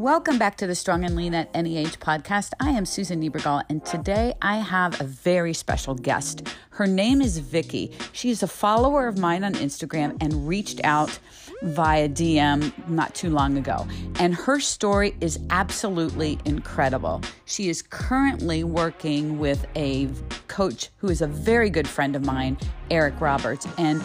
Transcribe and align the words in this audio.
Welcome 0.00 0.38
back 0.38 0.56
to 0.56 0.66
the 0.66 0.74
Strong 0.74 1.04
and 1.04 1.14
Lean 1.14 1.34
at 1.34 1.50
Age 1.54 2.00
podcast. 2.00 2.52
I 2.58 2.70
am 2.70 2.86
Susan 2.86 3.20
Niebergall, 3.20 3.64
and 3.68 3.84
today 3.84 4.32
I 4.40 4.56
have 4.56 4.98
a 4.98 5.04
very 5.04 5.52
special 5.52 5.94
guest. 5.94 6.48
Her 6.70 6.86
name 6.86 7.20
is 7.20 7.36
Vicki. 7.36 7.92
She 8.12 8.30
is 8.30 8.42
a 8.42 8.46
follower 8.46 9.08
of 9.08 9.18
mine 9.18 9.44
on 9.44 9.52
Instagram 9.52 10.16
and 10.22 10.48
reached 10.48 10.80
out 10.84 11.18
via 11.60 12.08
DM 12.08 12.72
not 12.88 13.14
too 13.14 13.28
long 13.28 13.58
ago. 13.58 13.86
And 14.18 14.34
her 14.34 14.58
story 14.58 15.14
is 15.20 15.38
absolutely 15.50 16.38
incredible. 16.46 17.20
She 17.44 17.68
is 17.68 17.82
currently 17.82 18.64
working 18.64 19.38
with 19.38 19.66
a 19.76 20.08
coach 20.48 20.88
who 20.96 21.08
is 21.10 21.20
a 21.20 21.26
very 21.26 21.68
good 21.68 21.86
friend 21.86 22.16
of 22.16 22.24
mine, 22.24 22.56
Eric 22.90 23.20
Roberts. 23.20 23.68
And 23.76 24.00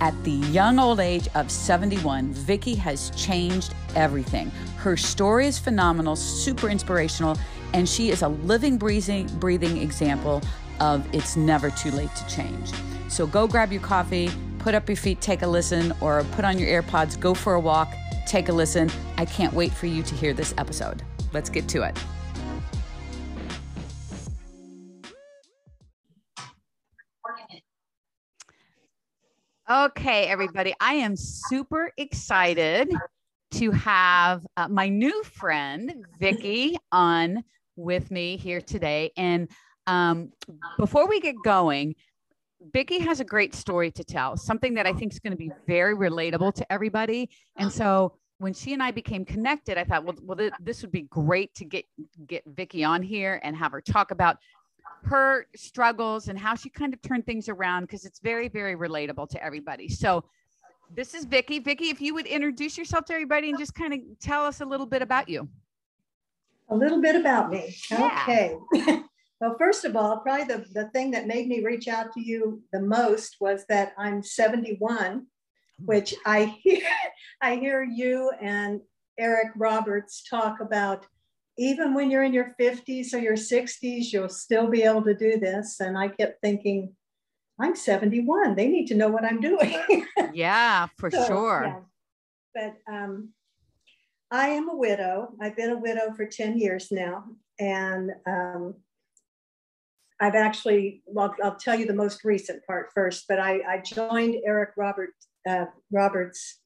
at 0.00 0.14
the 0.24 0.30
young 0.30 0.78
old 0.78 0.98
age 0.98 1.28
of 1.34 1.50
71, 1.50 2.32
Vicki 2.32 2.74
has 2.74 3.10
changed 3.10 3.74
everything. 3.94 4.50
Her 4.76 4.96
story 4.96 5.46
is 5.46 5.58
phenomenal, 5.58 6.16
super 6.16 6.68
inspirational, 6.68 7.36
and 7.74 7.88
she 7.88 8.10
is 8.10 8.22
a 8.22 8.28
living, 8.28 8.78
breathing, 8.78 9.26
breathing 9.38 9.76
example 9.76 10.40
of 10.80 11.06
it's 11.14 11.36
never 11.36 11.70
too 11.70 11.90
late 11.90 12.14
to 12.16 12.26
change. 12.26 12.72
So 13.08 13.26
go 13.26 13.46
grab 13.46 13.72
your 13.72 13.82
coffee, 13.82 14.30
put 14.58 14.74
up 14.74 14.88
your 14.88 14.96
feet, 14.96 15.20
take 15.20 15.42
a 15.42 15.46
listen, 15.46 15.92
or 16.00 16.24
put 16.32 16.44
on 16.44 16.58
your 16.58 16.82
AirPods, 16.82 17.20
go 17.20 17.34
for 17.34 17.54
a 17.54 17.60
walk, 17.60 17.92
take 18.26 18.48
a 18.48 18.52
listen. 18.52 18.90
I 19.18 19.26
can't 19.26 19.52
wait 19.52 19.72
for 19.72 19.86
you 19.86 20.02
to 20.02 20.14
hear 20.14 20.32
this 20.32 20.54
episode. 20.56 21.02
Let's 21.32 21.50
get 21.50 21.68
to 21.68 21.82
it. 21.82 21.98
Okay, 29.70 30.26
everybody, 30.26 30.74
I 30.80 30.94
am 30.94 31.14
super 31.14 31.92
excited 31.96 32.92
to 33.52 33.70
have 33.70 34.44
uh, 34.56 34.66
my 34.66 34.88
new 34.88 35.22
friend 35.22 36.04
Vicki 36.18 36.76
on 36.90 37.44
with 37.76 38.10
me 38.10 38.36
here 38.36 38.60
today. 38.60 39.12
And 39.16 39.48
um, 39.86 40.32
before 40.76 41.06
we 41.06 41.20
get 41.20 41.36
going, 41.44 41.94
Vicki 42.72 42.98
has 42.98 43.20
a 43.20 43.24
great 43.24 43.54
story 43.54 43.92
to 43.92 44.02
tell, 44.02 44.36
something 44.36 44.74
that 44.74 44.88
I 44.88 44.92
think 44.92 45.12
is 45.12 45.20
going 45.20 45.34
to 45.34 45.36
be 45.36 45.52
very 45.68 45.94
relatable 45.94 46.52
to 46.54 46.72
everybody. 46.72 47.30
And 47.56 47.70
so 47.72 48.16
when 48.38 48.52
she 48.54 48.72
and 48.72 48.82
I 48.82 48.90
became 48.90 49.24
connected, 49.24 49.78
I 49.78 49.84
thought, 49.84 50.04
well, 50.04 50.16
well, 50.24 50.36
th- 50.36 50.52
this 50.58 50.82
would 50.82 50.90
be 50.90 51.02
great 51.02 51.54
to 51.54 51.64
get 51.64 51.84
get 52.26 52.42
Vicki 52.44 52.82
on 52.82 53.02
here 53.02 53.40
and 53.44 53.56
have 53.56 53.70
her 53.70 53.80
talk 53.80 54.10
about 54.10 54.38
her 55.04 55.46
struggles 55.56 56.28
and 56.28 56.38
how 56.38 56.54
she 56.54 56.68
kind 56.68 56.94
of 56.94 57.02
turned 57.02 57.26
things 57.26 57.48
around 57.48 57.82
because 57.82 58.04
it's 58.04 58.18
very, 58.20 58.48
very 58.48 58.76
relatable 58.76 59.28
to 59.30 59.42
everybody. 59.42 59.88
So 59.88 60.24
this 60.94 61.14
is 61.14 61.24
Vicki. 61.24 61.58
Vicki, 61.58 61.90
if 61.90 62.00
you 62.00 62.14
would 62.14 62.26
introduce 62.26 62.76
yourself 62.76 63.04
to 63.06 63.12
everybody 63.12 63.50
and 63.50 63.58
just 63.58 63.74
kind 63.74 63.92
of 63.92 64.00
tell 64.20 64.44
us 64.44 64.60
a 64.60 64.64
little 64.64 64.86
bit 64.86 65.02
about 65.02 65.28
you. 65.28 65.48
A 66.68 66.76
little 66.76 67.00
bit 67.00 67.16
about 67.16 67.50
me. 67.50 67.74
Yeah. 67.90 68.22
Okay. 68.22 68.56
well, 69.40 69.56
first 69.58 69.84
of 69.84 69.96
all, 69.96 70.18
probably 70.18 70.44
the, 70.44 70.64
the 70.72 70.88
thing 70.90 71.10
that 71.12 71.26
made 71.26 71.48
me 71.48 71.64
reach 71.64 71.88
out 71.88 72.12
to 72.12 72.20
you 72.20 72.62
the 72.72 72.80
most 72.80 73.36
was 73.40 73.64
that 73.68 73.92
I'm 73.98 74.22
71, 74.22 75.26
which 75.84 76.14
I 76.26 76.44
hear, 76.62 76.86
I 77.40 77.56
hear 77.56 77.82
you 77.82 78.32
and 78.40 78.80
Eric 79.18 79.48
Roberts 79.56 80.22
talk 80.28 80.60
about 80.60 81.06
even 81.60 81.92
when 81.92 82.10
you're 82.10 82.22
in 82.24 82.32
your 82.32 82.54
50s 82.58 83.12
or 83.12 83.18
your 83.18 83.34
60s, 83.36 84.12
you'll 84.14 84.30
still 84.30 84.66
be 84.68 84.82
able 84.82 85.02
to 85.04 85.14
do 85.14 85.38
this. 85.38 85.78
And 85.78 85.96
I 85.96 86.08
kept 86.08 86.40
thinking, 86.40 86.94
I'm 87.60 87.76
71. 87.76 88.56
They 88.56 88.66
need 88.66 88.86
to 88.86 88.94
know 88.94 89.08
what 89.08 89.24
I'm 89.24 89.40
doing. 89.40 89.76
Yeah, 90.32 90.86
for 90.96 91.10
So, 91.10 91.26
sure. 91.26 91.64
yeah. 91.66 91.80
But 92.86 92.92
um, 92.92 93.30
I 94.30 94.48
am 94.48 94.70
a 94.70 94.76
widow. 94.76 95.34
I've 95.40 95.56
been 95.56 95.70
a 95.70 95.78
widow 95.78 96.12
for 96.16 96.24
10 96.24 96.56
years 96.56 96.88
now. 96.90 97.24
And 97.58 98.12
um, 98.26 98.74
I've 100.18 100.34
actually, 100.36 101.02
well, 101.04 101.34
I'll 101.44 101.56
tell 101.56 101.78
you 101.78 101.84
the 101.84 101.92
most 101.92 102.24
recent 102.24 102.64
part 102.66 102.90
first, 102.94 103.26
but 103.28 103.38
I, 103.38 103.60
I 103.68 103.82
joined 103.84 104.36
Eric 104.46 104.70
Robert, 104.78 105.10
uh, 105.46 105.66
Roberts 105.92 106.60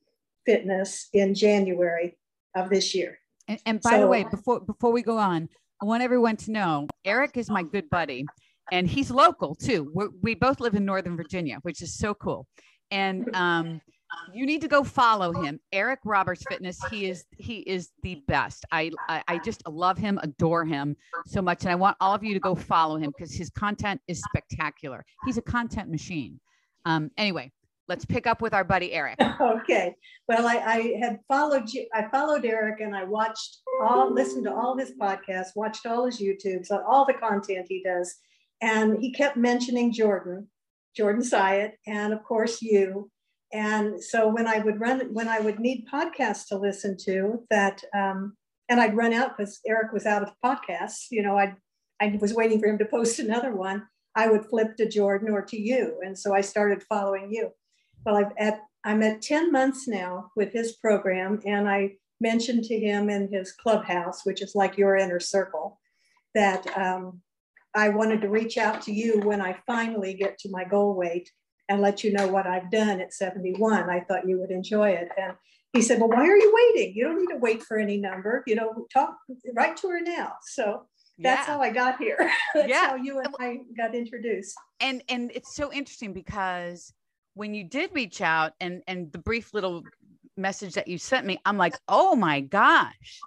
Fitness 0.47 1.09
in 1.13 1.35
January 1.35 2.17
of 2.55 2.71
this 2.71 2.95
year. 2.95 3.19
And, 3.49 3.61
and 3.67 3.81
by 3.81 3.99
the 3.99 4.07
way, 4.07 4.25
before 4.25 4.61
before 4.61 4.93
we 4.93 5.03
go 5.03 5.19
on, 5.19 5.49
I 5.83 5.85
want 5.85 6.03
everyone 6.03 6.37
to 6.39 6.51
know 6.51 6.89
Eric 7.05 7.37
is 7.37 7.51
my 7.51 7.63
good 7.63 7.91
buddy, 7.91 8.25
and 8.73 8.89
he's 8.89 9.11
local 9.11 9.55
too. 9.55 9.91
We're, 9.93 10.09
we 10.23 10.35
both 10.35 10.61
live 10.61 10.75
in 10.75 10.85
Northern 10.85 11.17
Virginia, 11.17 11.59
which 11.63 11.83
is 11.83 11.95
so 11.95 12.15
cool. 12.15 12.47
And 12.91 13.35
um, 13.35 13.81
you 14.33 14.47
need 14.47 14.61
to 14.63 14.69
go 14.69 14.85
follow 14.85 15.33
him, 15.33 15.61
Eric 15.73 16.01
Roberts 16.05 16.45
Fitness. 16.49 16.79
He 16.91 17.09
is 17.09 17.25
he 17.37 17.59
is 17.61 17.91
the 18.03 18.23
best. 18.29 18.65
I, 18.73 18.91
I 19.09 19.23
I 19.29 19.39
just 19.39 19.67
love 19.69 19.99
him, 19.99 20.19
adore 20.23 20.65
him 20.65 20.97
so 21.27 21.43
much, 21.43 21.63
and 21.63 21.71
I 21.71 21.75
want 21.75 21.97
all 22.01 22.15
of 22.15 22.23
you 22.25 22.35
to 22.35 22.41
go 22.41 22.55
follow 22.55 22.97
him 22.97 23.13
because 23.17 23.35
his 23.35 23.51
content 23.51 24.01
is 24.09 24.23
spectacular. 24.23 25.05
He's 25.27 25.39
a 25.39 25.43
content 25.43 25.91
machine. 25.91 26.41
Um, 26.87 27.11
anyway, 27.17 27.51
let's 27.89 28.05
pick 28.05 28.27
up 28.27 28.41
with 28.41 28.55
our 28.55 28.65
buddy 28.65 28.93
Eric. 28.93 29.19
Okay. 29.41 29.95
Well, 30.29 30.47
I, 30.47 30.57
I 30.57 30.99
had 31.01 31.21
followed 31.29 31.71
you. 31.71 31.87
I 31.93 32.09
followed 32.09 32.45
Eric 32.45 32.81
and 32.81 32.95
I 32.95 33.05
watched 33.05 33.59
all, 33.83 34.13
listened 34.13 34.45
to 34.45 34.55
all 34.55 34.77
his 34.77 34.93
podcasts, 35.01 35.57
watched 35.57 35.87
all 35.87 36.07
his 36.07 36.21
YouTubes, 36.21 36.71
all 36.71 37.05
the 37.07 37.15
content 37.15 37.67
he 37.69 37.83
does. 37.83 38.15
And 38.61 38.99
he 39.01 39.13
kept 39.13 39.37
mentioning 39.37 39.93
Jordan, 39.93 40.49
Jordan 40.97 41.23
Syatt, 41.23 41.73
and 41.87 42.13
of 42.13 42.23
course 42.25 42.63
you. 42.63 43.11
And 43.53 44.03
so 44.03 44.29
when 44.29 44.47
I 44.47 44.59
would 44.59 44.81
run, 44.81 45.13
when 45.13 45.29
I 45.29 45.41
would 45.41 45.61
need 45.61 45.87
podcasts 45.93 46.49
to 46.49 46.59
listen 46.59 46.97
to 47.05 47.45
that, 47.51 47.83
um, 47.95 48.37
and 48.69 48.81
I'd 48.81 48.97
run 48.97 49.13
out 49.13 49.37
because 49.37 49.61
Eric 49.67 49.93
was 49.93 50.07
out 50.07 50.23
of 50.23 50.33
podcasts, 50.45 51.07
you 51.11 51.23
know, 51.23 51.39
I 51.39 51.55
I 52.01 52.19
was 52.21 52.35
waiting 52.35 52.61
for 52.61 52.69
him 52.69 52.79
to 52.79 52.87
post 52.87 53.19
another 53.19 53.55
one. 53.55 53.87
I 54.17 54.29
would 54.29 54.47
flip 54.47 54.77
to 54.77 54.89
Jordan 54.89 55.31
or 55.31 55.43
to 55.43 55.61
you. 55.61 56.01
And 56.05 56.19
so 56.19 56.35
I 56.35 56.41
started 56.41 56.83
following 56.89 57.31
you. 57.31 57.51
Well, 58.05 58.17
I've 58.17 58.33
at 58.39 58.61
I'm 58.87 59.03
at 59.03 59.23
10 59.23 59.51
months 59.51 59.89
now 59.89 60.31
with 60.37 60.53
his 60.53 60.73
program, 60.77 61.41
and 61.47 61.69
I 61.69 61.93
mentioned 62.21 62.65
to 62.65 62.79
him 62.79 63.09
in 63.09 63.33
his 63.33 63.53
clubhouse, 63.53 64.27
which 64.27 64.43
is 64.43 64.55
like 64.55 64.77
your 64.77 64.95
inner 64.97 65.21
circle, 65.21 65.81
that 66.35 66.67
um, 66.77 67.23
I 67.75 67.89
wanted 67.89 68.21
to 68.23 68.29
reach 68.29 68.59
out 68.59 68.83
to 68.83 68.93
you 68.93 69.21
when 69.21 69.41
I 69.41 69.57
finally 69.67 70.13
get 70.15 70.39
to 70.41 70.51
my 70.51 70.65
goal 70.65 70.95
weight 70.95 71.31
and 71.71 71.81
let 71.81 72.05
you 72.05 72.13
know 72.13 72.29
what 72.29 72.47
I've 72.47 72.71
done 72.71 73.01
at 73.01 73.15
71. 73.15 73.89
I 73.89 74.01
thought 74.01 74.29
you 74.29 74.39
would 74.39 74.51
enjoy 74.51 74.91
it. 74.91 75.09
And 75.17 75.33
he 75.73 75.81
said, 75.81 75.99
Well, 75.99 76.11
why 76.11 76.27
are 76.29 76.37
you 76.37 76.53
waiting? 76.55 76.95
You 76.95 77.05
don't 77.05 77.19
need 77.19 77.33
to 77.33 77.39
wait 77.41 77.63
for 77.63 77.79
any 77.79 77.97
number. 77.97 78.43
You 78.47 78.57
know, 78.57 78.87
talk 78.93 79.17
right 79.55 79.75
to 79.79 79.89
her 79.89 80.01
now. 80.03 80.35
So 80.43 80.83
that's 81.19 81.49
Yeah. 81.49 81.55
how 81.55 81.63
I 81.63 81.71
got 81.71 81.97
here. 81.99 82.19
that's 82.55 82.69
Yeah. 82.69 82.89
how 82.91 82.97
you 82.97 83.19
and 83.21 83.35
I 83.41 83.61
got 83.79 83.95
introduced. 83.95 84.55
and 84.81 85.03
and 85.09 85.33
it's 85.35 85.57
so 85.57 85.73
interesting 85.73 86.13
because 86.13 86.93
when 87.35 87.55
you 87.55 87.65
did 87.65 87.91
reach 87.93 88.21
out 88.21 88.53
and 88.61 88.83
and 88.87 89.13
the 89.13 89.19
brief 89.19 89.53
little 89.53 89.83
message 90.37 90.75
that 90.75 90.89
you 90.89 90.99
sent 90.99 91.27
me 91.27 91.39
i'm 91.45 91.59
like 91.59 91.75
oh 91.89 92.17
my 92.17 92.41
gosh. 92.41 93.21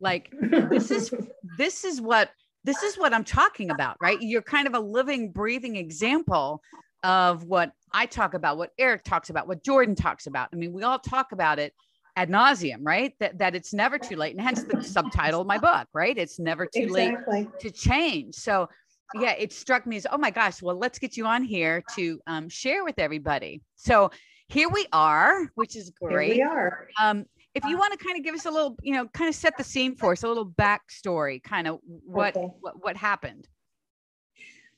Like 0.00 0.32
this 0.40 0.90
is 0.90 1.12
this 1.58 1.84
is 1.84 2.00
what 2.00 2.30
this 2.64 2.82
is 2.82 2.96
what 2.96 3.12
i'm 3.12 3.24
talking 3.24 3.70
about 3.70 3.96
right? 4.00 4.20
You're 4.20 4.42
kind 4.42 4.66
of 4.66 4.74
a 4.74 4.80
living 4.80 5.32
breathing 5.32 5.76
example 5.76 6.62
of 7.04 7.44
what 7.44 7.72
i 7.92 8.06
talk 8.06 8.34
about 8.34 8.58
what 8.58 8.70
eric 8.76 9.04
talks 9.04 9.30
about 9.30 9.46
what 9.46 9.64
jordan 9.64 9.94
talks 9.94 10.26
about. 10.26 10.48
I 10.52 10.56
mean 10.56 10.72
we 10.72 10.82
all 10.82 10.98
talk 10.98 11.32
about 11.32 11.58
it 11.58 11.72
ad 12.16 12.28
nauseum 12.28 12.78
right? 12.82 13.12
That, 13.20 13.38
that 13.38 13.54
it's 13.54 13.72
never 13.72 13.98
too 13.98 14.16
late 14.16 14.36
and 14.36 14.44
hence 14.44 14.62
the 14.64 14.82
subtitle 14.82 15.40
of 15.40 15.46
my 15.46 15.58
book 15.58 15.86
right? 15.92 16.16
It's 16.16 16.38
never 16.38 16.66
too 16.66 16.88
late 16.88 17.14
to 17.60 17.70
change. 17.70 18.34
So, 18.34 18.68
yeah, 19.14 19.32
it 19.32 19.52
struck 19.52 19.86
me 19.86 19.96
as, 19.96 20.06
oh 20.10 20.18
my 20.18 20.30
gosh, 20.30 20.62
well, 20.62 20.78
let's 20.78 20.98
get 20.98 21.16
you 21.16 21.26
on 21.26 21.42
here 21.42 21.82
to 21.94 22.20
um, 22.26 22.48
share 22.48 22.84
with 22.84 22.98
everybody. 22.98 23.62
So, 23.76 24.10
here 24.50 24.70
we 24.70 24.86
are, 24.94 25.50
which 25.56 25.76
is 25.76 25.90
great. 25.90 26.32
Here 26.32 26.46
we 26.46 26.50
are. 26.50 26.88
Um, 27.00 27.26
if 27.54 27.64
you 27.64 27.76
want 27.76 27.98
to 27.98 28.02
kind 28.04 28.16
of 28.16 28.24
give 28.24 28.34
us 28.34 28.46
a 28.46 28.50
little, 28.50 28.76
you 28.82 28.94
know, 28.94 29.06
kind 29.08 29.28
of 29.28 29.34
set 29.34 29.56
the 29.58 29.64
scene 29.64 29.94
for 29.94 30.12
us, 30.12 30.22
a 30.22 30.28
little 30.28 30.46
backstory, 30.46 31.42
kind 31.42 31.66
of 31.66 31.80
what 31.82 32.36
Okay. 32.36 32.48
what, 32.60 32.82
what 32.82 32.96
happened. 32.96 33.46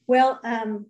Well, 0.06 0.40
um, 0.42 0.86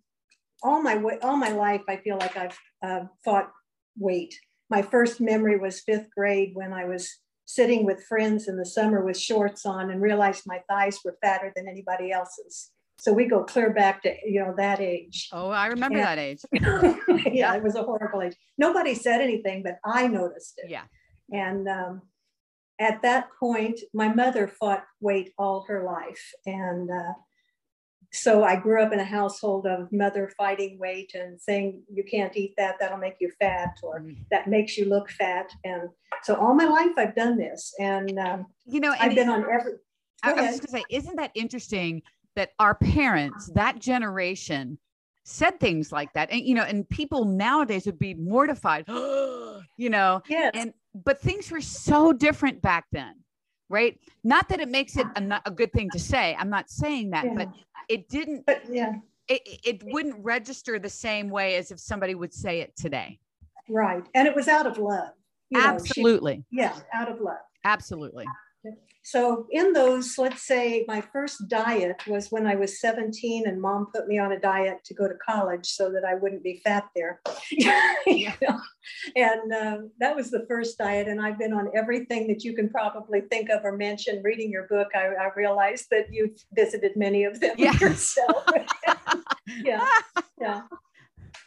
all 0.62 0.82
my 0.82 0.96
all 1.22 1.36
my 1.36 1.50
life, 1.50 1.82
I 1.88 1.96
feel 1.96 2.16
like 2.16 2.36
I've 2.36 2.58
uh, 2.82 3.00
fought 3.24 3.50
weight. 3.98 4.34
My 4.70 4.82
first 4.82 5.20
memory 5.20 5.58
was 5.58 5.80
fifth 5.80 6.08
grade 6.16 6.52
when 6.54 6.72
I 6.72 6.84
was 6.84 7.18
sitting 7.44 7.84
with 7.84 8.04
friends 8.04 8.46
in 8.48 8.56
the 8.56 8.64
summer 8.64 9.04
with 9.04 9.18
shorts 9.18 9.66
on 9.66 9.90
and 9.90 10.00
realized 10.00 10.44
my 10.46 10.60
thighs 10.70 11.00
were 11.04 11.18
fatter 11.20 11.52
than 11.56 11.68
anybody 11.68 12.12
else's. 12.12 12.70
So 13.00 13.12
we 13.12 13.26
go 13.26 13.44
clear 13.44 13.72
back 13.72 14.02
to 14.02 14.14
you 14.24 14.40
know 14.44 14.54
that 14.56 14.80
age. 14.80 15.28
Oh, 15.32 15.48
I 15.48 15.66
remember 15.66 15.98
Yeah. 15.98 16.14
that 16.14 16.18
age. 16.18 16.40
yeah, 17.32 17.54
it 17.54 17.62
was 17.62 17.74
a 17.74 17.82
horrible 17.82 18.22
age. 18.22 18.36
Nobody 18.58 18.94
said 18.94 19.20
anything, 19.20 19.62
but 19.62 19.78
I 19.84 20.06
noticed 20.06 20.60
it. 20.62 20.70
Yeah. 20.70 20.84
And 21.32 21.66
um, 21.68 22.02
at 22.78 23.02
that 23.02 23.28
point, 23.38 23.80
my 23.94 24.12
mother 24.12 24.48
fought 24.48 24.84
weight 25.00 25.32
all 25.38 25.64
her 25.68 25.84
life. 25.84 26.32
And 26.46 26.90
uh, 26.90 27.12
so 28.12 28.42
I 28.42 28.56
grew 28.56 28.82
up 28.82 28.92
in 28.92 29.00
a 29.00 29.04
household 29.04 29.66
of 29.66 29.92
mother 29.92 30.32
fighting 30.36 30.78
weight 30.78 31.12
and 31.14 31.40
saying, 31.40 31.82
you 31.92 32.02
can't 32.02 32.36
eat 32.36 32.54
that, 32.56 32.76
that'll 32.80 32.98
make 32.98 33.16
you 33.20 33.30
fat, 33.38 33.76
or 33.82 34.00
mm. 34.00 34.16
that 34.30 34.48
makes 34.48 34.76
you 34.76 34.86
look 34.86 35.10
fat. 35.10 35.50
And 35.64 35.90
so 36.22 36.34
all 36.34 36.54
my 36.54 36.64
life 36.64 36.92
I've 36.96 37.14
done 37.14 37.38
this. 37.38 37.72
And, 37.78 38.18
um, 38.18 38.46
you 38.66 38.80
know, 38.80 38.94
I've 38.98 39.14
been 39.14 39.28
on 39.28 39.44
every. 39.44 39.74
I, 40.22 40.32
I 40.32 40.34
was 40.34 40.60
going 40.60 40.60
to 40.60 40.68
say, 40.68 40.84
isn't 40.90 41.16
that 41.16 41.30
interesting 41.34 42.02
that 42.36 42.50
our 42.58 42.74
parents, 42.74 43.50
that 43.54 43.78
generation, 43.78 44.78
said 45.24 45.60
things 45.60 45.92
like 45.92 46.12
that. 46.14 46.30
And 46.30 46.40
you 46.40 46.54
know 46.54 46.62
and 46.62 46.88
people 46.88 47.24
nowadays 47.24 47.86
would 47.86 47.98
be 47.98 48.14
mortified 48.14 48.84
you 49.76 49.90
know 49.90 50.22
yes. 50.28 50.50
and 50.54 50.72
but 50.94 51.20
things 51.20 51.50
were 51.50 51.60
so 51.60 52.12
different 52.12 52.60
back 52.62 52.86
then 52.92 53.14
right? 53.68 54.00
Not 54.24 54.48
that 54.48 54.58
it 54.60 54.68
makes 54.68 54.96
it 54.96 55.06
a, 55.14 55.40
a 55.46 55.50
good 55.50 55.72
thing 55.72 55.88
to 55.92 55.98
say 55.98 56.36
i'm 56.38 56.50
not 56.50 56.68
saying 56.68 57.10
that 57.10 57.24
yeah. 57.24 57.34
but 57.36 57.48
it 57.88 58.08
didn't 58.08 58.44
but 58.46 58.62
yeah. 58.68 58.94
it, 59.28 59.42
it 59.64 59.82
wouldn't 59.84 60.16
register 60.24 60.78
the 60.78 60.88
same 60.88 61.30
way 61.30 61.56
as 61.56 61.70
if 61.70 61.78
somebody 61.78 62.14
would 62.14 62.34
say 62.34 62.60
it 62.60 62.74
today. 62.76 63.18
Right 63.68 64.04
and 64.14 64.26
it 64.26 64.34
was 64.34 64.48
out 64.48 64.66
of 64.66 64.78
love 64.78 65.10
absolutely 65.54 66.36
know, 66.36 66.44
she, 66.50 66.56
yeah 66.58 66.76
out 66.92 67.10
of 67.10 67.20
love. 67.20 67.38
Absolutely 67.64 68.26
so 69.02 69.46
in 69.50 69.72
those, 69.72 70.18
let's 70.18 70.46
say 70.46 70.84
my 70.86 71.00
first 71.00 71.48
diet 71.48 72.06
was 72.06 72.30
when 72.30 72.46
I 72.46 72.54
was 72.54 72.80
17 72.80 73.48
and 73.48 73.60
mom 73.60 73.86
put 73.92 74.06
me 74.06 74.18
on 74.18 74.32
a 74.32 74.38
diet 74.38 74.84
to 74.84 74.94
go 74.94 75.08
to 75.08 75.14
college 75.14 75.66
so 75.66 75.90
that 75.90 76.04
I 76.04 76.14
wouldn't 76.14 76.44
be 76.44 76.60
fat 76.62 76.84
there. 76.94 77.20
you 78.06 78.30
know? 78.42 78.60
And 79.16 79.52
uh, 79.52 79.78
that 80.00 80.14
was 80.14 80.30
the 80.30 80.44
first 80.48 80.76
diet. 80.78 81.08
And 81.08 81.20
I've 81.20 81.38
been 81.38 81.54
on 81.54 81.70
everything 81.74 82.28
that 82.28 82.44
you 82.44 82.54
can 82.54 82.68
probably 82.68 83.22
think 83.22 83.48
of 83.48 83.64
or 83.64 83.76
mention. 83.76 84.22
Reading 84.22 84.50
your 84.50 84.66
book, 84.68 84.88
I, 84.94 85.06
I 85.06 85.30
realized 85.34 85.86
that 85.90 86.12
you've 86.12 86.36
visited 86.52 86.92
many 86.94 87.24
of 87.24 87.40
them 87.40 87.54
yeah. 87.58 87.72
yourself. 87.80 88.44
yeah. 89.64 89.88
Yeah. 90.38 90.62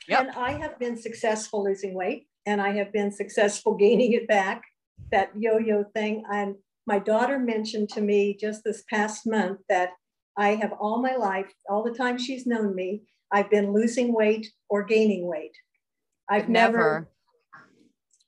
Yep. 0.08 0.20
And 0.20 0.32
I 0.32 0.52
have 0.54 0.80
been 0.80 0.98
successful 0.98 1.64
losing 1.64 1.94
weight 1.94 2.28
and 2.46 2.60
I 2.60 2.74
have 2.74 2.92
been 2.92 3.12
successful 3.12 3.76
gaining 3.76 4.14
it 4.14 4.28
back. 4.28 4.64
That 5.12 5.30
yo-yo 5.38 5.86
thing. 5.94 6.24
And 6.32 6.56
my 6.86 7.00
daughter 7.00 7.40
mentioned 7.40 7.90
to 7.90 8.02
me 8.02 8.38
just 8.40 8.64
this 8.64 8.84
past 8.90 9.26
month 9.26 9.60
that 9.70 9.92
I 10.38 10.56
have 10.56 10.74
all 10.80 11.02
my 11.02 11.16
life, 11.16 11.52
all 11.70 11.84
the 11.84 11.94
time 11.98 12.18
she's 12.18 12.46
known 12.46 12.76
me, 12.76 13.04
I've 13.32 13.50
been 13.50 13.74
losing 13.74 14.14
weight 14.14 14.52
or 14.70 14.84
gaining 14.84 15.28
weight. 15.28 15.56
I've 16.30 16.50
never, 16.50 16.78
never 16.78 17.10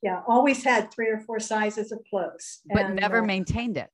yeah, 0.01 0.21
always 0.27 0.63
had 0.63 0.91
three 0.91 1.09
or 1.09 1.19
four 1.19 1.39
sizes 1.39 1.91
of 1.91 1.99
clothes. 2.09 2.61
But 2.71 2.85
and, 2.85 2.95
never 2.95 3.19
uh, 3.19 3.25
maintained 3.25 3.77
it. 3.77 3.89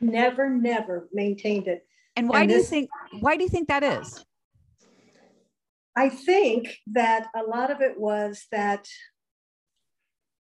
Never, 0.00 0.48
never 0.48 1.08
maintained 1.12 1.66
it. 1.66 1.86
And 2.16 2.28
why 2.28 2.40
and 2.40 2.48
do 2.48 2.54
this, 2.56 2.64
you 2.64 2.68
think 2.68 2.90
why 3.20 3.36
do 3.36 3.42
you 3.42 3.48
think 3.48 3.68
that 3.68 3.82
is? 3.82 4.24
I 5.96 6.08
think 6.08 6.76
that 6.88 7.26
a 7.34 7.42
lot 7.42 7.70
of 7.70 7.80
it 7.80 7.98
was 7.98 8.46
that 8.52 8.86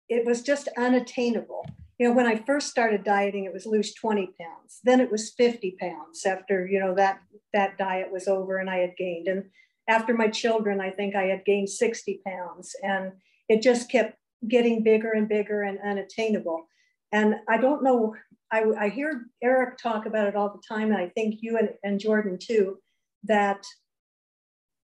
it 0.08 0.26
was 0.26 0.42
just 0.42 0.68
unattainable 0.76 1.66
you 2.02 2.08
know, 2.08 2.14
when 2.14 2.26
I 2.26 2.34
first 2.34 2.66
started 2.66 3.04
dieting, 3.04 3.44
it 3.44 3.52
was 3.52 3.64
lose 3.64 3.94
20 3.94 4.26
pounds. 4.40 4.80
Then 4.82 4.98
it 4.98 5.08
was 5.08 5.30
50 5.38 5.76
pounds 5.78 6.26
after, 6.26 6.66
you 6.66 6.80
know, 6.80 6.96
that 6.96 7.20
that 7.52 7.78
diet 7.78 8.10
was 8.10 8.26
over 8.26 8.58
and 8.58 8.68
I 8.68 8.78
had 8.78 8.96
gained. 8.96 9.28
And 9.28 9.44
after 9.88 10.12
my 10.12 10.26
children, 10.26 10.80
I 10.80 10.90
think 10.90 11.14
I 11.14 11.26
had 11.26 11.44
gained 11.44 11.70
60 11.70 12.20
pounds. 12.26 12.74
And 12.82 13.12
it 13.48 13.62
just 13.62 13.88
kept 13.88 14.16
getting 14.48 14.82
bigger 14.82 15.12
and 15.12 15.28
bigger 15.28 15.62
and 15.62 15.78
unattainable. 15.78 16.66
And 17.12 17.36
I 17.48 17.58
don't 17.58 17.84
know, 17.84 18.16
I, 18.50 18.64
I 18.76 18.88
hear 18.88 19.26
Eric 19.40 19.78
talk 19.78 20.04
about 20.04 20.26
it 20.26 20.34
all 20.34 20.48
the 20.48 20.62
time, 20.68 20.90
and 20.90 21.00
I 21.00 21.08
think 21.10 21.36
you 21.40 21.56
and, 21.56 21.68
and 21.84 22.00
Jordan 22.00 22.36
too, 22.36 22.78
that 23.22 23.64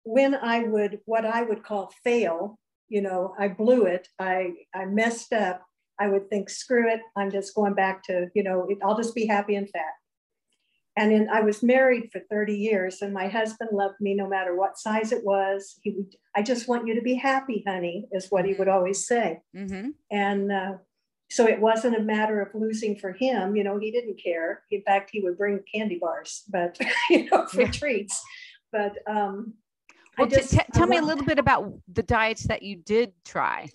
when 0.05 0.37
I 0.37 0.61
would, 0.61 1.01
what 1.05 1.25
I 1.25 1.43
would 1.43 1.65
call 1.65 1.91
fail, 2.05 2.61
you 2.89 3.03
know, 3.03 3.35
I 3.41 3.49
blew 3.49 3.87
it, 3.87 4.07
I, 4.21 4.53
I 4.73 4.85
messed 4.85 5.33
up, 5.33 5.65
I 6.01 6.09
would 6.09 6.29
think, 6.31 6.51
screw 6.51 6.91
it, 6.91 7.01
I'm 7.17 7.31
just 7.31 7.55
going 7.55 7.75
back 7.75 8.03
to, 8.05 8.29
you 8.35 8.43
know, 8.43 8.69
I'll 8.83 8.97
just 8.97 9.15
be 9.15 9.27
happy 9.27 9.57
and 9.57 9.69
fat. 9.69 9.93
And 10.97 11.13
then 11.13 11.29
I 11.33 11.43
was 11.43 11.63
married 11.63 12.11
for 12.11 12.21
30 12.29 12.57
years, 12.57 13.03
and 13.03 13.15
my 13.15 13.29
husband 13.29 13.71
loved 13.73 14.01
me 14.01 14.15
no 14.15 14.27
matter 14.27 14.57
what 14.57 14.79
size 14.79 15.13
it 15.13 15.25
was. 15.25 15.79
He 15.83 15.93
would, 15.93 16.17
I 16.35 16.43
just 16.43 16.67
want 16.67 16.89
you 16.89 16.95
to 16.97 17.03
be 17.03 17.15
happy, 17.15 17.63
honey, 17.65 18.09
is 18.11 18.27
what 18.31 18.45
he 18.45 18.55
would 18.55 18.67
always 18.67 19.07
say. 19.07 19.41
Mm-hmm. 19.57 19.91
And 20.11 20.51
uh, 20.51 20.73
so 21.31 21.47
it 21.47 21.61
wasn't 21.61 21.97
a 21.97 22.03
matter 22.03 22.41
of 22.41 22.49
losing 22.53 22.97
for 22.97 23.13
him. 23.13 23.55
You 23.55 23.63
know, 23.63 23.79
he 23.79 23.93
didn't 23.93 24.21
care. 24.23 24.63
In 24.73 24.83
fact, 24.83 25.11
he 25.13 25.21
would 25.21 25.39
bring 25.39 25.61
candy 25.73 25.99
bars, 26.01 26.43
but 26.49 26.77
you 27.11 27.31
know, 27.31 27.47
for 27.47 27.63
yeah. 27.63 27.71
treats. 27.71 28.21
But 28.73 28.97
um, 29.07 29.55
well, 30.19 30.27
just, 30.27 30.51
t- 30.51 30.59
tell 30.75 30.87
me 30.87 30.97
a 30.97 31.03
little 31.03 31.25
bit 31.25 31.39
about 31.39 31.73
the 31.93 32.03
diets 32.03 32.45
that 32.45 32.63
you 32.63 32.75
did 32.75 33.13
try 33.25 33.69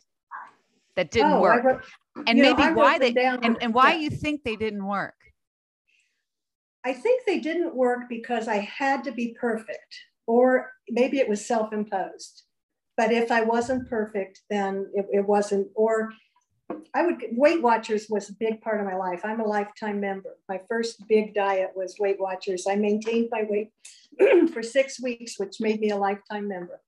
that 0.95 1.09
didn't 1.09 1.33
oh, 1.33 1.41
work. 1.41 1.63
Wrote, 1.63 1.83
and 2.15 2.39
maybe 2.39 2.63
know, 2.63 2.73
why 2.73 2.97
they 2.97 3.13
and, 3.15 3.57
and 3.61 3.73
why 3.73 3.93
you 3.95 4.09
think 4.09 4.43
they 4.43 4.55
didn't 4.55 4.85
work. 4.85 5.15
I 6.85 6.93
think 6.93 7.23
they 7.25 7.39
didn't 7.39 7.75
work 7.75 8.09
because 8.09 8.47
i 8.47 8.57
had 8.57 9.03
to 9.05 9.11
be 9.11 9.35
perfect 9.39 9.95
or 10.27 10.71
maybe 10.89 11.19
it 11.19 11.27
was 11.29 11.45
self-imposed. 11.45 12.43
But 12.95 13.11
if 13.11 13.31
i 13.31 13.41
wasn't 13.41 13.89
perfect 13.89 14.41
then 14.49 14.89
it, 14.93 15.05
it 15.11 15.25
wasn't 15.27 15.67
or 15.75 16.13
i 16.93 17.05
would 17.05 17.21
weight 17.31 17.61
watchers 17.61 18.07
was 18.09 18.29
a 18.29 18.33
big 18.39 18.61
part 18.61 18.79
of 18.79 18.85
my 18.85 18.95
life. 18.95 19.21
I'm 19.23 19.39
a 19.39 19.47
lifetime 19.47 19.99
member. 19.99 20.37
My 20.47 20.59
first 20.69 21.07
big 21.07 21.33
diet 21.33 21.71
was 21.75 21.97
weight 21.99 22.19
watchers. 22.19 22.65
I 22.69 22.75
maintained 22.75 23.29
my 23.31 23.43
weight 23.49 23.71
for 24.53 24.61
six 24.61 25.01
weeks 25.01 25.39
which 25.39 25.59
made 25.59 25.79
me 25.79 25.89
a 25.89 25.97
lifetime 25.97 26.47
member. 26.47 26.79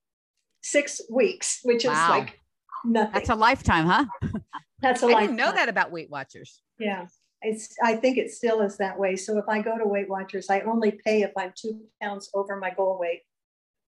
Six 0.61 1.01
weeks 1.09 1.59
which 1.63 1.85
wow. 1.85 1.91
is 1.91 2.09
like 2.09 2.39
nothing. 2.83 3.13
That's 3.13 3.29
a 3.29 3.35
lifetime 3.35 3.87
huh 3.87 4.05
That's 4.85 5.01
a 5.01 5.07
I 5.07 5.21
didn't 5.21 5.35
know 5.35 5.51
that 5.51 5.67
about 5.67 5.91
Weight 5.91 6.11
Watchers. 6.11 6.61
Yeah. 6.77 7.07
It's, 7.41 7.75
I 7.83 7.95
think 7.95 8.17
it 8.17 8.31
still 8.31 8.61
is 8.61 8.77
that 8.77 8.99
way. 8.99 9.15
So 9.15 9.37
if 9.39 9.45
I 9.49 9.61
go 9.61 9.77
to 9.77 9.85
Weight 9.85 10.07
Watchers, 10.07 10.47
I 10.49 10.61
only 10.61 10.99
pay 11.03 11.23
if 11.23 11.31
I'm 11.35 11.53
two 11.55 11.81
pounds 12.01 12.29
over 12.35 12.57
my 12.57 12.69
goal 12.69 12.99
weight 12.99 13.21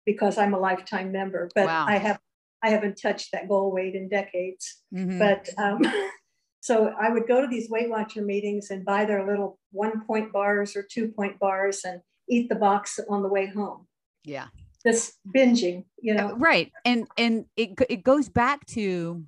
because 0.05 0.37
I'm 0.37 0.53
a 0.53 0.59
lifetime 0.59 1.11
member. 1.11 1.49
But 1.55 1.67
wow. 1.67 1.87
I 1.89 1.97
have 1.97 2.19
I 2.63 2.69
haven't 2.69 3.01
touched 3.01 3.33
that 3.33 3.49
goal 3.49 3.73
weight 3.73 3.95
in 3.95 4.09
decades. 4.09 4.83
Mm-hmm. 4.95 5.19
But 5.19 5.49
um, 5.59 5.83
so 6.61 6.93
I 7.01 7.11
would 7.11 7.27
go 7.27 7.41
to 7.41 7.49
these 7.49 7.71
Weight 7.71 7.89
Watcher 7.89 8.23
meetings 8.23 8.71
and 8.71 8.85
buy 8.85 9.07
their 9.07 9.27
little 9.27 9.59
one 9.71 10.05
point 10.07 10.31
bars 10.31 10.77
or 10.77 10.83
two 10.83 11.09
point 11.09 11.39
bars 11.39 11.81
and 11.85 12.01
eat 12.29 12.49
the 12.51 12.55
box 12.55 13.01
on 13.09 13.23
the 13.23 13.29
way 13.29 13.47
home. 13.47 13.87
Yeah. 14.25 14.49
Just 14.87 15.15
binging, 15.35 15.85
you 16.01 16.15
know. 16.15 16.35
Right. 16.37 16.71
And 16.85 17.09
and 17.17 17.47
it 17.57 17.71
it 17.89 18.05
goes 18.05 18.29
back 18.29 18.67
to 18.67 19.25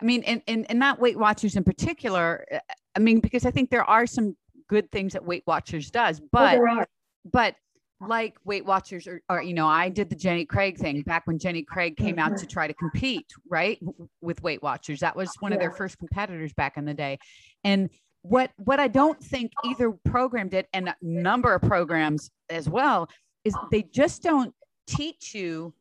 I 0.00 0.04
mean, 0.04 0.22
and, 0.24 0.42
and, 0.46 0.66
and 0.68 0.78
not 0.78 1.00
Weight 1.00 1.18
Watchers 1.18 1.56
in 1.56 1.64
particular. 1.64 2.44
Uh, 2.52 2.58
I 2.96 3.00
mean, 3.00 3.20
because 3.20 3.44
I 3.44 3.50
think 3.50 3.70
there 3.70 3.84
are 3.84 4.06
some 4.06 4.36
good 4.68 4.90
things 4.90 5.12
that 5.12 5.24
Weight 5.24 5.44
Watchers 5.46 5.90
does, 5.90 6.20
oh, 6.20 6.28
but, 6.32 6.58
oh, 6.58 6.84
but 7.30 7.54
like 8.00 8.36
Weight 8.44 8.64
Watchers 8.64 9.06
or, 9.06 9.22
or, 9.28 9.42
you 9.42 9.54
know, 9.54 9.66
I 9.66 9.88
did 9.88 10.08
the 10.08 10.16
Jenny 10.16 10.44
Craig 10.44 10.78
thing 10.78 11.02
back 11.02 11.26
when 11.26 11.38
Jenny 11.38 11.62
Craig 11.62 11.96
came 11.96 12.18
out 12.18 12.28
to 12.28 12.34
mm-hmm. 12.34 12.46
try 12.46 12.66
to 12.68 12.74
compete, 12.74 13.26
right. 13.50 13.80
With 14.20 14.42
Weight 14.42 14.62
Watchers. 14.62 15.00
That 15.00 15.16
was 15.16 15.34
one 15.40 15.52
of 15.52 15.58
their 15.58 15.72
first 15.72 15.98
competitors 15.98 16.52
back 16.52 16.76
in 16.76 16.84
the 16.84 16.94
day. 16.94 17.18
And 17.64 17.90
what, 18.22 18.52
what 18.56 18.78
I 18.78 18.88
don't 18.88 19.20
think 19.20 19.52
either 19.64 19.90
program 19.90 20.48
did 20.48 20.66
and 20.72 20.88
a 20.88 20.96
number 21.02 21.54
of 21.54 21.62
programs 21.62 22.30
as 22.50 22.68
well 22.68 23.08
is 23.44 23.54
they 23.70 23.82
just 23.82 24.22
don't 24.22 24.54
teach 24.86 25.34
you 25.34 25.74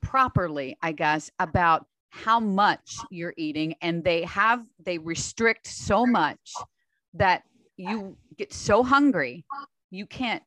properly, 0.00 0.76
I 0.82 0.92
guess, 0.92 1.30
about 1.38 1.86
how 2.10 2.40
much 2.40 2.96
you're 3.10 3.34
eating 3.36 3.74
and 3.80 4.04
they 4.04 4.22
have 4.24 4.64
they 4.84 4.98
restrict 4.98 5.66
so 5.66 6.04
much 6.04 6.52
that 7.14 7.42
you 7.76 8.16
get 8.36 8.52
so 8.52 8.82
hungry 8.82 9.44
you 9.90 10.06
can't 10.06 10.42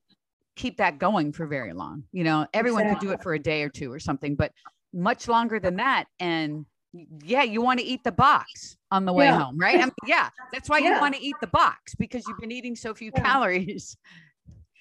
keep 0.55 0.77
that 0.77 0.99
going 0.99 1.31
for 1.31 1.47
very 1.47 1.73
long 1.73 2.03
you 2.11 2.23
know 2.23 2.45
everyone 2.53 2.83
exactly. 2.83 3.07
could 3.07 3.11
do 3.11 3.19
it 3.19 3.23
for 3.23 3.33
a 3.33 3.39
day 3.39 3.63
or 3.63 3.69
two 3.69 3.91
or 3.91 3.99
something 3.99 4.35
but 4.35 4.51
much 4.93 5.27
longer 5.27 5.59
than 5.59 5.77
that 5.77 6.05
and 6.19 6.65
yeah 7.23 7.41
you 7.41 7.61
want 7.61 7.79
to 7.79 7.85
eat 7.85 8.03
the 8.03 8.11
box 8.11 8.77
on 8.91 9.05
the 9.05 9.13
way 9.13 9.25
yeah. 9.25 9.39
home 9.39 9.57
right 9.57 9.79
I 9.79 9.85
mean, 9.85 9.91
yeah 10.05 10.29
that's 10.51 10.69
why 10.69 10.77
yeah. 10.79 10.95
you 10.95 11.01
want 11.01 11.15
to 11.15 11.21
eat 11.21 11.35
the 11.41 11.47
box 11.47 11.95
because 11.95 12.23
you've 12.27 12.39
been 12.39 12.51
eating 12.51 12.75
so 12.75 12.93
few 12.93 13.11
yeah. 13.15 13.23
calories 13.23 13.97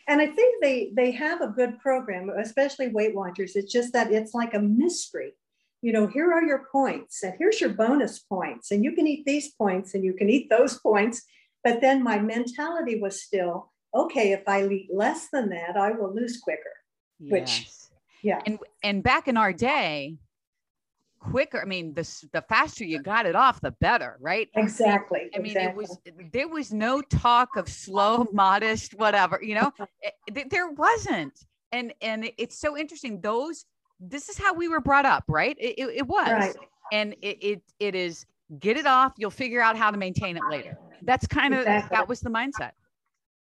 and 0.09 0.21
i 0.21 0.27
think 0.27 0.63
they 0.63 0.93
they 0.95 1.11
have 1.13 1.41
a 1.41 1.49
good 1.49 1.79
program 1.79 2.29
especially 2.39 2.89
weight 2.89 3.15
watchers 3.15 3.57
it's 3.57 3.73
just 3.73 3.93
that 3.95 4.13
it's 4.13 4.35
like 4.35 4.53
a 4.53 4.61
mystery 4.61 5.33
you 5.83 5.93
know, 5.93 6.07
here 6.07 6.33
are 6.33 6.43
your 6.43 6.67
points, 6.71 7.23
and 7.23 7.35
here's 7.39 7.61
your 7.61 7.71
bonus 7.71 8.21
points, 8.21 8.71
and 8.71 8.85
you 8.85 8.93
can 8.93 9.07
eat 9.07 9.25
these 9.27 9.53
points 9.53 9.95
and 9.95 10.05
you 10.05 10.15
can 10.15 10.31
eat 10.31 10.49
those 10.49 10.79
points. 10.79 11.23
But 11.65 11.81
then 11.81 12.03
my 12.03 12.19
mentality 12.19 13.01
was 13.01 13.23
still, 13.23 13.73
okay, 13.95 14.33
if 14.33 14.43
I 14.49 14.67
eat 14.67 14.89
less 14.93 15.29
than 15.33 15.51
that, 15.51 15.77
I 15.77 15.91
will 15.91 16.15
lose 16.15 16.41
quicker. 16.41 16.73
Yes. 17.19 17.31
Which, 17.33 17.69
yeah. 18.23 18.41
And 18.47 18.59
and 18.83 19.03
back 19.03 19.27
in 19.27 19.37
our 19.37 19.53
day, 19.53 20.19
quicker. 21.19 21.61
I 21.61 21.65
mean, 21.65 21.95
the 21.95 22.09
the 22.33 22.43
faster 22.43 22.85
you 22.85 23.01
got 23.03 23.27
it 23.27 23.35
off, 23.35 23.61
the 23.61 23.73
better, 23.73 24.17
right? 24.21 24.49
Exactly. 24.55 25.31
I 25.35 25.39
mean, 25.39 25.57
exactly. 25.57 25.69
it 25.69 25.77
was 25.77 25.99
there 26.33 26.49
was 26.49 26.73
no 26.73 27.01
talk 27.01 27.57
of 27.57 27.69
slow, 27.69 28.27
modest, 28.33 28.95
whatever. 28.95 29.41
You 29.43 29.57
know, 29.57 29.73
it, 30.27 30.51
there 30.51 30.71
wasn't. 30.71 31.39
And 31.73 31.93
and 32.01 32.31
it's 32.39 32.59
so 32.59 32.77
interesting. 32.77 33.21
Those 33.21 33.65
this 34.09 34.29
is 34.29 34.39
how 34.39 34.55
we 34.55 34.69
were 34.69 34.81
brought 34.81 35.07
up, 35.07 35.25
right? 35.29 35.57
It, 35.59 35.79
it, 35.79 35.89
it 35.99 36.07
was. 36.07 36.29
Right. 36.29 36.57
And 36.93 37.15
it, 37.23 37.39
it 37.41 37.63
it 37.79 37.95
is 37.95 38.27
get 38.59 38.77
it 38.77 38.87
off, 38.87 39.15
you'll 39.17 39.31
figure 39.31 39.61
out 39.61 39.77
how 39.77 39.91
to 39.91 39.97
maintain 39.97 40.37
it 40.37 40.43
later. 40.51 40.77
That's 41.03 41.27
kind 41.27 41.55
of 41.55 41.61
Exactly. 41.61 41.97
that 41.97 42.09
was 42.09 42.21
the 42.21 42.31
mindset. 42.31 42.73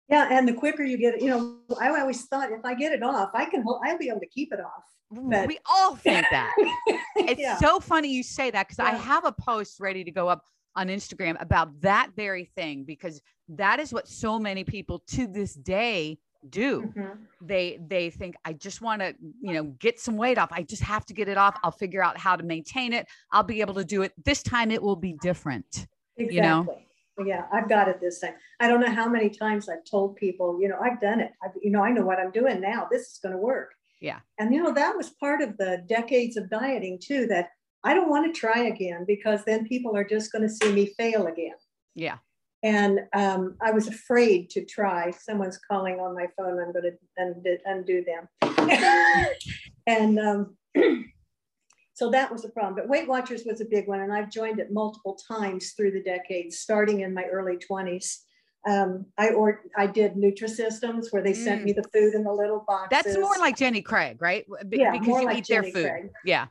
Yeah, 0.09 0.29
and 0.31 0.49
the 0.49 0.55
quicker 0.55 0.85
you 0.85 0.97
get 0.97 1.15
it, 1.15 1.23
you 1.23 1.29
know, 1.29 1.57
I 1.81 1.89
always 2.01 2.25
thought 2.27 2.51
if 2.51 2.65
I 2.65 2.75
get 2.75 2.93
it 2.93 3.03
off, 3.03 3.31
I 3.35 3.45
can, 3.45 3.63
hold- 3.63 3.83
I'll 3.85 3.99
be 3.99 4.09
able 4.09 4.21
to 4.21 4.27
keep 4.27 4.53
it 4.53 4.61
off. 4.61 4.85
But- 5.11 5.47
we 5.47 5.59
all 5.71 5.97
think 5.97 6.27
that. 6.31 6.55
It's 7.17 7.41
yeah. 7.41 7.59
so 7.59 7.81
funny 7.81 8.09
you 8.09 8.23
say 8.23 8.51
that 8.53 8.69
because 8.69 8.79
I 8.79 8.93
have 8.93 9.25
a 9.25 9.33
post 9.33 9.81
ready 9.81 10.05
to 10.05 10.11
go 10.11 10.29
up 10.29 10.45
on 10.77 10.87
Instagram 10.87 11.37
about 11.43 11.81
that 11.81 12.11
very 12.15 12.45
thing 12.45 12.85
because 12.85 13.21
that 13.49 13.81
is 13.81 13.93
what 13.93 14.07
so 14.07 14.39
many 14.39 14.63
people 14.63 15.03
to 15.09 15.27
this 15.27 15.53
day 15.55 16.19
do. 16.49 16.93
Mhm. 16.97 17.19
They 17.41 17.79
they 17.87 18.11
think 18.11 18.37
I 18.45 18.53
just 18.53 18.81
want 18.81 19.03
to, 19.03 19.15
you 19.41 19.55
know, 19.55 19.65
get 19.65 19.99
some 20.01 20.17
weight 20.17 20.39
off. 20.39 20.51
I 20.53 20.63
just 20.63 20.83
have 20.83 21.05
to 21.07 21.15
get 21.15 21.29
it 21.29 21.37
off. 21.37 21.59
I'll 21.63 21.73
figure 21.73 22.03
out 22.03 22.19
how 22.19 22.37
to 22.37 22.45
maintain 22.45 22.93
it. 22.93 23.07
I'll 23.33 23.43
be 23.43 23.61
able 23.61 23.75
to 23.75 23.85
do 23.85 24.03
it. 24.03 24.13
This 24.25 24.43
time 24.43 24.71
it 24.71 24.83
will 24.83 24.97
be 24.97 25.15
different. 25.21 25.87
Exactly. 26.17 26.37
you 26.37 26.43
know? 26.43 26.79
Yeah, 27.25 27.47
I've 27.53 27.69
got 27.69 27.89
it 27.89 28.01
this 28.01 28.21
time. 28.21 28.35
I 28.61 28.69
don't 28.69 28.81
know 28.81 28.91
how 28.91 29.09
many 29.09 29.29
times 29.29 29.69
I've 29.69 29.85
told 29.91 30.17
people, 30.17 30.61
you 30.61 30.69
know, 30.69 30.79
I've 30.81 31.01
done 31.01 31.21
it. 31.21 31.33
I've, 31.43 31.51
you 31.61 31.71
know, 31.71 31.83
I 31.83 31.91
know 31.91 32.05
what 32.05 32.21
I'm 32.21 32.31
doing 32.31 32.61
now. 32.61 32.87
This 32.91 33.03
is 33.09 33.19
going 33.21 33.33
to 33.33 33.39
work. 33.39 33.73
Yeah. 34.01 34.21
And 34.39 34.55
you 34.55 34.63
know, 34.63 34.73
that 34.73 34.97
was 34.97 35.11
part 35.11 35.43
of 35.43 35.57
the 35.57 35.83
decades 35.89 36.37
of 36.37 36.49
dieting 36.49 37.01
too, 37.03 37.27
that 37.27 37.51
I 37.83 37.95
don't 37.95 38.09
want 38.09 38.33
to 38.33 38.41
try 38.41 38.65
again 38.65 39.05
because 39.07 39.45
then 39.45 39.67
people 39.67 39.97
are 39.97 40.05
just 40.05 40.31
going 40.31 40.43
to 40.43 40.49
see 40.49 40.73
me 40.73 40.87
fail 40.97 41.27
again. 41.27 41.55
Yeah. 41.95 42.19
And 42.63 43.01
um, 43.15 43.57
I 43.63 43.71
was 43.71 43.87
afraid 43.87 44.51
to 44.51 44.65
try. 44.65 45.11
Someone's 45.13 45.59
calling 45.59 46.01
on 46.01 46.15
my 46.15 46.27
phone. 46.37 46.59
I'm 46.61 46.73
going 46.73 46.91
to 46.93 46.99
undo, 47.17 47.57
undo 47.65 48.05
them. 48.05 49.27
and 49.87 50.19
um, 50.19 50.57
so 51.95 52.11
that 52.11 52.33
was 52.33 52.45
a 52.45 52.49
problem. 52.49 52.75
But 52.75 52.89
Weight 52.89 53.07
Watchers 53.09 53.45
was 53.47 53.61
a 53.61 53.65
big 53.65 53.87
one, 53.87 54.01
and 54.01 54.13
I've 54.13 54.31
joined 54.31 54.59
it 54.59 54.73
multiple 54.73 55.17
times 55.31 55.73
through 55.73 55.93
the 55.93 56.03
decades, 56.03 56.59
starting 56.59 57.01
in 57.01 57.15
my 57.15 57.25
early 57.25 57.59
20s. 57.71 58.19
Um, 58.69 59.07
I 59.17 59.29
or 59.31 59.63
I 59.77 59.87
did 59.87 60.15
Nutrisystems 60.15 61.07
where 61.13 61.23
they 61.23 61.33
sent 61.33 61.63
Mm. 61.63 61.65
me 61.67 61.73
the 61.75 61.85
food 61.95 62.15
in 62.15 62.25
the 62.25 62.33
little 62.33 62.65
boxes. 62.67 62.89
That's 62.91 63.17
more 63.19 63.37
like 63.39 63.57
Jenny 63.57 63.83
Craig, 63.83 64.21
right? 64.21 64.45
Be- 64.69 64.79
Yeah, 64.79 64.91
because 64.91 65.07
more 65.07 65.21
you 65.21 65.27
like 65.27 65.39
eat 65.39 65.47
their 65.49 65.63
food. 65.63 65.89
Craig. 65.89 66.11
Yeah. 66.25 66.47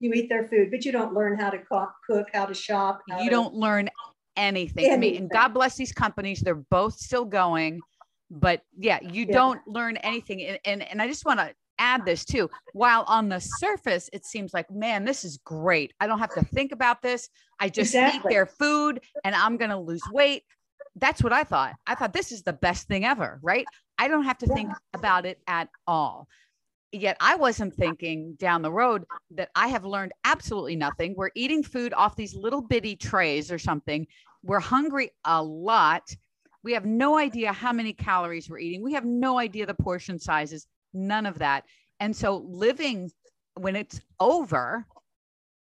you 0.00 0.12
eat 0.14 0.30
their 0.30 0.48
food, 0.48 0.70
but 0.70 0.86
you 0.86 0.90
don't 0.90 1.12
learn 1.12 1.38
how 1.38 1.50
to 1.50 1.58
cook, 1.58 1.92
cook 2.08 2.28
how 2.32 2.46
to 2.46 2.54
shop. 2.54 3.02
how 3.10 3.18
you 3.18 3.24
to- 3.26 3.30
don't 3.30 3.54
learn 3.54 3.90
anything. 4.36 4.92
I 4.92 4.96
mean, 4.96 5.16
and 5.16 5.30
God 5.30 5.48
bless 5.48 5.76
these 5.76 5.92
companies. 5.92 6.40
They're 6.40 6.54
both 6.54 6.94
still 6.94 7.24
going, 7.24 7.82
but 8.30 8.62
yeah, 8.78 8.98
you 9.02 9.26
Yeah. 9.26 9.32
don't 9.32 9.66
learn 9.66 9.96
anything. 9.98 10.42
And, 10.42 10.58
and, 10.64 10.82
and 10.82 11.02
I 11.02 11.08
just 11.08 11.24
want 11.24 11.40
to 11.40 11.54
add 11.78 12.04
this 12.06 12.24
too. 12.24 12.50
While 12.72 13.04
on 13.08 13.28
the 13.28 13.40
surface, 13.40 14.08
it 14.12 14.24
seems 14.24 14.54
like, 14.54 14.70
man, 14.70 15.04
this 15.04 15.24
is 15.24 15.38
great. 15.38 15.92
I 16.00 16.06
don't 16.06 16.20
have 16.20 16.34
to 16.34 16.44
think 16.44 16.72
about 16.72 17.02
this. 17.02 17.28
I 17.60 17.68
just 17.68 17.94
eat 17.94 18.22
their 18.28 18.46
food 18.46 19.00
and 19.24 19.34
I'm 19.34 19.56
going 19.56 19.70
to 19.70 19.78
lose 19.78 20.02
weight. 20.12 20.44
That's 20.96 21.22
what 21.22 21.32
I 21.32 21.42
thought. 21.44 21.74
I 21.86 21.94
thought 21.96 22.12
this 22.12 22.30
is 22.30 22.42
the 22.42 22.52
best 22.52 22.86
thing 22.86 23.04
ever, 23.04 23.40
right? 23.42 23.66
I 23.98 24.08
don't 24.08 24.24
have 24.24 24.38
to 24.38 24.46
think 24.46 24.70
about 24.92 25.26
it 25.26 25.40
at 25.48 25.68
all. 25.86 26.28
Yet 26.94 27.16
I 27.18 27.34
wasn't 27.34 27.74
thinking 27.74 28.34
down 28.38 28.62
the 28.62 28.70
road 28.70 29.04
that 29.32 29.50
I 29.56 29.66
have 29.68 29.84
learned 29.84 30.12
absolutely 30.24 30.76
nothing. 30.76 31.14
We're 31.16 31.30
eating 31.34 31.64
food 31.64 31.92
off 31.92 32.14
these 32.14 32.36
little 32.36 32.60
bitty 32.60 32.94
trays 32.94 33.50
or 33.50 33.58
something. 33.58 34.06
We're 34.44 34.60
hungry 34.60 35.10
a 35.24 35.42
lot. 35.42 36.14
We 36.62 36.72
have 36.72 36.86
no 36.86 37.18
idea 37.18 37.52
how 37.52 37.72
many 37.72 37.92
calories 37.92 38.48
we're 38.48 38.58
eating. 38.60 38.82
We 38.82 38.92
have 38.92 39.04
no 39.04 39.38
idea 39.40 39.66
the 39.66 39.74
portion 39.74 40.20
sizes, 40.20 40.68
none 40.92 41.26
of 41.26 41.40
that. 41.40 41.64
And 41.98 42.14
so 42.14 42.36
living 42.48 43.10
when 43.54 43.74
it's 43.74 44.00
over, 44.20 44.86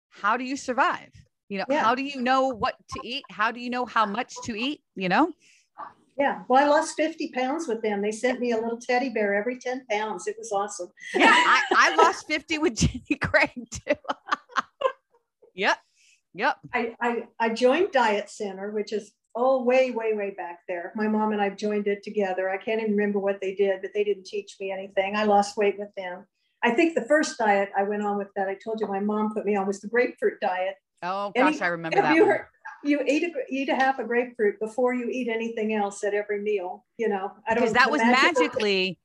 how 0.10 0.38
do 0.38 0.44
you 0.44 0.58
survive? 0.58 1.12
You 1.50 1.60
know, 1.60 1.66
Yeah. 1.70 1.84
how 1.84 1.94
do 1.94 2.02
you 2.02 2.20
know 2.20 2.48
what 2.48 2.76
to 2.94 3.02
eat? 3.08 3.24
How 3.30 3.52
do 3.52 3.60
you 3.60 3.70
know 3.70 3.86
how 3.86 4.08
much 4.08 4.34
to 4.46 4.60
eat? 4.60 4.82
You 4.96 5.10
know? 5.10 5.32
Yeah. 6.22 6.44
Well, 6.48 6.64
I 6.64 6.70
lost 6.70 6.96
50 6.98 7.32
pounds 7.32 7.68
with 7.68 7.82
them. 7.82 8.04
They 8.04 8.12
sent 8.12 8.40
me 8.40 8.52
a 8.52 8.56
little 8.56 8.78
teddy 8.78 9.10
bear 9.10 9.34
every 9.34 9.58
10 9.58 9.88
pounds. 9.90 10.28
It 10.28 10.36
was 10.38 10.52
awesome. 10.52 10.90
Yeah, 11.16 11.34
I, 11.34 11.64
I 11.76 11.96
lost 11.96 12.28
50 12.28 12.60
with 12.60 12.76
Jenny 12.76 13.18
Craig 13.20 13.50
too. 13.72 13.96
yep. 15.56 15.80
Yep. 16.36 16.58
I, 16.76 16.96
I, 17.02 17.24
I 17.40 17.50
joined 17.50 17.92
Diet 17.92 18.30
Center, 18.30 18.70
which 18.70 18.94
is 18.94 19.14
oh 19.34 19.64
way, 19.64 19.90
way, 19.90 20.14
way 20.14 20.30
back 20.38 20.60
there. 20.68 20.94
My 20.96 21.08
mom 21.08 21.32
and 21.32 21.42
I 21.42 21.50
joined 21.50 21.88
it 21.88 22.04
together. 22.04 22.52
I 22.52 22.58
can't 22.58 22.80
even 22.80 22.92
remember 22.92 23.18
what 23.18 23.42
they 23.42 23.56
did, 23.56 23.82
but 23.82 23.90
they 23.96 24.04
didn't 24.04 24.28
teach 24.28 24.58
me 24.60 24.72
anything. 24.72 25.16
I 25.16 25.24
lost 25.24 25.58
weight 25.58 25.80
with 25.80 25.90
them. 25.98 26.28
I 26.62 26.70
think 26.70 26.94
the 26.94 27.06
first 27.06 27.40
diet 27.40 27.70
I 27.76 27.82
went 27.82 28.04
on 28.04 28.20
with 28.20 28.28
that, 28.36 28.48
I 28.48 28.56
told 28.64 28.80
you 28.80 28.86
my 28.86 29.00
mom 29.00 29.34
put 29.34 29.44
me 29.44 29.56
on 29.56 29.66
was 29.66 29.82
the 29.82 29.88
grapefruit 29.88 30.40
diet. 30.40 30.76
Oh 31.02 31.32
Any- 31.36 31.54
gosh, 31.54 31.62
I 31.62 31.68
remember 31.70 32.00
that. 32.00 32.16
heard, 32.16 32.46
you 32.84 33.02
eat 33.08 33.24
a, 33.24 33.32
eat 33.50 33.70
a 33.70 33.76
half 33.76 34.00
a 34.00 34.04
grapefruit 34.04 34.60
before 34.60 34.94
you 34.94 35.10
eat 35.10 35.28
anything 35.28 35.74
else 35.74 36.04
at 36.04 36.14
every 36.14 36.42
meal, 36.42 36.86
you 36.98 37.10
know, 37.10 37.32
I 37.48 37.54
don't 37.54 37.64
because 37.64 37.74
that 37.74 37.92
was 37.92 38.02
magically 38.02 38.98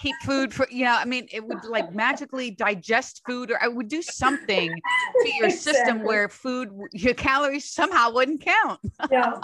keep 0.00 0.14
food 0.24 0.54
for 0.54 0.66
you 0.70 0.84
know 0.84 0.94
i 0.94 1.04
mean 1.04 1.28
it 1.30 1.46
would 1.46 1.62
like 1.64 1.94
magically 1.94 2.50
digest 2.50 3.20
food 3.26 3.50
or 3.50 3.62
i 3.62 3.68
would 3.68 3.86
do 3.86 4.00
something 4.00 4.74
to 5.22 5.34
your 5.34 5.50
system 5.50 6.02
where 6.04 6.26
food 6.28 6.70
your 6.94 7.12
calories 7.12 7.70
somehow 7.70 8.10
wouldn't 8.10 8.40
count 8.40 8.80
yeah. 9.10 9.38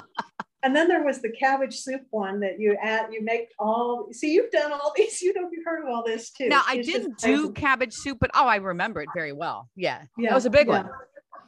And 0.62 0.75
then 0.75 0.88
there 0.88 1.04
was 1.04 1.21
the 1.21 1.28
cabbage 1.28 1.76
soup 1.76 2.00
one 2.11 2.40
that 2.40 2.59
you 2.59 2.75
add, 2.80 3.12
you 3.12 3.23
make 3.23 3.50
all, 3.59 4.09
see, 4.12 4.33
you've 4.33 4.50
done 4.50 4.73
all 4.73 4.94
these, 4.97 5.21
you 5.21 5.35
know, 5.35 5.47
you've 5.52 5.62
heard 5.62 5.83
of 5.85 5.90
all 5.90 6.02
this 6.02 6.30
too. 6.30 6.49
now 6.49 6.62
i 6.66 6.76
It's 6.76 6.88
just 6.88 7.00
didn't 7.00 7.18
do 7.18 7.52
cabbage 7.52 7.92
soup 7.92 8.16
but 8.18 8.30
oh 8.35 8.47
i 8.47 8.56
remember 8.56 9.02
it 9.02 9.11
very 9.14 9.35
well 9.35 9.68
yeah, 9.76 10.04
Yeah, 10.16 10.30
that 10.30 10.35
was 10.35 10.47
a 10.47 10.50
big 10.50 10.66
yeah. 10.66 10.85
one 10.85 10.90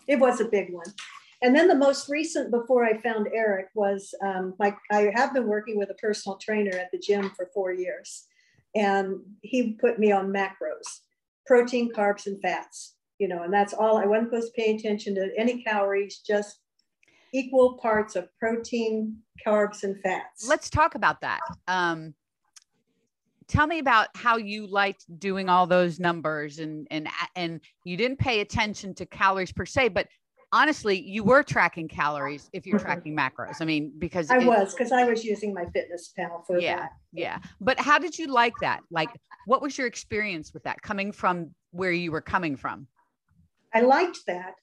It 0.06 0.20
was 0.20 0.42
a 0.42 0.44
big 0.44 0.70
one. 0.70 0.84
And 1.42 1.54
then 1.54 1.68
the 1.68 1.74
most 1.74 2.08
recent 2.08 2.50
before 2.50 2.84
I 2.84 2.98
found 2.98 3.28
Eric 3.32 3.68
was 3.74 4.14
um, 4.24 4.54
like 4.58 4.76
I 4.90 5.10
have 5.14 5.34
been 5.34 5.46
working 5.46 5.76
with 5.76 5.90
a 5.90 5.94
personal 5.94 6.38
trainer 6.38 6.76
at 6.76 6.90
the 6.92 6.98
gym 6.98 7.30
for 7.36 7.50
four 7.52 7.72
years. 7.72 8.26
And 8.74 9.20
he 9.42 9.72
put 9.74 9.98
me 9.98 10.12
on 10.12 10.32
macros, 10.32 11.00
protein, 11.46 11.92
carbs, 11.92 12.26
and 12.26 12.40
fats, 12.40 12.96
you 13.18 13.28
know, 13.28 13.42
and 13.42 13.52
that's 13.52 13.72
all 13.72 13.98
I 13.98 14.06
wasn't 14.06 14.30
supposed 14.30 14.54
to 14.54 14.62
pay 14.62 14.74
attention 14.74 15.14
to 15.14 15.30
any 15.38 15.62
calories, 15.62 16.18
just 16.18 16.60
equal 17.32 17.74
parts 17.74 18.16
of 18.16 18.28
protein, 18.38 19.18
carbs, 19.46 19.82
and 19.82 20.00
fats. 20.00 20.48
let's 20.48 20.70
talk 20.70 20.94
about 20.94 21.20
that 21.20 21.40
um 21.68 22.14
tell 23.48 23.66
me 23.66 23.78
about 23.78 24.08
how 24.14 24.36
you 24.36 24.66
liked 24.66 25.04
doing 25.18 25.48
all 25.48 25.66
those 25.66 26.00
numbers 26.00 26.58
and 26.58 26.86
and 26.90 27.08
and 27.34 27.60
you 27.84 27.96
didn't 27.96 28.18
pay 28.18 28.40
attention 28.40 28.94
to 28.94 29.06
calories 29.06 29.52
per 29.52 29.66
se 29.66 29.88
but 29.88 30.08
honestly 30.56 30.98
you 31.00 31.22
were 31.22 31.42
tracking 31.42 31.86
calories 31.86 32.48
if 32.52 32.66
you're 32.66 32.78
Mhm. 32.78 32.86
tracking 32.88 33.14
macros 33.22 33.56
i 33.60 33.64
mean 33.72 33.92
because 33.98 34.30
I 34.30 34.38
it- 34.38 34.46
was 34.46 34.74
because 34.74 34.92
I 35.00 35.04
was 35.04 35.20
using 35.32 35.54
MyFitnessPal 35.54 36.46
for 36.46 36.58
Yeah. 36.58 36.76
that. 36.76 36.90
yeah 37.12 37.38
but 37.60 37.78
how 37.88 37.98
did 37.98 38.18
you 38.18 38.26
like 38.42 38.54
that 38.66 38.80
like 38.90 39.10
what 39.44 39.60
was 39.60 39.76
your 39.78 39.86
experience 39.86 40.54
with 40.54 40.64
that 40.64 40.78
coming 40.88 41.12
from 41.12 41.54
where 41.72 41.92
you 41.92 42.10
were 42.10 42.22
coming 42.34 42.56
from 42.56 42.88
I 43.74 43.80
liked 43.82 44.20
that 44.26 44.54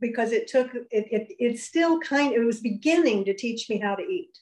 because 0.00 0.32
it 0.38 0.44
took 0.48 0.68
it, 0.74 1.04
it 1.16 1.24
it 1.46 1.58
still 1.58 1.94
kind 2.00 2.32
it 2.32 2.44
was 2.52 2.60
beginning 2.60 3.18
to 3.26 3.34
teach 3.34 3.68
me 3.70 3.76
how 3.86 3.94
to 4.00 4.02
eat. 4.18 4.34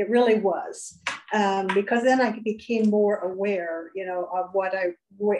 It 0.00 0.08
really 0.08 0.38
was 0.52 1.00
um, 1.34 1.66
because 1.80 2.02
then 2.04 2.20
I 2.20 2.30
became 2.52 2.88
more 2.88 3.16
aware, 3.30 3.90
you 3.94 4.06
know, 4.06 4.20
of 4.38 4.46
what 4.58 4.72
I 4.74 4.84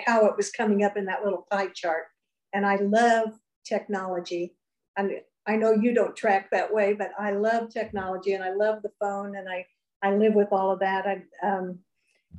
how 0.06 0.26
it 0.26 0.36
was 0.36 0.50
coming 0.50 0.80
up 0.86 0.96
in 0.98 1.04
that 1.06 1.24
little 1.24 1.46
pie 1.50 1.70
chart. 1.74 2.04
And 2.52 2.66
I 2.66 2.76
love 2.76 3.28
technology. 3.64 4.57
And 4.98 5.12
I 5.46 5.56
know 5.56 5.72
you 5.72 5.94
don't 5.94 6.14
track 6.14 6.50
that 6.50 6.72
way, 6.72 6.92
but 6.92 7.12
I 7.18 7.32
love 7.32 7.70
technology 7.70 8.34
and 8.34 8.44
I 8.44 8.52
love 8.52 8.82
the 8.82 8.92
phone 9.00 9.36
and 9.36 9.48
I 9.48 9.66
I 10.00 10.14
live 10.14 10.34
with 10.34 10.48
all 10.52 10.70
of 10.70 10.80
that. 10.80 11.06
I 11.06 11.22
um, 11.46 11.78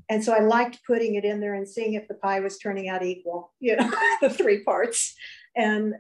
and 0.08 0.24
so 0.24 0.34
I 0.34 0.40
liked 0.40 0.86
putting 0.86 1.16
it 1.16 1.26
in 1.26 1.40
there 1.40 1.56
and 1.56 1.68
seeing 1.68 1.94
if 1.94 2.08
the 2.08 2.14
pie 2.14 2.40
was 2.40 2.60
turning 2.60 2.90
out 2.90 3.04
equal, 3.04 3.54
you 3.60 3.76
know, 3.76 3.92
the 4.22 4.30
three 4.30 4.64
parts 4.64 5.16
and 5.56 5.96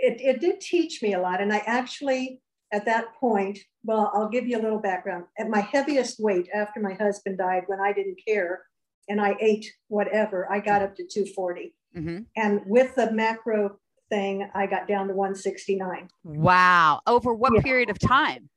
it, 0.00 0.20
it 0.20 0.40
did 0.40 0.60
teach 0.60 1.02
me 1.02 1.14
a 1.14 1.20
lot. 1.20 1.40
And 1.40 1.52
I 1.52 1.58
actually, 1.66 2.40
at 2.72 2.84
that 2.86 3.14
point, 3.18 3.58
well, 3.84 4.10
I'll 4.14 4.28
give 4.28 4.46
you 4.46 4.58
a 4.58 4.62
little 4.62 4.78
background. 4.78 5.24
At 5.38 5.48
my 5.48 5.60
heaviest 5.60 6.20
weight 6.20 6.48
after 6.54 6.80
my 6.80 6.94
husband 6.94 7.38
died, 7.38 7.64
when 7.66 7.80
I 7.80 7.92
didn't 7.92 8.18
care 8.26 8.62
and 9.08 9.20
I 9.20 9.36
ate 9.40 9.66
whatever, 9.88 10.50
I 10.50 10.60
got 10.60 10.82
up 10.82 10.96
to 10.96 11.06
240. 11.06 11.74
hmm 11.94 12.18
And 12.36 12.62
with 12.66 12.94
the 12.94 13.12
macro 13.12 13.78
thing, 14.10 14.50
I 14.54 14.66
got 14.66 14.86
down 14.88 15.08
to 15.08 15.14
169. 15.14 16.08
wow 16.24 17.00
over 17.06 17.32
what 17.32 17.52
Yeah. 17.54 17.62
period 17.62 17.88
of 17.90 17.98
time 17.98 18.50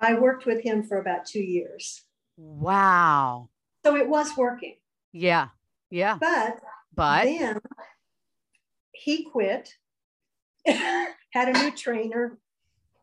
I 0.00 0.14
worked 0.14 0.44
with 0.46 0.62
him 0.62 0.82
for 0.82 0.98
about 0.98 1.26
two 1.26 1.42
years. 1.42 2.04
wow 2.36 3.48
So 3.84 3.96
it 3.96 4.08
was 4.08 4.36
working. 4.36 4.76
yeah 5.12 5.48
yeah 5.90 6.16
But 6.20 6.60
but 6.94 7.24
then 7.24 7.58
he 8.92 9.24
quit, 9.24 9.68
had 10.66 11.14
a 11.34 11.52
new 11.62 11.70
trainer. 11.70 12.38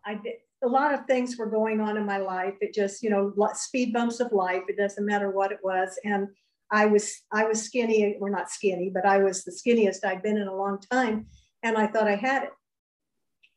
I 0.05 0.15
did 0.15 0.33
a 0.63 0.67
lot 0.67 0.93
of 0.93 1.05
things 1.05 1.37
were 1.37 1.49
going 1.49 1.81
on 1.81 1.97
in 1.97 2.05
my 2.05 2.17
life. 2.17 2.53
It 2.61 2.73
just, 2.73 3.03
you 3.03 3.09
know, 3.09 3.33
speed 3.53 3.91
bumps 3.93 4.19
of 4.21 4.31
life. 4.31 4.63
It 4.69 4.77
doesn't 4.77 5.05
matter 5.05 5.29
what 5.29 5.51
it 5.51 5.59
was. 5.63 5.89
And 6.05 6.29
I 6.71 6.85
was 6.87 7.21
I 7.31 7.43
was 7.45 7.61
skinny, 7.61 8.17
or 8.19 8.29
not 8.29 8.49
skinny, 8.49 8.89
but 8.93 9.05
I 9.05 9.17
was 9.19 9.43
the 9.43 9.51
skinniest 9.51 10.03
I'd 10.05 10.23
been 10.23 10.37
in 10.37 10.47
a 10.47 10.55
long 10.55 10.79
time, 10.91 11.27
and 11.63 11.77
I 11.77 11.87
thought 11.87 12.07
I 12.07 12.15
had 12.15 12.43
it. 12.43 12.51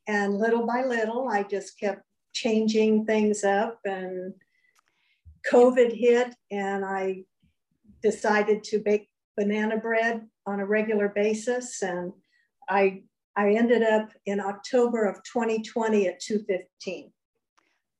And 0.08 0.38
little 0.38 0.66
by 0.66 0.84
little, 0.84 1.28
I 1.28 1.42
just 1.42 1.78
kept 1.78 2.02
changing 2.32 3.04
things 3.06 3.44
up, 3.44 3.80
and 3.84 4.32
COVID 5.52 5.92
hit, 5.92 6.34
and 6.50 6.84
I 6.84 7.24
decided 8.02 8.62
to 8.64 8.78
bake 8.78 9.08
banana 9.36 9.76
bread 9.76 10.26
on 10.46 10.60
a 10.60 10.66
regular 10.66 11.08
basis, 11.08 11.82
and 11.82 12.12
I 12.68 13.02
I 13.36 13.50
ended 13.50 13.82
up 13.82 14.10
in 14.24 14.40
October 14.40 15.04
of 15.04 15.16
2020 15.24 16.08
at 16.08 16.20
215. 16.20 17.12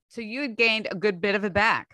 So 0.09 0.23
you 0.23 0.41
had 0.41 0.57
gained 0.57 0.89
a 0.91 0.95
good 0.95 1.21
bit 1.21 1.35
of 1.35 1.45
it 1.45 1.53
back. 1.53 1.91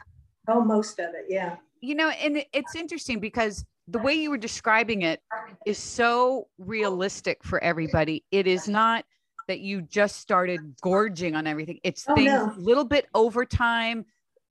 Oh, 0.47 0.63
most 0.63 1.01
of 1.01 1.15
it, 1.15 1.27
yeah. 1.29 1.57
You 1.81 1.97
know, 1.97 2.11
and 2.11 2.45
it's 2.53 2.77
interesting 2.77 3.19
because 3.19 3.65
the 3.93 3.99
way 3.99 4.15
you 4.15 4.31
were 4.31 4.39
describing 4.39 5.03
it 5.03 5.21
is 5.67 5.79
so 5.79 6.49
realistic 6.59 7.45
for 7.45 7.63
everybody. 7.63 8.25
It 8.31 8.47
is 8.47 8.69
not 8.69 9.05
that 9.49 9.61
you 9.61 9.83
just 9.83 10.17
started 10.17 10.75
gorging 10.81 11.37
on 11.37 11.47
everything. 11.47 11.79
It's 11.85 12.05
oh, 12.09 12.15
things 12.15 12.33
a 12.33 12.47
no. 12.47 12.55
little 12.57 12.85
bit 12.85 13.07
over 13.15 13.45
time, 13.45 14.07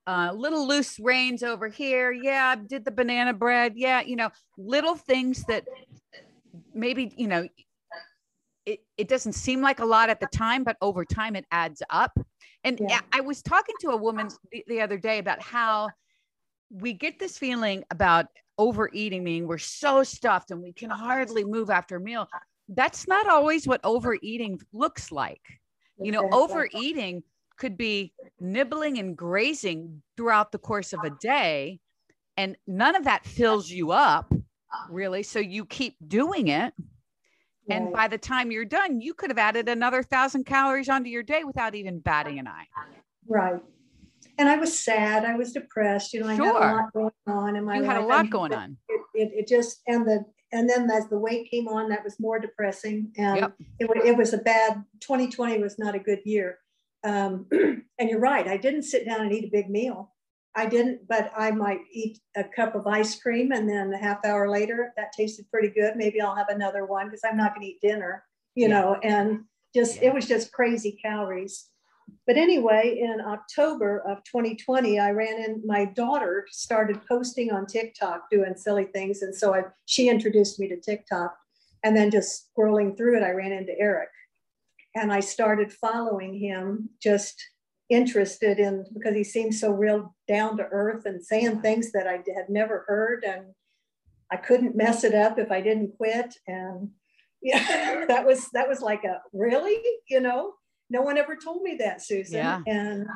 uh, 0.06 0.32
little 0.36 0.68
loose 0.68 1.00
reins 1.00 1.44
over 1.44 1.68
here. 1.68 2.12
Yeah, 2.12 2.56
I 2.56 2.62
did 2.62 2.86
the 2.86 2.92
banana 2.92 3.34
bread. 3.34 3.74
Yeah, 3.76 4.02
you 4.02 4.16
know, 4.16 4.30
little 4.58 4.96
things 4.96 5.44
that 5.46 5.66
maybe, 6.74 7.14
you 7.18 7.28
know, 7.28 7.48
it, 8.66 8.82
it 8.98 9.08
doesn't 9.08 9.34
seem 9.34 9.62
like 9.62 9.80
a 9.80 9.86
lot 9.86 10.10
at 10.10 10.20
the 10.20 10.28
time, 10.28 10.64
but 10.64 10.78
over 10.82 11.04
time 11.04 11.36
it 11.36 11.46
adds 11.52 11.82
up. 11.90 12.18
And 12.64 12.80
yeah. 12.88 13.00
I 13.12 13.22
was 13.22 13.42
talking 13.42 13.76
to 13.82 13.90
a 13.90 13.98
woman 13.98 14.30
the, 14.52 14.64
the 14.68 14.82
other 14.82 14.98
day 14.98 15.18
about 15.18 15.42
how 15.42 15.90
we 16.72 16.94
get 16.94 17.20
this 17.20 17.38
feeling 17.38 17.84
about 17.92 18.28
overeating, 18.58 19.24
meaning 19.24 19.48
we're 19.48 19.58
so 19.58 20.04
stuffed 20.04 20.52
and 20.52 20.62
we 20.62 20.74
can 20.74 20.90
hardly 20.90 21.44
move 21.44 21.70
after 21.70 21.98
a 21.98 22.00
meal. 22.00 22.28
That's 22.70 23.08
not 23.08 23.28
always 23.28 23.68
what 23.68 23.82
overeating 23.84 24.60
looks 24.72 25.12
like. 25.12 25.42
You 26.02 26.12
know, 26.12 26.30
overeating 26.32 27.24
could 27.58 27.78
be 27.78 28.14
nibbling 28.40 28.98
and 28.98 29.16
grazing 29.16 30.02
throughout 30.18 30.52
the 30.52 30.58
course 30.58 30.94
of 30.94 31.04
a 31.04 31.10
day, 31.10 31.80
and 32.38 32.56
none 32.66 32.96
of 32.96 33.04
that 33.04 33.26
fills 33.26 33.70
you 33.70 33.92
up 33.92 34.34
really. 34.90 35.24
So 35.24 35.40
you 35.40 35.66
keep 35.66 35.96
doing 36.08 36.48
it. 36.48 36.74
And 37.70 37.94
by 37.94 38.08
the 38.08 38.18
time 38.18 38.52
you're 38.52 38.66
done, 38.66 39.00
you 39.00 39.14
could 39.14 39.30
have 39.30 39.38
added 39.38 39.70
another 39.70 40.04
thousand 40.04 40.46
calories 40.46 40.90
onto 40.90 41.10
your 41.10 41.24
day 41.24 41.44
without 41.46 41.76
even 41.76 42.00
batting 42.00 42.40
an 42.40 42.48
eye. 42.48 42.68
Right. 43.28 43.62
And 44.42 44.50
I 44.50 44.56
was 44.56 44.78
sad. 44.78 45.24
I 45.24 45.36
was 45.36 45.54
depressed. 45.54 46.14
You 46.14 46.22
know, 46.22 46.28
I 46.28 46.36
sure. 46.36 46.46
had 46.60 46.72
a 46.72 46.76
lot 46.76 46.94
going 46.94 47.12
on 47.28 47.56
in 47.56 47.64
my 47.64 47.76
you 47.76 47.82
life. 47.84 47.92
had 47.92 48.02
a 48.02 48.06
lot 48.08 48.30
going 48.32 48.52
on. 48.52 48.76
It, 48.90 49.02
it, 49.14 49.32
it, 49.36 49.48
just 49.48 49.82
and 49.86 50.04
the 50.04 50.26
and 50.52 50.68
then 50.68 50.90
as 50.90 51.08
the 51.10 51.20
weight 51.20 51.52
came 51.52 51.68
on, 51.68 51.90
that 51.90 52.04
was 52.04 52.20
more 52.20 52.40
depressing. 52.40 53.12
And 53.20 53.38
yep. 53.38 53.54
it, 53.78 53.90
it 54.04 54.18
was 54.18 54.34
a 54.34 54.40
bad. 54.40 54.84
2020 55.02 55.60
was 55.60 55.78
not 55.78 55.94
a 55.94 56.00
good 56.00 56.22
year. 56.26 56.58
Um, 57.04 57.46
and 57.52 58.10
you're 58.10 58.20
right. 58.20 58.48
I 58.48 58.58
didn't 58.58 58.82
sit 58.82 59.06
down 59.06 59.22
and 59.22 59.32
eat 59.32 59.46
a 59.46 59.52
big 59.52 59.70
meal. 59.70 60.12
I 60.56 60.66
didn't, 60.66 61.08
but 61.08 61.32
I 61.38 61.52
might 61.52 61.82
eat 61.92 62.18
a 62.36 62.44
cup 62.44 62.74
of 62.74 62.88
ice 62.88 63.22
cream 63.22 63.52
and 63.52 63.70
then 63.70 63.94
a 63.94 63.98
half 63.98 64.26
hour 64.26 64.50
later, 64.50 64.92
that 64.98 65.14
tasted 65.14 65.50
pretty 65.52 65.70
good. 65.70 65.96
Maybe 65.96 66.20
I'll 66.20 66.36
have 66.36 66.50
another 66.50 66.88
one 66.88 67.06
because 67.06 67.22
I'm 67.24 67.38
not 67.38 67.54
going 67.54 67.68
to 67.68 67.74
eat 67.74 67.82
dinner, 67.82 68.24
you 68.56 68.68
yeah. 68.68 68.74
know, 68.74 68.96
and 69.04 69.42
just, 69.76 69.98
yeah. 69.98 70.08
it 70.08 70.14
was 70.16 70.28
just 70.28 70.52
crazy 70.52 70.98
calories. 71.00 71.68
But 72.28 72.38
anyway, 72.38 73.00
in 73.02 73.22
October 73.22 74.00
of 74.08 74.24
2020, 74.24 75.00
I 75.00 75.12
ran 75.12 75.44
in, 75.44 75.62
my 75.66 75.86
daughter 75.86 76.46
started 76.50 77.02
posting 77.08 77.52
on 77.52 77.66
TikTok 77.66 78.30
doing 78.30 78.56
silly 78.56 78.86
things. 78.86 79.22
And 79.22 79.36
so 79.36 79.54
I, 79.54 79.64
she 79.86 80.10
introduced 80.10 80.60
me 80.60 80.68
to 80.70 80.80
TikTok. 80.80 81.36
And 81.84 81.98
then 81.98 82.12
just 82.12 82.50
scrolling 82.56 82.96
through 82.96 83.18
it, 83.18 83.24
I 83.24 83.32
ran 83.32 83.52
into 83.52 83.74
Eric. 83.80 84.10
And 84.96 85.12
I 85.12 85.20
started 85.20 85.74
following 85.74 86.38
him 86.38 86.90
just 87.02 87.42
interested 87.92 88.58
in 88.58 88.86
because 88.94 89.16
he 89.16 89.24
seemed 89.24 89.54
so 89.54 89.72
real 89.72 90.16
down 90.28 90.58
to 90.58 90.68
earth 90.72 91.06
and 91.06 91.24
saying 91.24 91.62
things 91.62 91.92
that 91.92 92.08
I 92.08 92.24
had 92.36 92.50
never 92.50 92.86
heard 92.88 93.26
and 93.26 93.48
I 94.32 94.38
couldn't 94.38 94.78
mess 94.78 95.04
it 95.04 95.14
up 95.14 95.38
if 95.38 95.52
I 95.52 95.60
didn't 95.60 95.98
quit 95.98 96.34
and 96.48 96.92
yeah 97.44 98.06
that 98.08 98.26
was 98.26 98.50
that 98.54 98.70
was 98.70 98.82
like 98.82 99.04
a 99.04 99.20
really 99.34 99.78
you 100.08 100.22
know 100.22 100.54
no 100.92 101.02
one 101.02 101.18
ever 101.18 101.36
told 101.36 101.64
me 101.64 101.76
that 101.80 102.02
Susan 102.02 102.38
yeah. 102.38 102.62
and 102.68 103.08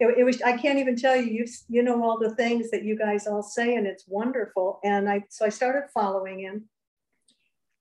it, 0.00 0.18
it 0.18 0.24
was 0.24 0.40
I 0.42 0.56
can't 0.56 0.78
even 0.78 0.96
tell 0.96 1.14
you 1.14 1.30
you 1.30 1.46
you 1.68 1.82
know 1.82 2.02
all 2.02 2.18
the 2.18 2.34
things 2.34 2.70
that 2.70 2.84
you 2.84 2.96
guys 2.96 3.26
all 3.26 3.42
say 3.42 3.74
and 3.76 3.86
it's 3.86 4.04
wonderful 4.08 4.80
and 4.82 5.08
I 5.08 5.24
so 5.28 5.44
I 5.44 5.50
started 5.50 5.90
following 5.92 6.40
him 6.40 6.68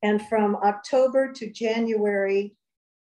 and 0.04 0.22
from 0.28 0.56
October 0.58 1.32
to 1.34 1.50
January 1.50 2.56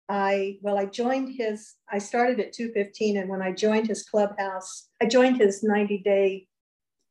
I, 0.10 0.58
well, 0.64 0.80
I 0.80 0.86
joined 0.86 1.36
his, 1.38 1.76
I 1.88 2.00
started 2.00 2.40
at 2.40 2.52
215. 2.52 3.18
And 3.18 3.30
when 3.30 3.44
I 3.44 3.52
joined 3.52 3.88
his 3.88 4.04
clubhouse, 4.04 4.90
I 5.00 5.06
joined 5.06 5.38
his 5.38 5.64
90 5.64 6.00
day 6.00 6.48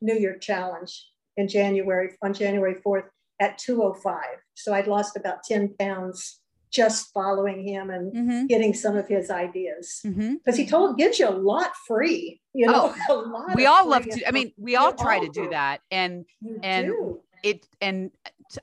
New 0.00 0.18
Year 0.18 0.36
challenge 0.36 1.06
in 1.36 1.46
January, 1.46 2.10
on 2.22 2.34
January 2.34 2.74
4th 2.84 3.08
at 3.40 3.56
205. 3.58 4.18
So 4.54 4.74
I'd 4.74 4.88
lost 4.88 5.16
about 5.16 5.44
10 5.44 5.76
pounds 5.78 6.40
just 6.70 7.12
following 7.12 7.66
him 7.66 7.90
and 7.90 8.12
mm-hmm. 8.12 8.46
getting 8.46 8.74
some 8.74 8.96
of 8.96 9.08
his 9.08 9.30
ideas 9.30 10.00
because 10.02 10.16
mm-hmm. 10.16 10.52
he 10.54 10.66
told 10.66 10.98
gives 10.98 11.18
you 11.18 11.28
a 11.28 11.30
lot 11.30 11.70
free 11.86 12.40
you 12.54 12.66
know 12.66 12.94
oh, 13.08 13.46
we 13.54 13.66
all 13.66 13.88
love 13.88 14.04
to 14.04 14.28
i 14.28 14.30
mean 14.30 14.52
we 14.56 14.76
all 14.76 14.92
try 14.92 15.16
all 15.16 15.24
to 15.24 15.30
do 15.30 15.48
that 15.50 15.80
and 15.90 16.24
you 16.40 16.58
and 16.62 16.86
do. 16.88 17.20
it 17.42 17.66
and 17.80 18.10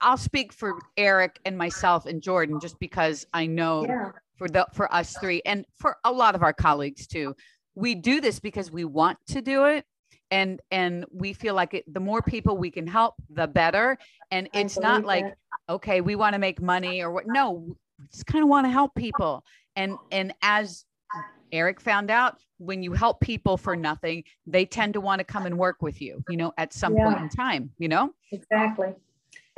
i'll 0.02 0.18
speak 0.18 0.52
for 0.54 0.80
eric 0.98 1.40
and 1.46 1.58
myself 1.58 2.06
and 2.06 2.22
jordan 2.22 2.60
just 2.60 2.80
because 2.80 3.26
i 3.34 3.46
know 3.46 3.86
yeah 3.86 4.12
for 4.38 4.48
the 4.48 4.66
for 4.74 4.94
us 4.94 5.16
three 5.20 5.42
and 5.46 5.66
for 5.78 5.98
a 6.04 6.12
lot 6.12 6.36
of 6.36 6.44
our 6.44 6.54
colleagues 6.54 7.08
too 7.08 7.36
we 7.76 7.96
do 7.96 8.22
this 8.22 8.40
because 8.40 8.72
we 8.72 8.86
want 8.86 9.18
to 9.28 9.42
do 9.42 9.66
it 9.66 9.86
and 10.32 10.62
and 10.72 11.06
we 11.12 11.34
feel 11.34 11.54
like 11.54 11.74
it, 11.74 11.94
the 11.94 12.00
more 12.00 12.22
people 12.22 12.58
we 12.58 12.72
can 12.72 12.88
help 12.88 13.16
the 13.30 13.48
better 13.48 13.98
and 14.32 14.50
it's 14.54 14.80
not 14.80 15.06
like 15.06 15.36
okay 15.70 16.02
we 16.02 16.16
want 16.16 16.34
to 16.34 16.40
make 16.40 16.62
money 16.62 17.02
or 17.02 17.12
what 17.12 17.26
no 17.28 17.76
just 18.12 18.26
kind 18.26 18.44
of 18.44 18.50
want 18.50 18.66
to 18.66 18.72
help 18.72 18.94
people 18.96 19.44
and 19.76 19.94
oh. 19.94 20.02
and 20.12 20.34
as 20.42 20.86
eric 21.52 21.80
found 21.80 22.10
out 22.10 22.38
when 22.58 22.82
you 22.82 22.94
help 22.94 23.20
people 23.20 23.58
for 23.58 23.76
nothing 23.76 24.24
they 24.48 24.66
tend 24.66 24.94
to 24.94 25.02
want 25.02 25.20
to 25.20 25.26
come 25.26 25.46
and 25.46 25.58
work 25.58 25.82
with 25.82 26.02
you 26.02 26.24
you 26.30 26.38
know 26.38 26.54
at 26.58 26.74
some 26.74 26.96
yeah. 26.96 27.06
point 27.06 27.20
in 27.20 27.30
time 27.30 27.70
you 27.78 27.88
know 27.88 28.14
exactly 28.32 28.94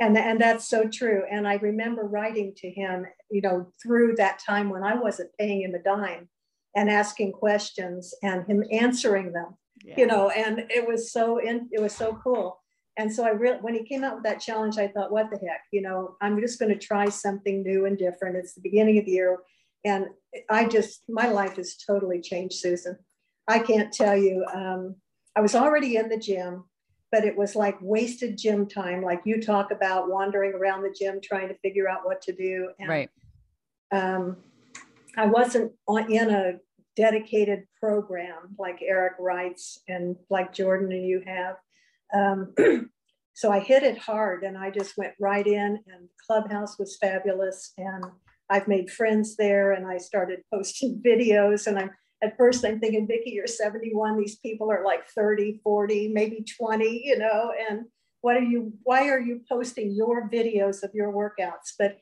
and, 0.00 0.16
and 0.16 0.40
that's 0.40 0.68
so 0.68 0.88
true. 0.88 1.24
And 1.30 1.46
I 1.46 1.54
remember 1.54 2.04
writing 2.04 2.54
to 2.58 2.70
him, 2.70 3.06
you 3.30 3.40
know, 3.40 3.72
through 3.82 4.14
that 4.16 4.38
time 4.38 4.70
when 4.70 4.84
I 4.84 4.94
wasn't 4.94 5.30
paying 5.38 5.62
him 5.62 5.74
a 5.74 5.82
dime 5.82 6.28
and 6.76 6.88
asking 6.88 7.32
questions 7.32 8.14
and 8.22 8.46
him 8.46 8.62
answering 8.70 9.32
them, 9.32 9.56
yeah. 9.82 9.94
you 9.98 10.06
know, 10.06 10.30
and 10.30 10.64
it 10.70 10.86
was 10.86 11.10
so, 11.10 11.38
in, 11.38 11.68
it 11.72 11.80
was 11.80 11.94
so 11.94 12.18
cool. 12.22 12.60
And 12.98 13.12
so 13.12 13.24
I 13.24 13.30
really, 13.30 13.58
when 13.58 13.74
he 13.74 13.84
came 13.84 14.04
out 14.04 14.16
with 14.16 14.24
that 14.24 14.40
challenge, 14.40 14.76
I 14.76 14.88
thought, 14.88 15.12
what 15.12 15.30
the 15.30 15.38
heck, 15.38 15.62
you 15.72 15.80
know, 15.80 16.16
I'm 16.20 16.38
just 16.40 16.58
going 16.58 16.72
to 16.72 16.78
try 16.78 17.08
something 17.08 17.62
new 17.62 17.86
and 17.86 17.96
different. 17.96 18.36
It's 18.36 18.54
the 18.54 18.60
beginning 18.60 18.98
of 18.98 19.06
the 19.06 19.12
year. 19.12 19.38
And 19.84 20.06
I 20.50 20.66
just, 20.66 21.04
my 21.08 21.28
life 21.28 21.56
has 21.56 21.76
totally 21.76 22.20
changed, 22.20 22.56
Susan. 22.56 22.98
I 23.46 23.60
can't 23.60 23.92
tell 23.92 24.16
you. 24.16 24.44
Um, 24.52 24.96
I 25.36 25.40
was 25.40 25.54
already 25.54 25.96
in 25.96 26.08
the 26.08 26.18
gym 26.18 26.64
but 27.10 27.24
it 27.24 27.36
was 27.36 27.56
like 27.56 27.76
wasted 27.80 28.36
gym 28.36 28.66
time. 28.66 29.02
Like 29.02 29.20
you 29.24 29.40
talk 29.40 29.70
about 29.70 30.10
wandering 30.10 30.52
around 30.54 30.82
the 30.82 30.94
gym 30.96 31.20
trying 31.22 31.48
to 31.48 31.54
figure 31.58 31.88
out 31.88 32.04
what 32.04 32.20
to 32.22 32.32
do. 32.32 32.70
And, 32.78 32.88
right. 32.88 33.10
Um, 33.90 34.36
I 35.16 35.26
wasn't 35.26 35.72
on, 35.86 36.12
in 36.12 36.30
a 36.30 36.54
dedicated 36.96 37.64
program 37.80 38.54
like 38.58 38.80
Eric 38.82 39.14
writes 39.18 39.80
and 39.88 40.16
like 40.28 40.52
Jordan 40.52 40.92
and 40.92 41.06
you 41.06 41.22
have. 41.26 41.56
Um, 42.14 42.54
so 43.34 43.52
I 43.52 43.60
hit 43.60 43.82
it 43.82 43.98
hard 43.98 44.42
and 44.42 44.58
I 44.58 44.70
just 44.70 44.96
went 44.96 45.14
right 45.20 45.46
in 45.46 45.80
and 45.86 46.08
Clubhouse 46.26 46.78
was 46.78 46.96
fabulous. 46.96 47.72
And 47.78 48.04
I've 48.50 48.68
made 48.68 48.90
friends 48.90 49.36
there 49.36 49.72
and 49.72 49.86
I 49.86 49.98
started 49.98 50.40
posting 50.52 51.02
videos 51.06 51.66
and 51.66 51.78
I'm 51.78 51.90
at 52.22 52.36
first 52.36 52.64
I'm 52.64 52.80
thinking, 52.80 53.06
Vicki, 53.06 53.30
you're 53.30 53.46
71. 53.46 54.18
These 54.18 54.38
people 54.38 54.72
are 54.72 54.84
like 54.84 55.08
30, 55.08 55.60
40, 55.62 56.08
maybe 56.08 56.44
20, 56.58 57.02
you 57.04 57.16
know, 57.16 57.52
and 57.70 57.82
what 58.22 58.36
are 58.36 58.42
you, 58.42 58.72
why 58.82 59.08
are 59.08 59.20
you 59.20 59.40
posting 59.48 59.92
your 59.92 60.28
videos 60.28 60.82
of 60.82 60.90
your 60.94 61.12
workouts? 61.12 61.74
But 61.78 61.98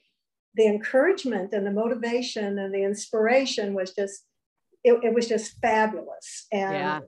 the 0.54 0.66
encouragement 0.66 1.52
and 1.52 1.66
the 1.66 1.70
motivation 1.70 2.58
and 2.58 2.74
the 2.74 2.82
inspiration 2.82 3.74
was 3.74 3.92
just, 3.92 4.24
it, 4.82 4.98
it 5.04 5.12
was 5.12 5.28
just 5.28 5.58
fabulous. 5.60 6.46
And 6.50 6.72
yeah. 6.72 7.00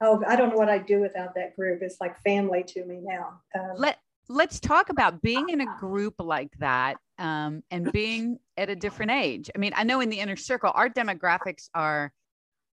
Oh, 0.00 0.22
I 0.26 0.36
don't 0.36 0.50
know 0.50 0.56
what 0.56 0.68
I'd 0.68 0.86
do 0.86 1.00
without 1.00 1.34
that 1.34 1.56
group. 1.56 1.80
It's 1.82 2.00
like 2.00 2.20
family 2.22 2.64
to 2.68 2.84
me 2.84 3.00
now. 3.02 3.40
Um, 3.54 3.76
Let, 3.76 3.98
let's 4.28 4.60
talk 4.60 4.90
about 4.90 5.22
being 5.22 5.48
in 5.48 5.60
a 5.60 5.76
group 5.78 6.14
like 6.18 6.52
that 6.58 6.96
um, 7.18 7.62
and 7.70 7.90
being 7.92 8.38
at 8.56 8.70
a 8.70 8.76
different 8.76 9.12
age. 9.12 9.50
I 9.54 9.58
mean, 9.58 9.72
I 9.74 9.84
know 9.84 10.00
in 10.00 10.10
the 10.10 10.20
inner 10.20 10.36
circle, 10.36 10.72
our 10.74 10.88
demographics 10.88 11.68
are 11.74 12.12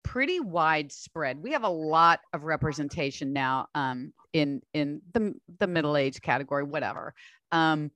pretty 0.03 0.39
widespread. 0.39 1.41
We 1.41 1.51
have 1.51 1.63
a 1.63 1.69
lot 1.69 2.19
of 2.33 2.43
representation 2.43 3.33
now 3.33 3.67
um, 3.73 4.13
in 4.33 4.61
in 4.73 5.01
the 5.13 5.33
the 5.59 5.67
middle 5.67 5.95
age 5.95 6.21
category, 6.21 6.63
whatever. 6.63 7.13
Um, 7.51 7.91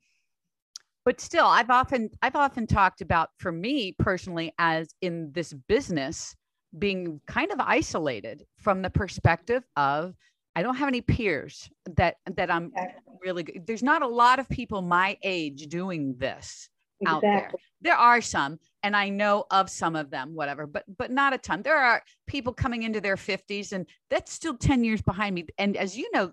but 1.04 1.20
still, 1.22 1.46
I've 1.46 1.70
often 1.70 2.10
I've 2.22 2.36
often 2.36 2.68
talked 2.68 3.02
about 3.02 3.30
for 3.38 3.52
me 3.52 3.96
personally 4.00 4.54
as 4.58 4.90
in 5.02 5.32
this 5.34 5.54
business 5.68 6.36
being 6.78 7.22
kind 7.28 7.52
of 7.52 7.60
isolated 7.60 8.46
from 8.58 8.82
the 8.82 8.90
perspective 8.90 9.64
of 9.76 10.16
I 10.56 10.64
don't 10.64 10.76
have 10.76 10.88
any 10.88 11.02
peers 11.02 11.70
that 11.98 12.16
that 12.36 12.50
I'm 12.50 12.72
really 13.24 13.44
good. 13.44 13.68
There's 13.68 13.84
not 13.84 14.02
a 14.02 14.08
lot 14.08 14.40
of 14.40 14.50
people 14.50 14.82
my 14.82 15.18
age 15.24 15.68
doing 15.68 16.16
this 16.18 16.70
exactly. 17.00 17.30
out 17.30 17.40
there. 17.40 17.52
There 17.82 17.96
are 17.96 18.22
some, 18.22 18.60
and 18.82 18.96
I 18.96 19.10
know 19.10 19.46
of 19.52 19.70
some 19.70 19.96
of 19.96 20.10
them, 20.10 20.34
whatever, 20.34 20.66
but 20.66 20.84
but 20.98 21.12
not 21.12 21.34
a 21.34 21.38
ton. 21.38 21.62
There 21.62 21.78
are 21.78 22.02
people 22.26 22.54
coming 22.54 22.84
into 22.84 23.00
their 23.00 23.18
50s, 23.18 23.72
and 23.72 23.88
that's 24.10 24.34
still 24.34 24.58
10 24.58 24.84
years 24.84 25.02
behind 25.02 25.36
me. 25.36 25.46
And 25.58 25.78
as 25.78 25.96
you 25.96 26.10
know, 26.12 26.32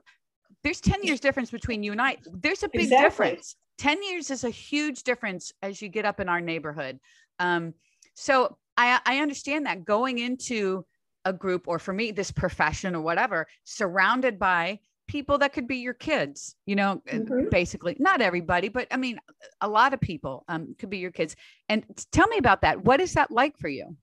there's 0.63 0.81
10 0.81 1.03
years 1.05 1.21
difference 1.21 1.51
between 1.51 1.83
you 1.83 1.93
and 1.93 2.01
I. 2.01 2.17
There's 2.33 2.63
a 2.63 2.69
big 2.69 2.85
exactly. 2.85 3.07
difference. 3.07 3.57
10 3.79 4.03
years 4.03 4.31
is 4.31 4.45
a 4.45 4.51
huge 4.51 5.03
difference 5.03 5.53
as 5.63 5.83
you 5.83 5.89
get 5.89 6.05
up 6.05 6.21
in 6.21 6.29
our 6.29 6.41
neighborhood. 6.41 6.99
Um, 7.39 7.75
so 8.15 8.57
I, 8.77 9.01
I 9.05 9.19
understand 9.19 9.67
that 9.67 9.85
going 9.85 10.19
into 10.19 10.85
a 11.25 11.33
group 11.33 11.67
or 11.67 11.79
for 11.79 11.93
me, 11.93 12.11
this 12.13 12.31
profession 12.31 12.95
or 12.95 13.01
whatever, 13.01 13.47
surrounded 13.65 14.39
by 14.39 14.81
people 15.07 15.39
that 15.39 15.53
could 15.53 15.67
be 15.67 15.77
your 15.77 15.95
kids, 15.95 16.57
you 16.67 16.77
know, 16.77 17.03
mm-hmm. 17.09 17.49
basically 17.51 17.97
not 17.99 18.21
everybody, 18.21 18.69
but 18.69 18.87
I 18.91 18.97
mean, 18.97 19.19
a 19.61 19.69
lot 19.69 19.93
of 19.93 20.01
people 20.01 20.45
um, 20.49 20.75
could 20.79 20.91
be 20.91 20.99
your 20.99 21.11
kids. 21.11 21.37
And 21.69 21.85
tell 22.13 22.27
me 22.29 22.39
about 22.39 22.63
that. 22.63 22.85
What 22.85 23.01
is 23.01 23.15
that 23.15 23.31
like 23.31 23.59
for 23.59 23.69
you? 23.69 23.97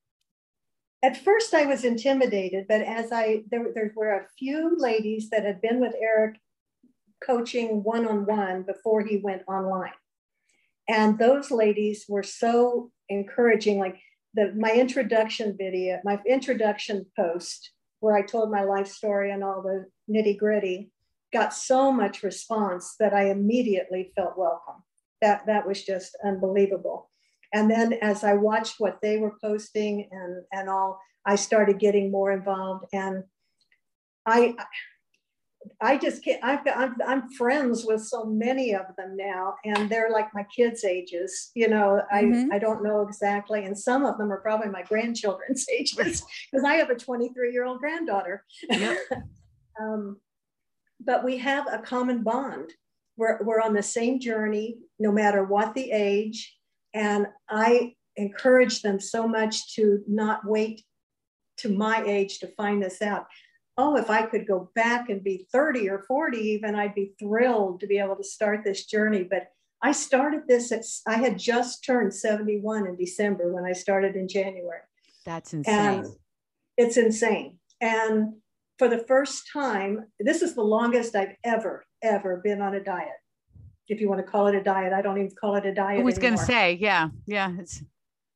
At 1.04 1.18
first, 1.18 1.54
I 1.56 1.66
was 1.66 1.84
intimidated, 1.84 2.66
but 2.68 2.82
as 2.82 3.12
I 3.12 3.42
there, 3.50 3.66
there 3.74 3.92
were 3.96 4.12
a 4.12 4.28
few 4.38 4.76
ladies 4.78 5.32
that 5.32 5.44
had 5.44 5.60
been 5.60 5.80
with 5.80 5.96
Eric 6.00 6.40
coaching 7.26 7.84
one 7.84 8.08
on 8.08 8.28
one 8.28 8.62
before 8.64 9.04
he 9.04 9.18
went 9.18 9.42
online, 9.48 9.94
and 10.88 11.18
those 11.18 11.50
ladies 11.50 12.06
were 12.08 12.22
so 12.22 12.92
encouraging. 13.10 13.80
Like 13.80 13.98
the 14.34 14.54
my 14.58 14.72
introduction 14.72 15.56
video, 15.58 16.00
my 16.04 16.20
introduction 16.26 17.06
post 17.17 17.72
where 18.00 18.15
I 18.15 18.24
told 18.24 18.52
my 18.52 18.63
life 18.63 18.88
story 18.88 19.32
and 19.32 19.44
all 19.44 19.62
the 19.62 19.86
nitty 20.10 20.38
gritty, 20.38 20.91
got 21.32 21.54
so 21.54 21.91
much 21.91 22.24
response 22.24 22.96
that 23.00 23.13
I 23.13 23.30
immediately 23.30 24.12
felt 24.15 24.38
welcome. 24.38 24.84
That 25.22 25.46
that 25.48 25.67
was 25.67 25.84
just 25.84 26.17
unbelievable. 26.24 27.10
And 27.54 27.70
then 27.70 27.94
as 28.02 28.24
I 28.24 28.34
watched 28.34 28.76
what 28.80 29.00
they 29.02 29.17
were 29.17 29.38
posting 29.41 30.08
and 30.12 30.44
and 30.52 30.70
all, 30.70 31.00
I 31.26 31.36
started 31.36 31.80
getting 31.80 32.12
more 32.12 32.32
involved. 32.32 32.86
And 32.94 33.24
I 34.26 34.56
I 35.80 35.97
just 35.97 36.24
can't, 36.24 36.43
I've 36.43 36.65
got, 36.65 36.78
I'm, 36.78 36.95
I'm, 37.06 37.30
friends 37.32 37.86
with 37.86 38.04
so 38.04 38.24
many 38.26 38.74
of 38.74 38.86
them 38.97 39.15
now, 39.15 39.56
and 39.65 39.89
they're 39.89 40.12
like 40.12 40.34
my 40.34 40.43
kids' 40.56 40.84
ages. 40.84 41.52
You 41.56 41.67
know, 41.67 42.02
I, 42.12 42.24
mm-hmm. 42.24 42.52
I 42.52 42.60
don't 42.60 42.84
know 42.84 43.02
exactly. 43.02 43.65
And 43.65 43.78
some 43.78 44.06
of 44.06 44.17
them 44.17 44.32
are 44.32 44.41
probably 44.41 44.69
my 44.69 44.84
grandchildren's 44.84 45.67
ages 45.74 46.24
because 46.52 46.65
I 46.65 46.76
have 46.76 46.89
a 46.89 46.95
23 46.95 47.52
year 47.52 47.65
old 47.65 47.80
granddaughter. 47.80 48.43
Yep. 48.69 48.97
um, 49.82 50.17
but 51.00 51.24
we 51.24 51.38
have 51.38 51.67
a 51.71 51.80
common 51.80 52.24
bond. 52.24 52.71
We're, 53.17 53.43
we're 53.43 53.62
on 53.62 53.74
the 53.74 53.84
same 53.84 54.19
journey, 54.19 54.78
no 55.00 55.12
matter 55.12 55.43
what 55.43 55.74
the 55.74 55.91
age. 55.91 56.56
And 56.93 57.28
I 57.50 57.95
encourage 58.15 58.82
them 58.82 59.00
so 59.00 59.28
much 59.28 59.76
to 59.76 60.04
not 60.08 60.41
wait 60.45 60.84
to 61.58 61.69
my 61.69 62.04
age 62.06 62.39
to 62.39 62.47
find 62.47 62.82
this 62.82 63.02
out 63.02 63.26
oh, 63.78 63.96
if 63.98 64.10
I 64.10 64.24
could 64.24 64.48
go 64.48 64.70
back 64.76 65.10
and 65.10 65.24
be 65.24 65.48
30 65.52 65.90
or 65.90 66.00
40 66.08 66.38
even, 66.38 66.76
I'd 66.76 66.96
be 66.96 67.14
thrilled 67.20 67.80
to 67.80 67.88
be 67.88 67.98
able 67.98 68.16
to 68.16 68.24
start 68.24 68.64
this 68.64 68.86
journey. 68.86 69.24
But 69.24 69.48
I 69.82 69.92
started 69.92 70.42
this 70.48 70.72
at, 70.72 70.84
I 71.08 71.18
had 71.18 71.40
just 71.40 71.84
turned 71.84 72.14
71 72.14 72.88
in 72.88 72.96
December 72.96 73.52
when 73.52 73.66
I 73.66 73.74
started 73.74 74.16
in 74.16 74.28
January. 74.28 74.82
That's 75.26 75.54
insane. 75.54 75.76
And 75.76 76.08
it's 76.78 76.98
insane. 76.98 77.58
And 77.80 78.34
for 78.78 78.88
the 78.88 79.06
first 79.08 79.50
time, 79.52 80.08
this 80.20 80.42
is 80.42 80.56
the 80.56 80.64
longest 80.64 81.16
I've 81.16 81.36
ever, 81.44 81.86
ever 82.02 82.42
been 82.44 82.62
on 82.62 82.76
a 82.76 82.84
diet. 82.84 83.10
If 83.88 84.00
you 84.00 84.08
want 84.08 84.26
to 84.26 84.32
call 84.32 84.48
it 84.48 84.56
a 84.56 84.64
diet, 84.64 84.94
I 84.94 85.02
don't 85.02 85.18
even 85.18 85.32
call 85.40 85.56
it 85.56 85.66
a 85.66 85.74
diet. 85.74 86.00
I 86.00 86.04
was 86.04 86.18
going 86.18 86.38
to 86.38 86.44
say, 86.44 86.78
yeah, 86.80 87.10
yeah. 87.26 87.52
It's 87.60 87.84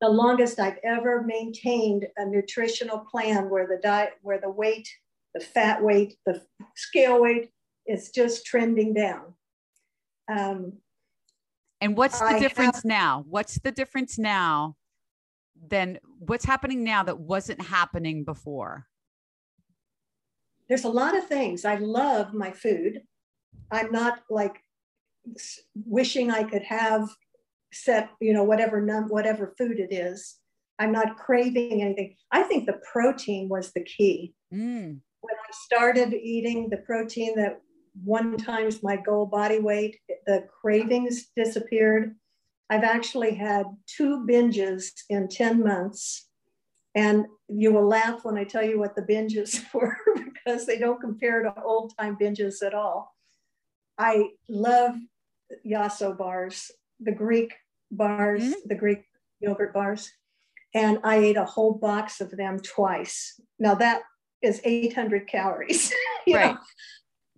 the 0.02 0.10
longest 0.10 0.60
I've 0.60 0.80
ever 0.84 1.24
maintained 1.24 2.06
a 2.18 2.26
nutritional 2.26 3.00
plan 3.00 3.50
where 3.50 3.66
the 3.66 3.80
diet, 3.82 4.14
where 4.22 4.40
the 4.40 4.50
weight 4.50 4.90
the 5.36 5.42
fat 5.42 5.84
weight, 5.84 6.16
the 6.26 6.42
scale 6.76 7.22
weight 7.22 7.52
is 7.86 8.10
just 8.10 8.46
trending 8.46 8.94
down. 8.94 9.36
Um, 10.32 10.78
and 11.82 11.96
what's 11.96 12.18
the 12.20 12.26
I 12.26 12.40
difference 12.40 12.78
have, 12.78 12.86
now? 12.86 13.26
What's 13.28 13.60
the 13.60 13.72
difference 13.72 14.18
now 14.18 14.78
than 15.70 16.00
what's 16.20 16.46
happening 16.46 16.84
now 16.84 17.04
that 17.04 17.20
wasn't 17.20 17.62
happening 17.62 18.24
before? 18.24 18.88
There's 20.70 20.86
a 20.86 20.90
lot 20.90 21.16
of 21.16 21.28
things. 21.28 21.66
I 21.66 21.76
love 21.76 22.34
my 22.34 22.52
food. 22.52 23.02
I'm 23.72 23.92
not 23.92 24.22
like 24.30 24.62
wishing 25.86 26.32
I 26.32 26.44
could 26.44 26.64
have 26.64 27.10
set, 27.74 28.10
you 28.22 28.34
know, 28.34 28.44
whatever 28.44 28.82
num- 28.82 29.10
whatever 29.10 29.54
food 29.58 29.80
it 29.80 29.94
is. 29.94 30.38
I'm 30.80 30.94
not 30.94 31.18
craving 31.18 31.82
anything. 31.82 32.16
I 32.32 32.44
think 32.44 32.66
the 32.66 32.80
protein 32.92 33.50
was 33.50 33.74
the 33.74 33.84
key. 33.84 34.34
Mm 34.54 35.02
I 35.46 35.52
started 35.52 36.14
eating 36.14 36.70
the 36.70 36.78
protein 36.78 37.36
that 37.36 37.62
one 38.04 38.36
times 38.38 38.82
my 38.82 38.96
goal 38.96 39.28
body 39.28 39.60
weight, 39.60 40.00
the 40.26 40.48
cravings 40.62 41.28
disappeared. 41.36 42.16
I've 42.70 42.84
actually 42.84 43.36
had 43.36 43.68
two 43.86 44.26
binges 44.28 44.86
in 45.10 45.28
10 45.28 45.64
months. 45.64 46.28
And 46.96 47.26
you 47.48 47.72
will 47.72 47.88
laugh 47.88 48.24
when 48.24 48.38
I 48.38 48.44
tell 48.44 48.64
you 48.64 48.80
what 48.80 48.96
the 48.96 49.04
binges 49.04 49.62
were 49.74 49.98
because 50.16 50.66
they 50.66 50.80
don't 50.80 51.02
compare 51.02 51.44
to 51.44 51.54
old 51.62 51.94
time 52.00 52.18
binges 52.20 52.66
at 52.66 52.74
all. 52.74 53.14
I 54.00 54.30
love 54.50 54.96
Yasso 55.66 56.18
bars, 56.18 56.72
the 57.00 57.12
Greek 57.12 57.54
bars, 57.92 58.42
mm-hmm. 58.42 58.68
the 58.68 58.76
Greek 58.76 59.04
yogurt 59.40 59.74
bars. 59.74 60.12
And 60.74 61.00
I 61.04 61.18
ate 61.18 61.38
a 61.38 61.46
whole 61.46 61.74
box 61.74 62.20
of 62.20 62.32
them 62.32 62.60
twice. 62.60 63.40
Now 63.60 63.76
that 63.76 64.02
is 64.46 64.62
800 64.64 65.28
calories. 65.28 65.92
right. 66.28 66.54
Know? 66.54 66.60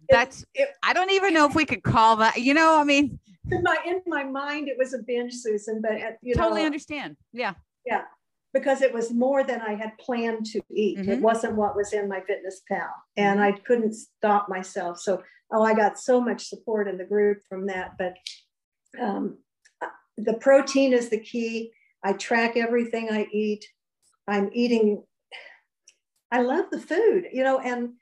That's, 0.10 0.46
it, 0.54 0.70
I 0.84 0.93
don't 0.93 1.12
even 1.12 1.34
know 1.34 1.46
if 1.46 1.56
we 1.56 1.65
could 1.65 1.84
call 1.84 2.17
that, 2.17 2.38
you 2.38 2.54
know, 2.54 2.80
I 2.80 2.84
mean, 2.84 3.20
in 3.52 3.63
my, 3.63 3.78
in 3.86 4.02
my 4.06 4.24
mind, 4.24 4.67
it 4.67 4.78
was 4.78 4.93
a 4.93 5.00
binge, 5.00 5.34
Susan, 5.34 5.82
but 5.82 5.93
uh, 5.93 6.12
you 6.22 6.36
totally 6.36 6.62
know, 6.62 6.67
understand. 6.67 7.17
Yeah. 7.34 7.54
Yeah. 7.86 8.04
Because 8.54 8.82
it 8.82 8.93
was 8.93 9.13
more 9.13 9.43
than 9.43 9.62
I 9.62 9.74
had 9.74 9.98
planned 9.98 10.46
to 10.48 10.62
eat. 10.70 10.98
Mm-hmm. 10.98 11.12
It 11.12 11.22
wasn't 11.22 11.56
what 11.56 11.76
was 11.76 11.93
in 11.93 12.10
MyFitnessPal. 12.10 12.89
And 13.15 13.39
mm-hmm. 13.39 13.56
I 13.56 13.60
couldn't 13.60 13.93
stop 13.93 14.48
myself. 14.50 15.00
So, 15.00 15.24
oh, 15.52 15.63
I 15.63 15.74
got 15.74 16.00
so 16.00 16.20
much 16.20 16.48
support 16.48 16.88
in 16.88 16.98
the 16.98 17.06
group 17.06 17.39
from 17.48 17.67
that. 17.67 17.98
But 17.98 18.15
um, 19.02 19.38
uh, 19.82 19.88
the 20.17 20.34
protein 20.36 20.93
is 20.93 21.10
the 21.10 21.20
key. 21.20 21.72
I 22.04 22.13
track 22.13 22.58
everything 22.58 23.10
I 23.12 23.28
eat. 23.32 23.65
I'm 24.28 24.50
eating 24.54 25.04
I 26.32 26.42
love 26.42 26.66
the 26.72 26.80
food, 26.80 27.26
you 27.32 27.44
know, 27.44 27.60
and 27.60 27.94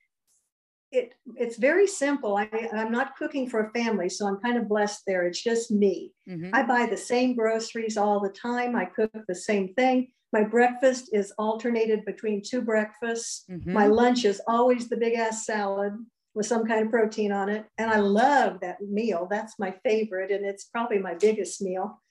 it 0.92 1.14
it's 1.36 1.58
very 1.58 1.88
simple. 1.88 2.38
I, 2.38 2.48
I'm 2.74 2.92
not 2.92 3.18
cooking 3.18 3.50
for 3.50 3.66
a 3.66 3.72
family, 3.72 4.10
so 4.10 4.26
I'm 4.28 4.38
kind 4.38 4.58
of 4.58 4.70
blessed 4.70 5.04
there. 5.06 5.26
It's 5.26 5.42
just 5.42 5.72
me. 5.72 6.14
Mm-hmm. 6.30 6.54
I 6.54 6.64
buy 6.64 6.86
the 6.86 6.98
same 6.98 7.36
groceries 7.36 7.98
all 7.98 8.20
the 8.20 8.30
time. 8.30 8.76
I 8.76 8.86
cook 8.86 9.12
the 9.28 9.36
same 9.36 9.74
thing. 9.74 10.12
My 10.32 10.44
breakfast 10.44 11.10
is 11.14 11.32
alternated 11.38 12.04
between 12.06 12.42
two 12.42 12.62
breakfasts. 12.62 13.46
Mm-hmm. 13.50 13.74
My 13.74 13.88
lunch 13.88 14.26
is 14.26 14.42
always 14.48 14.90
the 14.90 14.98
big 14.98 15.14
ass 15.14 15.46
salad 15.46 15.94
with 16.34 16.46
some 16.46 16.66
kind 16.66 16.86
of 16.86 16.92
protein 16.92 17.32
on 17.32 17.50
it. 17.50 17.66
And 17.78 17.90
I 17.90 18.00
love 18.00 18.60
that 18.62 18.82
meal. 18.82 19.28
That's 19.30 19.58
my 19.58 19.74
favorite. 19.84 20.32
And 20.32 20.46
it's 20.46 20.66
probably 20.66 21.00
my 21.00 21.14
biggest 21.14 21.62
meal. 21.62 22.02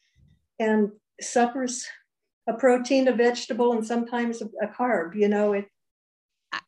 And 0.58 0.92
suppers, 1.20 1.86
a 2.46 2.54
protein, 2.54 3.08
a 3.08 3.12
vegetable, 3.12 3.72
and 3.72 3.86
sometimes 3.86 4.40
a, 4.40 4.46
a 4.62 4.68
carb. 4.68 5.14
You 5.14 5.28
know, 5.28 5.52
it 5.52 5.66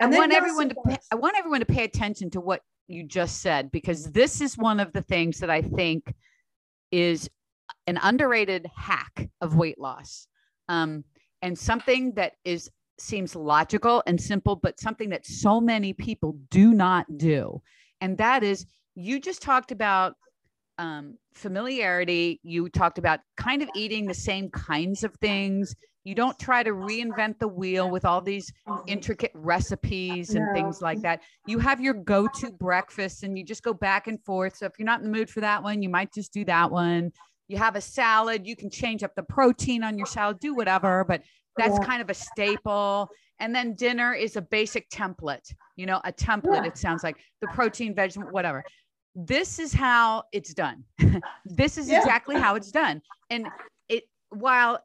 I 0.01 0.07
want 0.07 0.33
everyone 0.33 0.68
to 0.68 0.77
pay, 0.87 0.96
I 1.12 1.16
want 1.16 1.37
everyone 1.38 1.61
to 1.61 1.66
pay 1.66 1.85
attention 1.85 2.31
to 2.31 2.40
what 2.40 2.62
you 2.88 3.05
just 3.05 3.40
said 3.40 3.70
because 3.70 4.12
this 4.12 4.40
is 4.40 4.57
one 4.57 4.81
of 4.81 4.92
the 4.92 5.03
things 5.03 5.38
that 5.40 5.51
I 5.51 5.62
think 5.62 6.14
is 6.92 7.29
an 7.87 7.99
underrated 8.03 8.66
hack 8.75 9.29
of 9.40 9.57
weight 9.57 9.79
loss, 9.79 10.29
um, 10.68 11.05
and 11.42 11.59
something 11.59 12.12
that 12.14 12.35
is 12.44 12.70
seems 12.99 13.37
logical 13.37 14.03
and 14.07 14.20
simple, 14.20 14.57
but 14.57 14.81
something 14.81 15.11
that 15.11 15.27
so 15.27 15.61
many 15.61 15.92
people 15.92 16.38
do 16.51 16.72
not 16.72 17.07
do, 17.18 17.61
and 18.01 18.18
that 18.18 18.42
is 18.42 18.66
you 18.94 19.20
just 19.20 19.42
talked 19.42 19.72
about 19.72 20.14
um, 20.79 21.16
familiarity. 21.35 22.40
You 22.42 22.68
talked 22.68 22.99
about 22.99 23.20
kind 23.37 23.62
of 23.62 23.68
eating 23.75 24.07
the 24.07 24.14
same 24.14 24.51
kinds 24.51 25.05
of 25.05 25.14
things 25.16 25.75
You 26.07 26.14
don't 26.14 26.38
try 26.38 26.62
to 26.62 26.71
reinvent 26.71 27.40
the 27.40 27.49
wheel 27.49 27.90
with 27.90 28.05
all 28.05 28.21
these 28.21 28.53
Mhm. 28.69 28.85
intricate 28.87 29.33
recipes 29.35 30.37
and 30.37 30.47
No. 30.47 30.53
things 30.53 30.81
like 30.81 31.01
that. 31.01 31.21
You 31.47 31.59
have 31.59 31.81
your 31.81 31.95
go 31.95 32.29
to 32.29 32.53
breakfast 32.53 33.25
and 33.25 33.37
you 33.37 33.45
just 33.45 33.64
go 33.64 33.75
back 33.75 34.07
and 34.07 34.23
forth. 34.25 34.57
So 34.57 34.66
if 34.66 34.79
you're 34.79 34.87
not 34.87 35.01
in 35.01 35.11
the 35.11 35.19
mood 35.19 35.29
for 35.29 35.40
that 35.40 35.64
one, 35.64 35.83
you 35.83 35.88
might 35.88 36.12
just 36.14 36.33
do 36.33 36.45
that 36.45 36.71
one. 36.71 37.12
You 37.49 37.59
have 37.59 37.75
a 37.75 37.81
salad, 37.81 38.47
you 38.47 38.55
can 38.55 38.71
change 38.71 39.03
up 39.03 39.16
the 39.16 39.25
protein 39.25 39.83
on 39.83 39.99
your 39.99 40.07
salad, 40.07 40.38
do 40.38 40.55
whatever, 40.55 41.05
but 41.05 41.23
that's 41.57 41.77
Yeah. 41.81 41.85
kind 41.85 42.01
of 42.01 42.09
a 42.09 42.14
staple. 42.14 43.11
And 43.40 43.53
then 43.53 43.75
dinner 43.75 44.14
is 44.14 44.37
a 44.37 44.42
basic 44.42 44.88
template, 44.90 45.53
you 45.75 45.87
know, 45.87 46.01
a 46.05 46.12
template. 46.12 46.62
Yeah. 46.62 46.66
It 46.66 46.79
sounds 46.79 47.03
like 47.03 47.16
the 47.40 47.49
protein, 47.49 47.97
vegetable, 47.97 48.31
whatever. 48.31 48.64
This 49.16 49.59
is 49.59 49.73
how 49.73 50.23
it's 50.31 50.55
done. 50.55 50.85
this 51.45 51.79
is 51.79 51.88
Yeah. 51.88 51.99
exactly 51.99 52.38
how 52.38 52.55
it's 52.55 52.71
done. 52.71 53.03
And 53.29 53.49
it, 53.88 54.05
while 54.31 54.79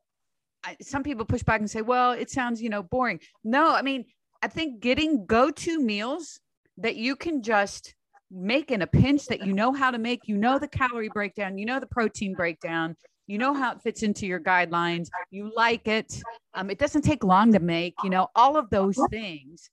I, 0.64 0.78
some 0.82 1.04
people 1.04 1.26
push 1.26 1.44
back 1.44 1.60
and 1.60 1.70
say, 1.70 1.82
well, 1.82 2.12
it 2.12 2.30
sounds, 2.30 2.62
you 2.62 2.70
know, 2.70 2.84
boring. 2.84 3.20
No, 3.44 3.74
I 3.74 3.82
mean, 3.82 4.06
I 4.42 4.48
think 4.48 4.80
getting 4.80 5.26
go 5.26 5.52
to 5.52 5.80
meals 5.80 6.40
that 6.78 6.96
you 6.96 7.16
can 7.16 7.42
just 7.42 7.94
make 8.30 8.72
in 8.72 8.82
a 8.82 8.88
pinch 8.88 9.26
that 9.26 9.46
you 9.46 9.54
know 9.54 9.74
how 9.74 9.92
to 9.92 9.98
make, 9.98 10.22
you 10.26 10.38
know, 10.38 10.58
the 10.58 10.68
calorie 10.68 11.10
breakdown, 11.10 11.58
you 11.58 11.66
know, 11.66 11.80
the 11.80 11.88
protein 11.88 12.34
breakdown, 12.34 12.96
you 13.28 13.38
know 13.38 13.54
how 13.54 13.74
it 13.74 13.82
fits 13.82 14.04
into 14.04 14.26
your 14.26 14.40
guidelines, 14.40 15.10
you 15.32 15.52
like 15.56 15.88
it. 15.88 16.22
Um, 16.54 16.70
it 16.70 16.80
doesn't 16.80 17.02
take 17.04 17.24
long 17.24 17.52
to 17.54 17.60
make, 17.60 17.94
you 18.04 18.10
know, 18.10 18.28
all 18.36 18.58
of 18.58 18.70
those 18.70 18.98
things 19.10 19.70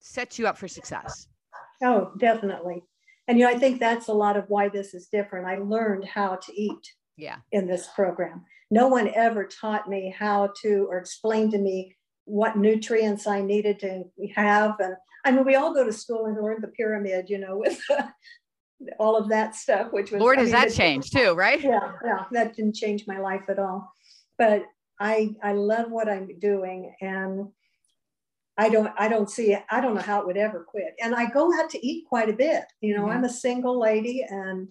set 0.00 0.38
you 0.38 0.46
up 0.46 0.56
for 0.58 0.68
success. 0.68 1.28
Oh, 1.82 2.12
definitely. 2.18 2.82
And 3.28 3.38
you 3.38 3.44
know, 3.44 3.50
I 3.50 3.58
think 3.58 3.78
that's 3.78 4.08
a 4.08 4.12
lot 4.12 4.36
of 4.36 4.44
why 4.48 4.68
this 4.68 4.92
is 4.92 5.06
different. 5.06 5.46
I 5.46 5.56
learned 5.58 6.04
how 6.04 6.36
to 6.36 6.60
eat 6.60 6.94
Yeah. 7.16 7.36
in 7.52 7.66
this 7.66 7.88
program. 7.94 8.44
No 8.70 8.88
one 8.88 9.08
ever 9.14 9.44
taught 9.46 9.88
me 9.88 10.14
how 10.16 10.52
to 10.62 10.86
or 10.88 10.98
explained 10.98 11.52
to 11.52 11.58
me 11.58 11.96
what 12.24 12.56
nutrients 12.56 13.26
I 13.26 13.40
needed 13.42 13.80
to 13.80 14.04
have. 14.36 14.76
And 14.78 14.94
I 15.24 15.32
mean, 15.32 15.44
we 15.44 15.56
all 15.56 15.74
go 15.74 15.84
to 15.84 15.92
school 15.92 16.26
and 16.26 16.40
learn 16.40 16.60
the 16.60 16.68
pyramid, 16.68 17.28
you 17.28 17.38
know, 17.38 17.56
with 17.58 17.80
all 18.98 19.16
of 19.16 19.28
that 19.30 19.54
stuff, 19.56 19.92
which 19.92 20.10
was 20.12 20.20
Lord, 20.20 20.38
I 20.38 20.42
has 20.42 20.52
mean, 20.52 20.60
that 20.60 20.68
it- 20.68 20.74
changed 20.74 21.12
too, 21.12 21.32
right? 21.32 21.60
Yeah, 21.60 21.92
yeah, 22.04 22.24
that 22.32 22.54
didn't 22.54 22.76
change 22.76 23.06
my 23.06 23.18
life 23.18 23.42
at 23.48 23.58
all. 23.58 23.92
But 24.38 24.64
I 25.00 25.34
I 25.42 25.52
love 25.52 25.90
what 25.90 26.08
I'm 26.08 26.28
doing 26.38 26.94
and 27.00 27.48
I 28.56 28.68
don't 28.68 28.92
I 28.98 29.08
don't 29.08 29.30
see. 29.30 29.56
I 29.70 29.80
don't 29.80 29.94
know 29.94 30.00
how 30.02 30.20
it 30.20 30.26
would 30.26 30.36
ever 30.36 30.64
quit. 30.68 30.94
And 31.02 31.14
I 31.14 31.26
go 31.30 31.52
out 31.58 31.70
to 31.70 31.86
eat 31.86 32.04
quite 32.08 32.28
a 32.28 32.34
bit. 32.34 32.64
You 32.80 32.94
know, 32.96 33.04
Mhm. 33.06 33.14
I'm 33.14 33.24
a 33.24 33.28
single 33.30 33.78
lady 33.80 34.24
and 34.28 34.68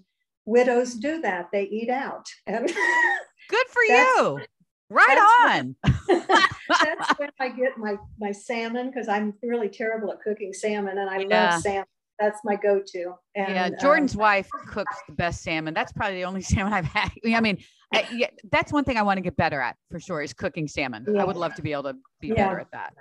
widows 0.49 0.95
do 0.95 1.21
that. 1.21 1.49
They 1.51 1.63
eat 1.63 1.89
out. 1.89 2.27
And 2.47 2.67
Good 2.67 3.67
for 3.67 3.83
you. 3.87 4.41
Right 4.89 5.17
that's 5.17 5.49
on. 5.51 5.75
that's 6.81 7.09
when 7.17 7.29
I 7.39 7.49
get 7.49 7.77
my 7.77 7.95
my 8.19 8.31
salmon 8.31 8.89
because 8.89 9.07
I'm 9.07 9.35
really 9.43 9.69
terrible 9.69 10.11
at 10.11 10.21
cooking 10.21 10.51
salmon 10.51 10.97
and 10.97 11.09
I 11.09 11.19
Yeah. 11.19 11.51
love 11.51 11.61
salmon. 11.61 11.85
That's 12.17 12.39
my 12.43 12.57
go-to. 12.57 13.13
And 13.35 13.53
yeah, 13.53 13.65
um, 13.67 13.75
Jordan's 13.79 14.17
wife 14.17 14.49
cooks 14.67 14.97
the 15.07 15.13
best 15.13 15.41
salmon. 15.41 15.73
That's 15.73 15.93
probably 15.93 16.15
the 16.15 16.25
only 16.25 16.41
salmon 16.41 16.73
I've 16.73 16.83
had. 16.83 17.11
I 17.25 17.39
mean, 17.39 17.59
I, 17.93 18.09
yeah, 18.11 18.27
that's 18.51 18.73
one 18.73 18.83
thing 18.83 18.97
I 18.97 19.03
want 19.03 19.17
to 19.17 19.21
get 19.21 19.37
better 19.37 19.61
at 19.61 19.77
for 19.89 20.01
sure 20.01 20.21
is 20.21 20.33
cooking 20.33 20.67
salmon. 20.67 21.05
I 21.17 21.23
would 21.23 21.37
love 21.37 21.53
to 21.53 21.61
be 21.61 21.71
able 21.71 21.83
to 21.83 21.95
be 22.19 22.27
Yeah. 22.29 22.47
better 22.49 22.59
at 22.59 22.71
that. 22.71 22.93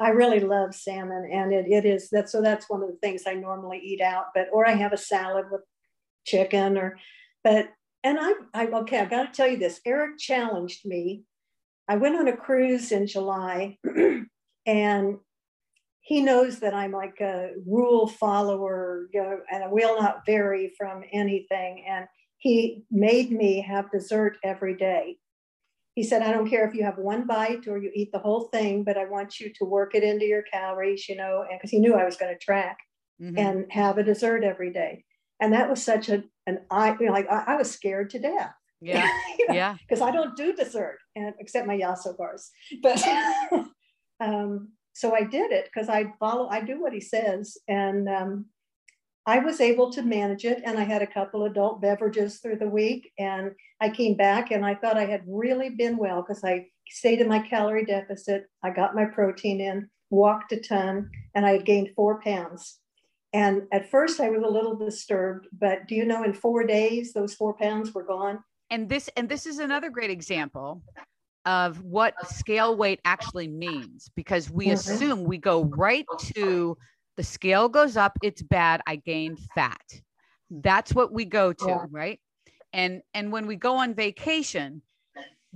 I 0.00 0.08
really 0.10 0.40
love 0.40 0.74
salmon 0.74 1.28
and 1.32 1.52
it, 1.52 1.66
it 1.68 1.84
is 1.84 2.10
that 2.10 2.28
so 2.28 2.42
that's 2.42 2.68
one 2.68 2.82
of 2.82 2.88
the 2.88 2.96
things 2.96 3.22
I 3.26 3.34
normally 3.34 3.78
eat 3.78 4.00
out, 4.00 4.26
but 4.34 4.48
or 4.52 4.66
I 4.66 4.72
have 4.72 4.92
a 4.92 4.98
salad 4.98 5.46
with 5.50 5.62
chicken 6.26 6.76
or 6.76 6.98
but 7.42 7.70
and 8.04 8.18
I 8.20 8.32
I 8.54 8.66
okay, 8.66 8.98
I've 9.00 9.10
gotta 9.10 9.32
tell 9.32 9.48
you 9.48 9.56
this. 9.56 9.80
Eric 9.86 10.18
challenged 10.18 10.84
me. 10.84 11.24
I 11.88 11.96
went 11.96 12.16
on 12.16 12.28
a 12.28 12.36
cruise 12.36 12.92
in 12.92 13.06
July 13.06 13.78
and 14.66 15.18
he 16.00 16.20
knows 16.20 16.60
that 16.60 16.74
I'm 16.74 16.92
like 16.92 17.20
a 17.20 17.50
rule 17.66 18.06
follower, 18.06 19.08
you 19.12 19.20
know, 19.22 19.40
and 19.50 19.64
I 19.64 19.68
will 19.68 20.00
not 20.00 20.24
vary 20.24 20.72
from 20.78 21.02
anything. 21.12 21.84
And 21.88 22.06
he 22.38 22.84
made 22.92 23.32
me 23.32 23.60
have 23.62 23.90
dessert 23.90 24.38
every 24.44 24.76
day. 24.76 25.18
He 25.96 26.04
said, 26.04 26.22
I 26.22 26.30
don't 26.30 26.48
care 26.48 26.68
if 26.68 26.74
you 26.74 26.84
have 26.84 26.98
one 26.98 27.26
bite 27.26 27.66
or 27.66 27.78
you 27.78 27.90
eat 27.92 28.12
the 28.12 28.20
whole 28.20 28.42
thing, 28.52 28.84
but 28.84 28.96
I 28.96 29.06
want 29.06 29.40
you 29.40 29.52
to 29.54 29.64
work 29.64 29.96
it 29.96 30.04
into 30.04 30.26
your 30.26 30.42
calories, 30.42 31.08
you 31.08 31.16
know, 31.16 31.44
because 31.50 31.70
he 31.70 31.80
knew 31.80 31.94
I 31.94 32.04
was 32.04 32.16
going 32.16 32.32
to 32.32 32.38
track 32.38 32.78
Mhm. 33.20 33.38
and 33.38 33.72
have 33.72 33.98
a 33.98 34.04
dessert 34.04 34.44
every 34.44 34.72
day. 34.72 35.04
And 35.40 35.52
that 35.52 35.68
was 35.68 35.82
such 35.82 36.08
a, 36.08 36.24
an 36.46 36.60
I, 36.70 36.96
you 36.98 37.06
know, 37.06 37.12
like 37.12 37.30
I, 37.30 37.44
I 37.48 37.56
was 37.56 37.70
scared 37.70 38.10
to 38.10 38.18
death. 38.18 38.52
yeah, 38.80 39.08
yeah. 39.50 39.76
Because 39.86 40.00
I 40.00 40.10
don't 40.10 40.36
do 40.36 40.54
dessert 40.54 40.98
and 41.14 41.34
except 41.38 41.66
my 41.66 41.76
Yasso 41.76 42.16
bars. 42.16 42.50
But 42.82 43.02
um, 44.20 44.72
so 44.92 45.14
I 45.14 45.24
did 45.24 45.52
it 45.52 45.66
because 45.66 45.88
I 45.88 46.12
follow, 46.18 46.48
I 46.48 46.60
do 46.60 46.80
what 46.80 46.92
he 46.92 47.00
says. 47.00 47.58
And 47.68 48.08
um, 48.08 48.46
I 49.26 49.40
was 49.40 49.60
able 49.60 49.90
to 49.92 50.02
manage 50.02 50.44
it. 50.44 50.62
And 50.64 50.78
I 50.78 50.84
had 50.84 51.02
a 51.02 51.06
couple 51.06 51.44
adult 51.44 51.82
beverages 51.82 52.38
through 52.38 52.56
the 52.56 52.68
week. 52.68 53.12
And 53.18 53.52
I 53.80 53.90
came 53.90 54.16
back 54.16 54.52
and 54.52 54.64
I 54.64 54.74
thought 54.74 54.96
I 54.96 55.06
had 55.06 55.22
really 55.26 55.70
been 55.70 55.96
well 55.96 56.22
because 56.22 56.44
I 56.44 56.66
stayed 56.88 57.20
in 57.20 57.28
my 57.28 57.40
calorie 57.40 57.84
deficit. 57.84 58.46
I 58.62 58.70
got 58.70 58.94
my 58.94 59.04
protein 59.04 59.60
in, 59.60 59.90
walked 60.10 60.52
a 60.52 60.60
ton, 60.60 61.10
and 61.34 61.44
I 61.44 61.52
had 61.52 61.66
gained 61.66 61.90
four 61.94 62.20
pounds. 62.22 62.78
And 63.36 63.64
at 63.70 63.90
first 63.90 64.18
I 64.18 64.30
was 64.30 64.42
a 64.42 64.48
little 64.48 64.74
disturbed, 64.74 65.48
but 65.52 65.86
do 65.86 65.94
you 65.94 66.06
know 66.06 66.24
in 66.24 66.32
four 66.32 66.64
days, 66.64 67.12
those 67.12 67.34
four 67.34 67.52
pounds 67.52 67.92
were 67.92 68.02
gone? 68.02 68.42
And 68.70 68.88
this 68.88 69.10
and 69.14 69.28
this 69.28 69.44
is 69.44 69.58
another 69.58 69.90
great 69.90 70.08
example 70.10 70.82
of 71.44 71.82
what 71.82 72.14
scale 72.26 72.74
weight 72.74 72.98
actually 73.04 73.46
means 73.46 74.08
because 74.16 74.50
we 74.50 74.68
Mhm. 74.68 74.72
assume 74.72 75.24
we 75.24 75.36
go 75.36 75.64
right 75.64 76.06
to 76.34 76.78
the 77.18 77.22
scale 77.22 77.68
goes 77.68 77.96
up, 77.98 78.18
it's 78.22 78.40
bad, 78.42 78.80
I 78.86 78.96
gained 78.96 79.38
fat. 79.54 80.00
That's 80.50 80.94
what 80.94 81.12
we 81.12 81.26
go 81.26 81.52
to, 81.52 81.66
Yeah. 81.66 81.86
right? 81.90 82.18
And 82.72 83.02
and 83.12 83.32
when 83.32 83.46
we 83.46 83.56
go 83.56 83.76
on 83.76 83.94
vacation, 83.94 84.80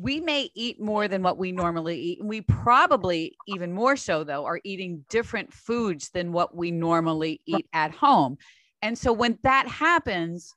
we 0.00 0.20
may 0.20 0.50
eat 0.54 0.80
more 0.80 1.08
than 1.08 1.22
what 1.22 1.36
we 1.36 1.52
normally 1.52 1.98
eat. 1.98 2.20
And 2.20 2.28
we 2.28 2.40
probably, 2.42 3.38
even 3.46 3.72
more 3.72 3.96
so, 3.96 4.24
though, 4.24 4.46
are 4.46 4.60
eating 4.64 5.04
different 5.10 5.52
foods 5.52 6.10
than 6.10 6.32
what 6.32 6.54
we 6.56 6.70
normally 6.70 7.40
eat 7.46 7.66
at 7.72 7.92
home. 7.92 8.38
And 8.82 8.96
so 8.96 9.12
when 9.12 9.38
that 9.42 9.68
happens, 9.68 10.56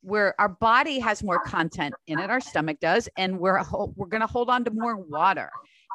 where 0.00 0.40
our 0.40 0.48
body 0.48 1.00
has 1.00 1.22
more 1.24 1.40
content 1.40 1.96
in 2.06 2.18
it, 2.20 2.30
our 2.30 2.40
stomach 2.40 2.78
does, 2.80 3.08
and 3.16 3.38
we're 3.40 3.62
we're 3.96 4.06
going 4.06 4.20
to 4.20 4.26
hold 4.28 4.48
on 4.48 4.64
to 4.64 4.70
more 4.70 4.96
water. 4.96 5.50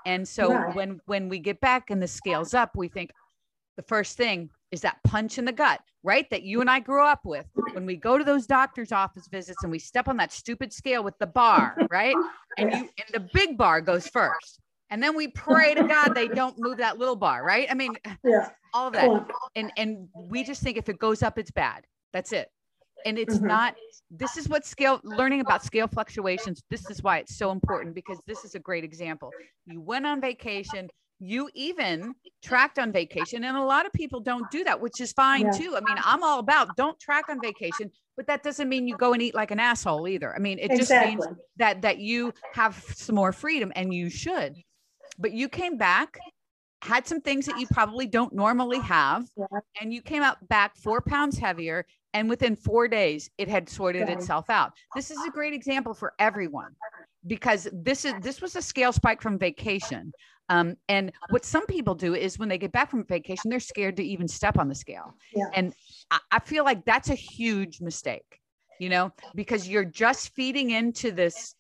And 0.06 0.28
so 0.28 0.50
Right. 0.52 0.76
when 0.76 1.00
when 1.06 1.30
we 1.30 1.40
get 1.40 1.62
back 1.62 1.90
and 1.90 2.02
the 2.02 2.08
scales 2.08 2.54
up, 2.54 2.72
we 2.76 2.90
think 2.90 3.12
the 3.78 3.84
first 3.84 4.18
thing 4.18 4.50
is 4.74 4.82
that 4.82 4.98
punch 5.04 5.38
in 5.38 5.46
the 5.46 5.52
gut, 5.52 5.80
right? 6.04 6.28
That 6.32 6.42
you 6.42 6.60
and 6.60 6.70
I 6.70 6.80
grew 6.80 7.06
up 7.06 7.22
with. 7.26 7.46
When 7.74 7.86
we 7.86 7.96
go 7.96 8.18
to 8.18 8.24
those 8.24 8.48
doctor's 8.48 8.92
office 8.92 9.28
visits 9.28 9.64
and 9.64 9.72
we 9.72 9.80
step 9.80 10.08
on 10.08 10.18
that 10.18 10.32
stupid 10.32 10.74
scale 10.74 11.04
with 11.04 11.18
the 11.20 11.28
bar, 11.28 11.80
right? 11.92 12.18
And 12.58 12.74
you 12.74 12.90
and 12.98 13.08
the 13.14 13.30
big 13.34 13.58
bar 13.58 13.82
goes 13.82 14.08
first. 14.08 14.60
And 14.90 15.02
then 15.02 15.16
we 15.16 15.28
pray 15.28 15.76
to 15.76 15.84
God 15.84 16.14
they 16.14 16.28
don't 16.28 16.58
move 16.58 16.78
that 16.78 16.98
little 16.98 17.16
bar, 17.16 17.44
right? 17.44 17.68
I 17.70 17.76
mean, 17.76 17.98
Yeah. 18.24 18.50
all 18.74 18.88
of 18.88 18.94
that 18.94 19.10
Well, 19.12 19.28
and 19.56 19.72
and 19.78 20.10
we 20.16 20.44
just 20.44 20.62
think 20.64 20.78
if 20.78 20.90
it 20.90 20.98
goes 20.98 21.22
up 21.22 21.38
it's 21.38 21.52
bad 21.52 21.86
that's 22.12 22.32
it 22.32 22.50
and 23.06 23.20
it's 23.20 23.36
Mhm. 23.36 23.46
not 23.46 23.76
this 24.10 24.38
is 24.38 24.50
what 24.50 24.66
scale 24.66 25.00
learning 25.04 25.42
about 25.42 25.64
scale 25.64 25.88
fluctuations 25.88 26.64
this 26.72 26.90
is 26.90 27.04
why 27.04 27.20
it's 27.20 27.36
so 27.36 27.52
important 27.52 27.94
because 27.94 28.20
this 28.26 28.44
is 28.44 28.56
a 28.56 28.60
great 28.60 28.84
example 28.84 29.32
you 29.68 29.80
went 29.80 30.06
on 30.08 30.20
vacation 30.22 30.90
you 31.20 31.50
even 31.54 32.14
tracked 32.42 32.78
on 32.80 32.92
vacation 32.92 33.44
and 33.44 33.56
a 33.56 33.64
lot 33.64 33.86
of 33.86 33.94
people 33.94 34.20
don't 34.20 34.50
do 34.50 34.64
that 34.64 34.80
which 34.80 35.00
is 35.00 35.14
fine 35.14 35.46
Yeah. 35.46 35.52
too 35.52 35.76
i 35.78 35.82
mean 35.82 35.98
i'm 36.04 36.24
all 36.24 36.40
about 36.40 36.76
don't 36.76 37.00
track 37.00 37.26
on 37.30 37.40
vacation 37.40 37.90
but 38.18 38.28
that 38.28 38.44
doesn't 38.44 38.68
mean 38.68 38.88
you 38.88 38.96
go 38.96 39.14
and 39.14 39.22
eat 39.22 39.34
like 39.34 39.52
an 39.52 39.60
asshole 39.60 40.08
either 40.08 40.36
i 40.36 40.40
mean 40.40 40.60
it 40.60 40.72
just 40.72 40.92
means 40.92 41.26
that 41.58 41.82
that 41.82 42.00
you 42.00 42.34
have 42.54 42.76
some 42.96 43.16
more 43.16 43.32
freedom 43.32 43.72
and 43.76 43.94
you 43.94 44.10
should 44.10 44.56
but 45.18 45.32
you 45.32 45.48
came 45.48 45.78
back 45.78 46.20
had 46.82 47.08
some 47.08 47.22
things 47.22 47.46
that 47.46 47.56
you 47.56 47.66
probably 47.68 48.06
don't 48.06 48.34
normally 48.34 48.80
have 48.80 49.26
Yeah. 49.38 49.46
and 49.80 49.94
you 49.94 50.02
came 50.02 50.24
out 50.24 50.46
back 50.50 50.76
four 50.76 51.00
pounds 51.00 51.38
heavier 51.38 51.86
and 52.14 52.28
within 52.28 52.56
four 52.58 52.90
days 52.90 53.30
it 53.38 53.48
had 53.48 53.70
sorted 53.70 54.08
Right. 54.10 54.18
itself 54.18 54.50
out 54.50 54.74
this 54.94 55.10
is 55.10 55.24
a 55.26 55.30
great 55.30 55.54
example 55.54 55.94
for 55.94 56.14
everyone 56.20 56.76
because 57.26 57.70
this 57.72 58.04
is 58.04 58.16
this 58.20 58.42
was 58.42 58.58
a 58.58 58.62
scale 58.62 58.92
spike 58.92 59.22
from 59.22 59.40
vacation 59.40 60.12
um, 60.50 60.76
and 60.90 61.12
what 61.30 61.46
some 61.46 61.66
people 61.66 61.96
do 61.96 62.16
is 62.16 62.38
when 62.38 62.50
they 62.50 62.58
get 62.58 62.72
back 62.72 62.92
from 62.92 63.06
vacation 63.06 63.50
they're 63.50 63.60
scared 63.60 63.98
to 63.98 64.04
even 64.04 64.28
step 64.28 64.58
on 64.58 64.68
the 64.68 64.76
scale. 64.76 65.16
Yeah. 65.36 65.46
and 65.54 65.74
I, 66.12 66.20
I 66.32 66.40
feel 66.40 66.64
like 66.64 66.86
that's 66.86 67.10
a 67.10 67.16
huge 67.16 67.82
mistake 67.82 68.40
you 68.80 68.90
know 68.90 69.12
because 69.36 69.68
you're 69.68 69.86
just 69.86 70.34
feeding 70.36 70.72
into 70.72 71.12
this 71.12 71.56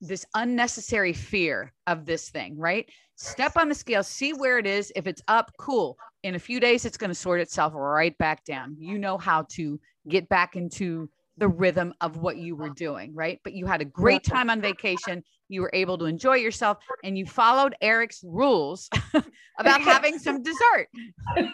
this 0.00 0.24
unnecessary 0.34 1.12
fear 1.12 1.72
of 1.86 2.06
this 2.06 2.30
thing 2.30 2.56
right? 2.56 2.88
Step 3.16 3.56
on 3.56 3.68
the 3.68 3.74
scale 3.74 4.02
see 4.02 4.32
where 4.32 4.58
it 4.58 4.66
is. 4.66 4.92
If 4.94 5.06
it's 5.06 5.22
up 5.28 5.50
cool. 5.58 5.96
In 6.22 6.34
a 6.34 6.38
few 6.38 6.60
days 6.60 6.84
it's 6.84 6.96
going 6.96 7.10
to 7.10 7.14
sort 7.14 7.40
itself 7.40 7.72
right 7.74 8.16
back 8.18 8.44
down. 8.44 8.76
You 8.78 8.98
know 8.98 9.18
how 9.18 9.46
to 9.50 9.80
get 10.08 10.28
back 10.28 10.56
into 10.56 11.08
the 11.38 11.48
rhythm 11.48 11.94
of 12.00 12.18
what 12.18 12.36
you 12.36 12.56
were 12.56 12.70
doing, 12.70 13.14
right? 13.14 13.40
But 13.44 13.54
you 13.54 13.66
had 13.66 13.80
a 13.80 13.84
great 13.84 14.24
time 14.24 14.50
on 14.50 14.60
vacation. 14.60 15.22
You 15.48 15.62
were 15.62 15.70
able 15.72 15.96
to 15.98 16.04
enjoy 16.04 16.36
yourself 16.36 16.78
and 17.04 17.16
you 17.16 17.24
followed 17.26 17.74
Eric's 17.80 18.22
rules 18.22 18.90
about 19.58 19.80
having 19.80 20.18
some 20.18 20.42
dessert. 20.42 20.88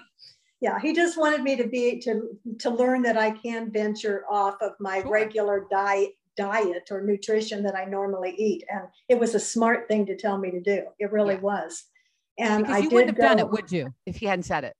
Yeah, 0.61 0.81
he 0.81 0.95
just 0.95 1.19
wanted 1.19 1.43
me 1.43 1.57
to 1.57 1.69
be 1.69 2.01
to 2.01 2.23
to 2.61 2.71
learn 2.71 3.03
that 3.03 3.19
I 3.19 3.33
can 3.33 3.71
venture 3.71 4.25
off 4.31 4.57
of 4.63 4.73
my 4.81 5.03
sure. 5.03 5.11
regular 5.11 5.67
diet 5.71 6.13
diet 6.37 6.89
or 6.91 7.03
nutrition 7.03 7.63
that 7.65 7.77
I 7.77 7.85
normally 7.85 8.35
eat. 8.39 8.65
And 8.71 8.85
it 9.11 9.19
was 9.19 9.35
a 9.35 9.41
smart 9.41 9.89
thing 9.89 10.07
to 10.07 10.17
tell 10.17 10.39
me 10.39 10.51
to 10.51 10.61
do. 10.61 10.85
It 10.99 11.13
really 11.13 11.35
yeah. 11.35 11.41
was. 11.41 11.85
And 12.39 12.65
because 12.65 12.77
I 12.77 12.79
you 12.79 12.89
wouldn't 12.89 13.11
have 13.11 13.17
go, 13.17 13.29
done 13.29 13.39
it, 13.41 13.51
would 13.51 13.71
you, 13.71 13.93
if 14.07 14.17
he 14.17 14.25
hadn't 14.27 14.45
said 14.45 14.65
it? 14.65 14.75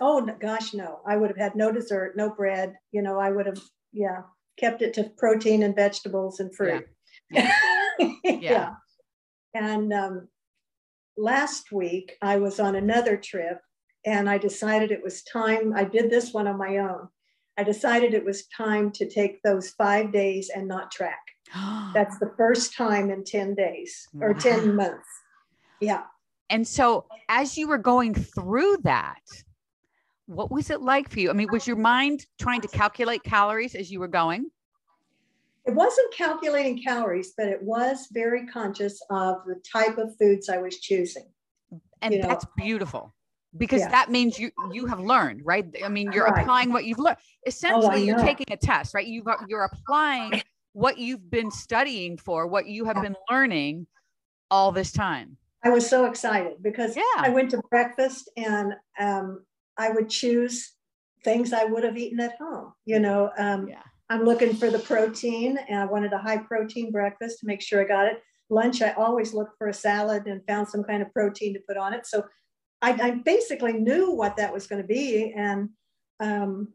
Oh 0.00 0.26
gosh, 0.40 0.74
no. 0.74 1.00
I 1.06 1.16
would 1.16 1.28
have 1.28 1.38
had 1.38 1.54
no 1.54 1.70
dessert, 1.70 2.16
no 2.16 2.30
bread. 2.30 2.74
You 2.92 3.02
know, 3.02 3.18
I 3.18 3.30
would 3.30 3.46
have, 3.46 3.60
yeah, 3.92 4.22
kept 4.58 4.82
it 4.82 4.94
to 4.94 5.04
protein 5.16 5.62
and 5.62 5.74
vegetables 5.74 6.40
and 6.40 6.54
fruit. 6.54 6.86
Yeah. 7.30 7.52
yeah. 7.98 8.10
yeah. 8.24 8.74
And 9.54 9.92
um, 9.92 10.28
last 11.16 11.72
week 11.72 12.16
I 12.22 12.36
was 12.36 12.60
on 12.60 12.76
another 12.76 13.16
trip 13.16 13.60
and 14.04 14.28
I 14.28 14.38
decided 14.38 14.90
it 14.90 15.02
was 15.02 15.22
time. 15.24 15.72
I 15.74 15.84
did 15.84 16.10
this 16.10 16.32
one 16.32 16.46
on 16.46 16.58
my 16.58 16.78
own. 16.78 17.08
I 17.58 17.64
decided 17.64 18.12
it 18.12 18.24
was 18.24 18.46
time 18.48 18.90
to 18.92 19.08
take 19.08 19.42
those 19.42 19.70
five 19.70 20.12
days 20.12 20.50
and 20.54 20.68
not 20.68 20.90
track. 20.90 21.20
That's 21.94 22.18
the 22.18 22.32
first 22.36 22.76
time 22.76 23.10
in 23.10 23.24
10 23.24 23.54
days 23.54 24.06
or 24.20 24.32
wow. 24.32 24.38
10 24.38 24.76
months. 24.76 25.08
Yeah. 25.80 26.02
And 26.48 26.66
so, 26.66 27.06
as 27.28 27.58
you 27.58 27.66
were 27.66 27.78
going 27.78 28.14
through 28.14 28.78
that, 28.84 29.20
what 30.26 30.50
was 30.50 30.70
it 30.70 30.80
like 30.80 31.08
for 31.08 31.20
you? 31.20 31.30
I 31.30 31.32
mean, 31.32 31.48
was 31.50 31.66
your 31.66 31.76
mind 31.76 32.26
trying 32.38 32.60
to 32.60 32.68
calculate 32.68 33.22
calories 33.22 33.74
as 33.74 33.90
you 33.90 34.00
were 34.00 34.08
going? 34.08 34.50
It 35.64 35.74
wasn't 35.74 36.12
calculating 36.14 36.82
calories, 36.82 37.32
but 37.36 37.48
it 37.48 37.62
was 37.62 38.08
very 38.12 38.46
conscious 38.46 39.00
of 39.10 39.38
the 39.46 39.60
type 39.72 39.98
of 39.98 40.16
foods 40.16 40.48
I 40.48 40.58
was 40.58 40.78
choosing. 40.78 41.26
And 42.02 42.14
you 42.14 42.22
that's 42.22 42.44
know? 42.44 42.50
beautiful 42.56 43.14
because 43.56 43.80
yeah. 43.80 43.90
that 43.90 44.10
means 44.10 44.38
you 44.38 44.50
you 44.72 44.86
have 44.86 45.00
learned, 45.00 45.42
right? 45.44 45.64
I 45.84 45.88
mean, 45.88 46.12
you're 46.12 46.26
right. 46.26 46.42
applying 46.42 46.72
what 46.72 46.84
you've 46.84 46.98
learned. 46.98 47.16
Oh, 47.20 47.46
Essentially, 47.46 48.02
oh, 48.02 48.04
you're 48.04 48.18
taking 48.18 48.46
a 48.50 48.56
test, 48.56 48.94
right? 48.94 49.06
You've 49.06 49.26
you're 49.48 49.64
applying 49.64 50.42
what 50.72 50.98
you've 50.98 51.30
been 51.30 51.50
studying 51.50 52.18
for, 52.18 52.46
what 52.46 52.66
you 52.66 52.84
have 52.84 53.00
been 53.00 53.16
learning 53.30 53.86
all 54.50 54.72
this 54.72 54.92
time. 54.92 55.36
I 55.64 55.70
was 55.70 55.88
so 55.88 56.04
excited 56.04 56.62
because 56.62 56.96
yeah. 56.96 57.02
I 57.16 57.30
went 57.30 57.50
to 57.50 57.62
breakfast 57.70 58.30
and 58.36 58.74
um, 59.00 59.44
I 59.78 59.90
would 59.90 60.08
choose 60.08 60.72
things 61.24 61.52
I 61.52 61.64
would 61.64 61.84
have 61.84 61.96
eaten 61.96 62.20
at 62.20 62.36
home. 62.38 62.72
You 62.84 63.00
know, 63.00 63.30
um, 63.38 63.68
yeah. 63.68 63.82
I'm 64.08 64.24
looking 64.24 64.54
for 64.54 64.70
the 64.70 64.78
protein 64.78 65.58
and 65.68 65.80
I 65.80 65.86
wanted 65.86 66.12
a 66.12 66.18
high 66.18 66.38
protein 66.38 66.92
breakfast 66.92 67.40
to 67.40 67.46
make 67.46 67.60
sure 67.60 67.80
I 67.80 67.84
got 67.84 68.06
it. 68.06 68.22
Lunch, 68.48 68.80
I 68.80 68.92
always 68.92 69.34
looked 69.34 69.58
for 69.58 69.68
a 69.68 69.74
salad 69.74 70.26
and 70.26 70.46
found 70.46 70.68
some 70.68 70.84
kind 70.84 71.02
of 71.02 71.12
protein 71.12 71.52
to 71.54 71.60
put 71.66 71.76
on 71.76 71.92
it. 71.92 72.06
So 72.06 72.24
I, 72.80 72.92
I 72.92 73.10
basically 73.24 73.72
knew 73.72 74.12
what 74.12 74.36
that 74.36 74.52
was 74.52 74.68
going 74.68 74.80
to 74.80 74.86
be. 74.86 75.32
And 75.36 75.70
um, 76.20 76.68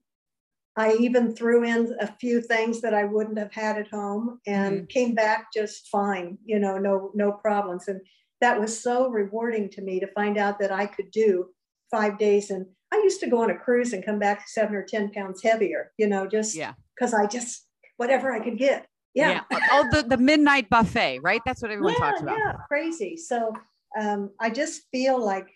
I 0.76 0.94
even 0.96 1.34
threw 1.34 1.64
in 1.64 1.96
a 2.00 2.08
few 2.08 2.42
things 2.42 2.82
that 2.82 2.94
I 2.94 3.06
wouldn't 3.06 3.38
have 3.38 3.54
had 3.54 3.78
at 3.78 3.90
home 3.90 4.40
and 4.46 4.76
mm-hmm. 4.76 4.86
came 4.88 5.16
back 5.16 5.48
just 5.54 5.88
fine, 5.88 6.38
you 6.44 6.60
know, 6.60 6.78
no, 6.78 7.12
no 7.14 7.32
problems. 7.32 7.88
And 7.88 8.02
that 8.42 8.60
was 8.60 8.78
so 8.78 9.10
rewarding 9.10 9.70
to 9.70 9.82
me 9.82 10.00
to 10.00 10.08
find 10.08 10.38
out 10.38 10.60
that 10.60 10.72
I 10.72 10.88
could 10.88 11.12
do 11.12 11.48
five 11.92 12.18
days. 12.18 12.50
And 12.50 12.66
I 12.92 12.98
used 12.98 13.20
to 13.20 13.30
go 13.30 13.44
on 13.44 13.52
a 13.52 13.58
cruise 13.58 13.94
and 13.94 14.04
come 14.04 14.18
back 14.18 14.48
seven 14.48 14.76
or 14.76 14.84
10 14.84 15.12
pounds 15.12 15.44
heavier, 15.44 15.92
you 15.98 16.08
know, 16.08 16.26
just 16.26 16.58
because 16.96 17.14
I 17.14 17.28
just, 17.28 17.68
whatever 17.98 18.32
I 18.32 18.40
could 18.40 18.58
get. 18.58 18.88
Yeah. 19.14 19.42
yeah. 19.52 19.60
Oh, 19.72 19.88
the, 19.92 20.04
the 20.04 20.18
midnight 20.18 20.70
buffet, 20.70 21.20
right? 21.20 21.42
That's 21.46 21.62
what 21.62 21.72
everyone 21.72 21.94
yeah, 21.94 22.00
talks 22.00 22.22
about. 22.22 22.38
Yeah, 22.38 22.54
crazy. 22.68 23.18
So 23.18 23.54
um, 24.00 24.32
I 24.40 24.50
just 24.50 24.84
feel 24.92 25.24
like 25.24 25.48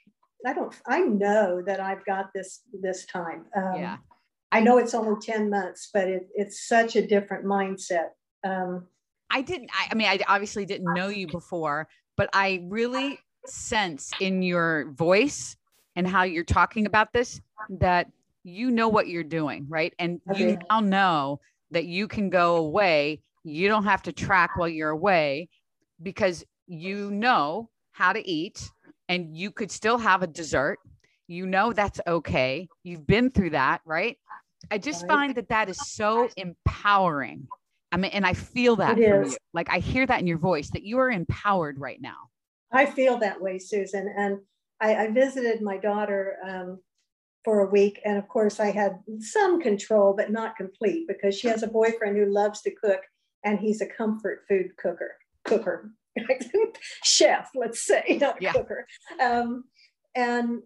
I 0.45 0.54
don't, 0.54 0.74
I 0.86 1.00
know 1.00 1.62
that 1.65 1.80
I've 1.80 2.06
got 2.06 2.32
this 2.36 2.62
this 2.82 3.06
time. 3.06 3.45
Um, 3.56 3.76
yeah. 3.78 3.98
I 4.52 4.60
know 4.60 4.78
it's 4.78 4.93
only 4.93 5.19
10 5.21 5.50
months, 5.50 5.89
but 5.93 6.08
it, 6.08 6.28
it's 6.36 6.67
such 6.67 6.95
a 6.95 7.06
different 7.06 7.45
mindset. 7.45 8.10
Um, 8.43 8.88
I 9.30 9.41
didn't, 9.41 9.69
I, 9.74 9.88
I 9.91 9.95
mean, 9.95 10.08
I 10.08 10.19
obviously 10.28 10.65
didn't 10.65 10.93
know 10.93 11.08
you 11.08 11.28
before, 11.28 11.88
but 12.15 12.30
I 12.32 12.63
really 12.69 13.19
sense 13.48 14.12
in 14.19 14.41
your 14.41 14.91
voice 14.91 15.56
and 15.95 16.08
how 16.08 16.23
you're 16.23 16.43
talking 16.43 16.86
about 16.86 17.13
this 17.13 17.41
that 17.69 18.08
you 18.43 18.69
know 18.69 18.88
what 18.88 19.08
you're 19.08 19.23
doing, 19.23 19.65
right? 19.69 19.93
And 19.97 20.21
okay. 20.29 20.39
you 20.39 20.58
now 20.69 20.79
know 20.79 21.39
that 21.71 21.86
you 21.86 22.08
can 22.08 22.29
go 22.29 22.58
away. 22.58 23.21
You 23.43 23.67
don't 23.67 23.86
have 23.86 24.03
to 24.03 24.12
track 24.12 24.58
while 24.58 24.69
you're 24.69 24.89
away 24.89 25.49
because 26.01 26.45
you 26.67 27.12
know 27.12 27.69
how 27.91 28.13
to 28.13 28.27
eat 28.29 28.69
and 29.10 29.36
you 29.36 29.51
could 29.51 29.71
still 29.71 29.97
have 29.97 30.21
a 30.23 30.27
dessert. 30.27 30.79
You 31.27 31.45
know 31.45 31.73
that's 31.73 31.99
okay. 32.05 32.67
You've 32.84 33.08
been 33.08 33.31
through 33.31 33.51
that, 33.51 33.81
right? 33.86 34.17
I 34.71 34.77
just 34.77 35.08
find 35.08 35.36
that 35.36 35.49
that 35.49 35.69
is 35.69 35.77
so 35.91 36.29
empowering. 36.38 37.47
I 37.91 37.97
mean, 37.97 38.12
and 38.12 38.25
I 38.25 38.34
feel 38.34 38.75
that 38.77 38.93
from 38.93 39.01
you. 39.01 39.38
Like 39.53 39.69
I 39.69 39.79
hear 39.79 40.05
that 40.05 40.19
in 40.19 40.27
your 40.27 40.38
voice 40.38 40.69
that 40.71 40.84
you 40.84 40.99
are 40.99 41.10
empowered 41.10 41.79
right 41.79 42.01
now. 42.01 42.29
I 42.71 42.86
feel 42.86 43.17
that 43.19 43.41
way, 43.41 43.58
Susan. 43.58 44.13
And 44.17 44.39
I, 44.86 45.06
I 45.06 45.12
visited 45.12 45.62
my 45.62 45.78
daughter 45.78 46.36
um, 46.48 46.80
for 47.43 47.62
a 47.62 47.71
week. 47.71 48.00
And 48.06 48.17
of 48.17 48.28
course, 48.28 48.60
I 48.60 48.71
had 48.71 49.00
some 49.19 49.60
control, 49.62 50.13
but 50.15 50.32
not 50.32 50.56
complete 50.56 51.08
because 51.08 51.38
she 51.38 51.48
has 51.48 51.63
a 51.63 51.67
boyfriend 51.67 52.17
who 52.17 52.26
loves 52.26 52.62
to 52.62 52.71
cook 52.71 53.02
and 53.43 53.60
he's 53.60 53.82
a 53.82 53.88
comfort 53.88 54.45
food 54.48 54.78
cooker, 54.78 55.17
cooker. 55.43 55.91
chef, 57.04 57.50
let's 57.56 57.86
say, 57.86 58.17
not 58.21 58.41
yeah. 58.41 58.54
cooker. 58.54 58.88
Um, 59.19 59.65
and 60.15 60.62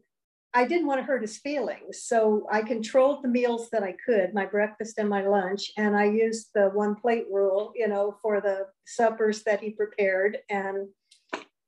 I 0.54 0.66
didn't 0.66 0.88
want 0.88 1.00
to 1.00 1.06
hurt 1.06 1.22
his 1.22 1.38
feelings. 1.38 2.04
So 2.04 2.46
I 2.52 2.62
controlled 2.62 3.24
the 3.24 3.30
meals 3.30 3.70
that 3.72 3.84
I 3.84 3.96
could, 4.06 4.34
my 4.34 4.46
breakfast 4.46 4.98
and 4.98 5.08
my 5.08 5.26
lunch. 5.26 5.72
And 5.78 5.96
I 5.96 6.06
used 6.06 6.50
the 6.54 6.70
one 6.70 6.96
plate 6.96 7.26
rule, 7.32 7.72
you 7.76 7.88
know, 7.88 8.18
for 8.22 8.42
the 8.42 8.68
suppers 8.86 9.44
that 9.44 9.62
he 9.62 9.72
prepared. 9.72 10.40
And 10.50 10.90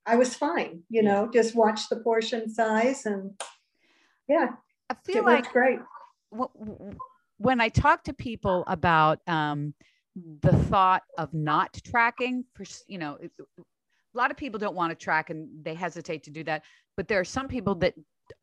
I 0.05 0.15
was 0.15 0.35
fine, 0.35 0.83
you 0.89 1.03
know, 1.03 1.29
just 1.31 1.55
watch 1.55 1.89
the 1.89 1.97
portion 1.97 2.49
size 2.53 3.05
and 3.05 3.39
yeah. 4.27 4.49
I 4.89 4.95
feel 5.05 5.23
like 5.23 5.51
great. 5.51 5.79
When 7.37 7.61
I 7.61 7.69
talk 7.69 8.03
to 8.05 8.13
people 8.13 8.63
about 8.67 9.19
um, 9.27 9.73
the 10.15 10.53
thought 10.53 11.03
of 11.17 11.33
not 11.33 11.79
tracking 11.85 12.45
for, 12.53 12.65
you 12.87 12.97
know, 12.97 13.17
a 14.13 14.17
lot 14.17 14.31
of 14.31 14.37
people 14.37 14.59
don't 14.59 14.75
want 14.75 14.91
to 14.91 14.95
track 14.95 15.29
and 15.29 15.47
they 15.63 15.73
hesitate 15.73 16.23
to 16.23 16.31
do 16.31 16.43
that 16.43 16.63
but 16.97 17.07
there 17.07 17.19
are 17.19 17.25
some 17.25 17.47
people 17.47 17.75
that 17.75 17.93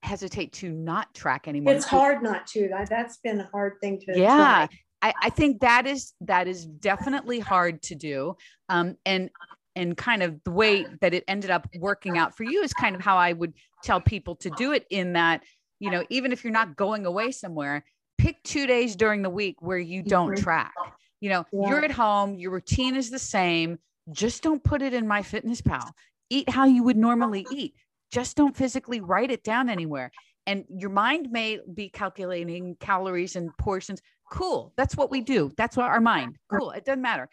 hesitate 0.03 0.53
to 0.53 0.71
not 0.71 1.13
track 1.15 1.49
anymore 1.49 1.75
it's 1.75 1.85
hard 1.85 2.23
not 2.23 2.47
to 2.47 2.69
that's 2.89 3.19
been 3.19 3.41
a 3.41 3.49
hard 3.53 3.75
thing 3.81 4.01
to 4.01 4.19
yeah 4.19 4.67
I, 5.01 5.15
I, 5.23 5.31
think 5.31 5.61
that 5.61 5.87
is 5.87 6.13
that 6.23 6.49
is 6.49 6.67
definitely 6.67 7.39
hard 7.39 7.81
to 7.83 7.95
do 7.95 8.37
um, 8.69 8.97
and 9.07 9.31
and 9.79 9.97
kind 9.97 10.23
of 10.23 10.39
the 10.45 10.51
way 10.51 10.85
that 11.01 11.15
it 11.15 11.25
ended 11.27 11.51
up 11.51 11.67
working 11.79 12.19
out 12.19 12.37
for 12.37 12.45
you 12.45 12.63
is 12.63 12.75
kind 12.75 12.95
of 12.95 13.01
how 13.01 13.17
i 13.17 13.33
would 13.33 13.55
tell 13.83 14.01
people 14.01 14.37
to 14.37 14.51
do 14.51 14.73
it 14.73 14.87
in 14.91 15.15
that 15.15 15.43
you 15.81 15.91
know 15.91 16.05
even 16.11 16.33
if 16.33 16.45
you're 16.45 16.53
not 16.53 16.77
going 16.77 17.07
away 17.07 17.31
somewhere 17.31 17.83
pick 18.19 18.43
two 18.43 18.67
days 18.67 18.95
during 18.97 19.23
the 19.23 19.31
week 19.31 19.57
where 19.63 19.79
you 19.79 20.03
don't 20.03 20.33
mm-hmm. 20.33 20.43
track 20.43 20.75
you 21.21 21.31
know 21.31 21.47
yeah. 21.53 21.69
you're 21.69 21.85
at 21.85 21.91
home 21.91 22.35
your 22.35 22.51
routine 22.51 22.95
is 22.95 23.09
the 23.09 23.19
same 23.19 23.79
just 24.13 24.43
don't 24.43 24.63
put 24.63 24.83
it 24.83 24.95
in 24.95 25.07
MyFitnessPal. 25.07 25.91
Eat 26.31 26.49
how 26.49 26.65
you 26.65 26.83
would 26.83 26.97
normally 26.97 27.47
eat. 27.53 27.75
Just 28.11 28.37
don't 28.37 28.57
physically 28.57 29.01
write 29.01 29.31
it 29.31 29.45
down 29.45 29.69
anywhere. 29.69 30.11
And 30.47 30.65
your 30.71 30.91
mind 30.91 31.31
may 31.31 31.59
be 31.75 31.91
calculating 31.91 32.77
calories 32.81 33.37
and 33.37 33.51
portions. 33.59 34.01
Cool. 34.33 34.73
That's 34.77 34.97
what 34.97 35.11
we 35.11 35.21
do. 35.21 35.53
That's 35.59 35.77
what 35.77 35.87
our 35.87 36.01
mind. 36.01 36.37
Cool. 36.51 36.71
It 36.71 36.87
doesn't 36.87 37.03
matter. 37.03 37.29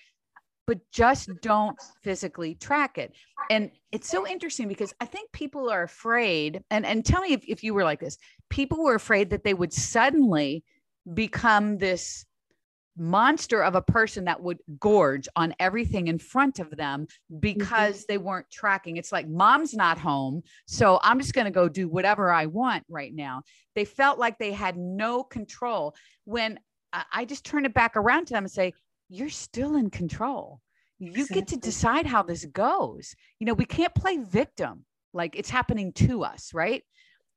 But 0.68 0.80
just 0.92 1.30
don't 1.42 1.78
physically 2.02 2.56
track 2.56 2.98
it. 2.98 3.14
And 3.50 3.72
it's 3.92 4.10
so 4.10 4.28
interesting 4.28 4.68
because 4.68 4.94
I 5.00 5.06
think 5.06 5.32
people 5.32 5.70
are 5.70 5.84
afraid, 5.84 6.64
and, 6.72 6.86
and 6.86 7.06
tell 7.06 7.22
me 7.22 7.34
if, 7.34 7.44
if 7.48 7.64
you 7.64 7.74
were 7.74 7.84
like 7.84 8.00
this, 8.00 8.18
people 8.50 8.84
were 8.84 8.96
afraid 8.96 9.30
that 9.30 9.44
they 9.44 9.54
would 9.54 9.74
suddenly 9.74 10.64
become 11.14 11.78
this 11.78 12.26
monster 12.98 13.62
of 13.62 13.76
a 13.76 13.82
person 13.82 14.26
that 14.26 14.42
would 14.42 14.60
gorge 14.80 15.28
on 15.36 15.54
everything 15.60 16.08
in 16.08 16.18
front 16.18 16.60
of 16.60 16.70
them 16.78 17.08
because 17.40 17.98
mm-hmm. 17.98 18.06
they 18.08 18.18
weren't 18.18 18.50
tracking. 18.50 18.98
It's 18.98 19.12
like 19.12 19.28
mom's 19.28 19.74
not 19.74 19.98
home. 19.98 20.44
So 20.66 21.00
I'm 21.04 21.20
just 21.20 21.34
going 21.34 21.46
to 21.46 21.52
go 21.52 21.68
do 21.68 21.88
whatever 21.88 22.32
I 22.32 22.46
want 22.46 22.84
right 22.90 23.14
now. 23.14 23.44
They 23.76 23.86
felt 23.86 24.18
like 24.18 24.38
they 24.38 24.54
had 24.54 24.78
no 24.78 25.24
control 25.24 25.96
when 26.24 26.60
I 27.12 27.26
just 27.26 27.44
turn 27.44 27.66
it 27.66 27.74
back 27.74 27.98
around 27.98 28.28
to 28.28 28.34
them 28.34 28.46
and 28.46 28.52
say, 28.52 28.74
You're 29.10 29.30
still 29.30 29.76
in 29.76 29.90
control. 29.90 30.62
You 31.00 31.12
exactly. 31.12 31.36
get 31.36 31.48
to 31.50 31.58
decide 31.58 32.06
how 32.06 32.24
this 32.24 32.46
goes. 32.46 33.16
You 33.40 33.46
know, 33.46 33.54
we 33.54 33.66
can't 33.66 33.94
play 33.94 34.18
victim 34.18 34.86
like 35.14 35.36
it's 35.36 35.50
happening 35.50 35.92
to 35.94 36.24
us, 36.24 36.54
right? 36.54 36.84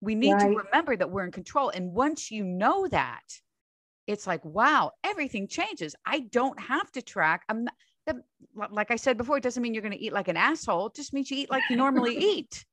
We 0.00 0.14
need 0.14 0.34
right. 0.34 0.42
to 0.42 0.56
remember 0.56 0.96
that 0.96 1.10
we're 1.10 1.24
in 1.24 1.32
control. 1.32 1.70
And 1.70 1.92
once 1.92 2.30
you 2.30 2.44
know 2.44 2.86
that, 2.88 3.22
it's 4.06 4.26
like, 4.26 4.44
wow, 4.44 4.92
everything 5.04 5.48
changes. 5.48 5.94
I 6.06 6.20
don't 6.20 6.58
have 6.58 6.90
to 6.92 7.02
track. 7.02 7.42
I'm 7.48 7.64
not, 7.64 8.72
like 8.72 8.90
I 8.90 8.96
said 8.96 9.18
before, 9.18 9.36
it 9.36 9.42
doesn't 9.42 9.62
mean 9.62 9.74
you're 9.74 9.82
going 9.82 9.92
to 9.92 10.02
eat 10.02 10.12
like 10.12 10.28
an 10.28 10.36
asshole. 10.36 10.86
It 10.86 10.94
just 10.94 11.12
means 11.12 11.30
you 11.30 11.38
eat 11.38 11.50
like 11.50 11.62
you 11.68 11.76
normally 11.76 12.16
eat. 12.18 12.64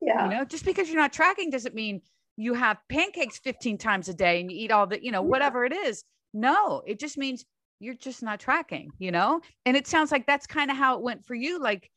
Yeah. 0.00 0.24
You 0.24 0.30
know, 0.30 0.44
just 0.44 0.64
because 0.64 0.88
you're 0.88 1.00
not 1.00 1.12
tracking 1.12 1.50
doesn't 1.50 1.74
mean 1.74 2.02
you 2.36 2.54
have 2.54 2.78
pancakes 2.88 3.38
15 3.38 3.78
times 3.78 4.08
a 4.08 4.14
day 4.14 4.40
and 4.40 4.50
you 4.50 4.58
eat 4.58 4.70
all 4.70 4.86
the, 4.86 5.02
you 5.02 5.10
know, 5.10 5.22
whatever 5.22 5.64
it 5.64 5.72
is. 5.72 6.04
No, 6.34 6.82
it 6.86 7.00
just 7.00 7.16
means 7.16 7.44
you're 7.78 7.94
just 7.94 8.22
not 8.22 8.40
tracking, 8.40 8.90
you 8.98 9.10
know? 9.10 9.40
And 9.64 9.76
it 9.76 9.86
sounds 9.86 10.10
like 10.12 10.26
that's 10.26 10.46
kind 10.46 10.70
of 10.70 10.76
how 10.76 10.96
it 10.96 11.02
went 11.02 11.24
for 11.24 11.34
you. 11.34 11.60
Like 11.60 11.90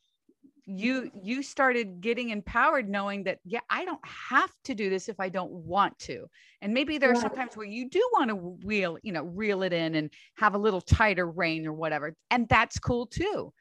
you 0.70 1.10
you 1.24 1.42
started 1.42 2.00
getting 2.00 2.30
empowered 2.30 2.88
knowing 2.88 3.24
that 3.24 3.40
yeah 3.44 3.60
i 3.72 3.84
don't 3.84 4.06
have 4.06 4.52
to 4.64 4.76
do 4.76 4.88
this 4.88 5.10
if 5.10 5.20
i 5.20 5.28
don't 5.28 5.52
want 5.52 5.98
to 5.98 6.28
and 6.62 6.72
maybe 6.74 7.00
there 7.00 7.12
are 7.12 7.16
some 7.16 7.34
times 7.34 7.58
where 7.58 7.66
you 7.66 7.90
do 7.90 8.08
want 8.14 8.30
to 8.30 8.56
reel 8.64 8.96
you 9.02 9.12
know 9.12 9.24
reel 9.24 9.64
it 9.64 9.74
in 9.74 9.96
and 9.96 10.12
have 10.38 10.54
a 10.54 10.58
little 10.58 10.82
tighter 10.82 11.28
rein 11.28 11.66
or 11.66 11.74
whatever 11.74 12.14
and 12.30 12.48
that's 12.50 12.78
cool 12.78 13.08
too 13.08 13.52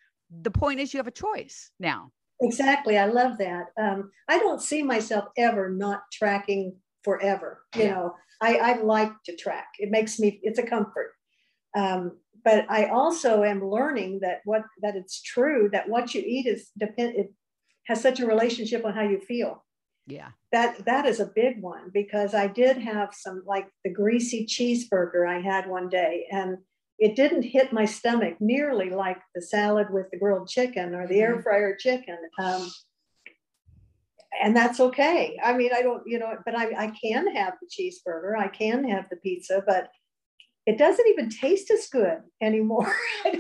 the 0.43 0.51
point 0.51 0.81
is 0.81 0.93
you 0.93 0.99
have 0.99 1.07
a 1.07 1.11
choice 1.11 1.71
now 1.81 2.11
exactly 2.43 2.99
i 2.99 3.07
love 3.07 3.39
that 3.39 3.67
um, 3.81 4.11
i 4.29 4.39
don't 4.39 4.61
see 4.61 4.83
myself 4.83 5.25
ever 5.39 5.71
not 5.71 6.03
tracking 6.13 6.77
forever 7.05 7.63
you 7.75 7.85
yeah. 7.85 7.95
know 7.95 8.15
I, 8.43 8.57
I 8.57 8.83
like 8.83 9.13
to 9.25 9.35
track 9.35 9.69
it 9.79 9.91
makes 9.91 10.19
me 10.21 10.41
it's 10.43 10.59
a 10.59 10.67
comfort 10.67 11.13
um, 11.77 12.19
but 12.45 12.67
I 12.69 12.87
also 12.87 13.43
am 13.43 13.69
learning 13.69 14.21
that 14.23 14.41
what 14.45 14.63
that 14.83 14.97
it's 14.97 15.21
true 15.23 15.69
that 15.73 15.89
what 15.89 16.15
you 16.15 16.23
eat 16.25 16.47
is 16.47 16.71
depend 16.79 17.17
it 17.17 17.33
has 17.87 18.01
such 18.01 18.21
a 18.21 18.27
relationship 18.27 18.85
on 18.85 18.95
how 18.95 19.03
you 19.03 19.21
feel. 19.21 19.65
Yeah. 20.07 20.29
That 20.53 20.85
that 20.87 21.05
is 21.07 21.21
a 21.21 21.33
big 21.35 21.61
one 21.61 21.91
because 21.93 22.35
I 22.35 22.47
did 22.47 22.79
have 22.79 23.11
some 23.13 23.43
like 23.47 23.69
the 23.85 23.93
greasy 23.93 24.47
cheeseburger 24.47 25.29
I 25.29 25.41
had 25.41 25.69
one 25.69 25.89
day 25.89 26.27
and 26.31 26.59
it 26.99 27.15
didn't 27.15 27.43
hit 27.43 27.73
my 27.73 27.85
stomach 27.85 28.37
nearly 28.41 28.91
like 28.91 29.21
the 29.35 29.43
salad 29.43 29.89
with 29.91 30.11
the 30.11 30.19
grilled 30.19 30.49
chicken 30.49 30.95
or 30.95 31.07
the 31.07 31.15
mm-hmm. 31.15 31.23
air 31.23 31.43
fryer 31.43 31.77
chicken. 31.77 32.19
Um, 32.39 32.71
and 34.43 34.57
that's 34.57 34.81
okay. 34.81 35.39
I 35.43 35.53
mean, 35.55 35.71
I 35.75 35.83
don't, 35.83 36.03
you 36.07 36.19
know, 36.19 36.37
but 36.45 36.57
I, 36.57 36.87
I 36.87 36.93
can 37.03 37.35
have 37.35 37.55
the 37.61 37.69
cheeseburger, 37.69 38.39
I 38.39 38.49
can 38.49 38.89
have 38.89 39.07
the 39.11 39.17
pizza, 39.17 39.63
but 39.67 39.91
it 40.69 40.77
doesn't 40.77 41.07
even 41.09 41.31
taste 41.31 41.71
as 41.71 41.87
good 41.89 42.19
anymore. 42.43 42.95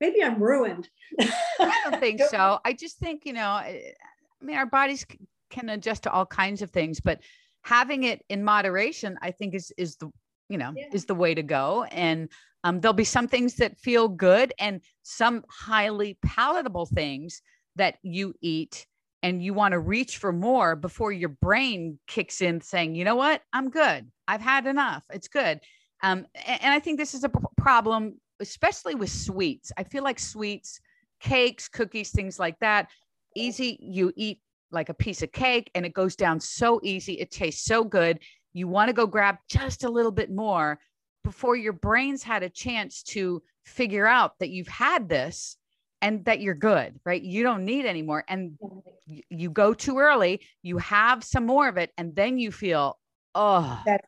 Maybe 0.00 0.24
I'm 0.24 0.42
ruined. 0.42 0.88
I 1.20 1.80
don't 1.84 2.00
think 2.00 2.20
so. 2.28 2.58
I 2.64 2.72
just 2.72 2.98
think, 2.98 3.24
you 3.24 3.32
know, 3.32 3.48
I 3.48 3.94
mean, 4.42 4.56
our 4.56 4.66
bodies 4.66 5.06
can 5.50 5.68
adjust 5.68 6.02
to 6.02 6.10
all 6.10 6.26
kinds 6.26 6.62
of 6.62 6.70
things, 6.70 6.98
but 7.00 7.20
having 7.62 8.02
it 8.02 8.22
in 8.28 8.42
moderation, 8.42 9.16
I 9.22 9.30
think 9.30 9.54
is, 9.54 9.72
is 9.78 9.94
the, 9.98 10.10
you 10.48 10.58
know, 10.58 10.72
yeah. 10.76 10.86
is 10.92 11.04
the 11.04 11.14
way 11.14 11.32
to 11.32 11.44
go. 11.44 11.84
And 11.92 12.28
um, 12.64 12.80
there'll 12.80 12.92
be 12.92 13.04
some 13.04 13.28
things 13.28 13.54
that 13.56 13.78
feel 13.78 14.08
good 14.08 14.52
and 14.58 14.80
some 15.04 15.44
highly 15.48 16.18
palatable 16.24 16.86
things 16.86 17.40
that 17.76 17.98
you 18.02 18.34
eat 18.40 18.84
and 19.22 19.40
you 19.40 19.54
want 19.54 19.72
to 19.72 19.78
reach 19.78 20.18
for 20.18 20.32
more 20.32 20.74
before 20.74 21.12
your 21.12 21.28
brain 21.28 22.00
kicks 22.08 22.42
in 22.42 22.60
saying, 22.60 22.96
you 22.96 23.04
know 23.04 23.14
what, 23.14 23.42
I'm 23.52 23.70
good. 23.70 24.10
I've 24.26 24.40
had 24.40 24.66
enough. 24.66 25.04
It's 25.12 25.28
good. 25.28 25.60
Um, 26.04 26.26
and, 26.46 26.72
I 26.72 26.78
think 26.80 26.98
this 26.98 27.14
is 27.14 27.24
a 27.24 27.30
problem, 27.56 28.20
especially 28.38 28.94
with 28.94 29.08
sweets. 29.08 29.72
I 29.78 29.84
feel 29.84 30.04
like 30.04 30.20
sweets, 30.20 30.78
cakes, 31.18 31.66
cookies, 31.66 32.10
things 32.10 32.38
like 32.38 32.58
that, 32.60 32.90
easy. 33.34 33.78
You 33.80 34.12
eat 34.14 34.40
like 34.70 34.90
a 34.90 34.94
piece 34.94 35.22
of 35.22 35.32
cake 35.32 35.70
and 35.74 35.86
it 35.86 35.94
goes 35.94 36.14
down 36.14 36.40
so 36.40 36.78
easy. 36.82 37.14
It 37.14 37.30
tastes 37.30 37.64
so 37.64 37.84
good. 37.84 38.18
You 38.52 38.68
want 38.68 38.88
to 38.90 38.92
go 38.92 39.06
grab 39.06 39.36
just 39.48 39.84
a 39.84 39.88
little 39.88 40.12
bit 40.12 40.30
more 40.30 40.78
before 41.24 41.56
your 41.56 41.72
brain's 41.72 42.22
had 42.22 42.42
a 42.42 42.50
chance 42.50 43.02
to 43.02 43.42
figure 43.64 44.06
out 44.06 44.38
that 44.40 44.50
you've 44.50 44.68
had 44.68 45.08
this 45.08 45.56
and 46.02 46.22
that 46.26 46.40
you're 46.40 46.54
good, 46.54 47.00
right? 47.06 47.22
You 47.22 47.42
don't 47.42 47.64
need 47.64 47.86
anymore. 47.86 48.24
And 48.28 48.58
you 49.06 49.48
go 49.48 49.72
too 49.72 49.98
early, 49.98 50.42
you 50.62 50.76
have 50.76 51.24
some 51.24 51.46
more 51.46 51.66
of 51.66 51.78
it, 51.78 51.92
and 51.96 52.14
then 52.14 52.36
you 52.36 52.52
feel, 52.52 52.98
oh, 53.34 53.82
That's 53.86 54.06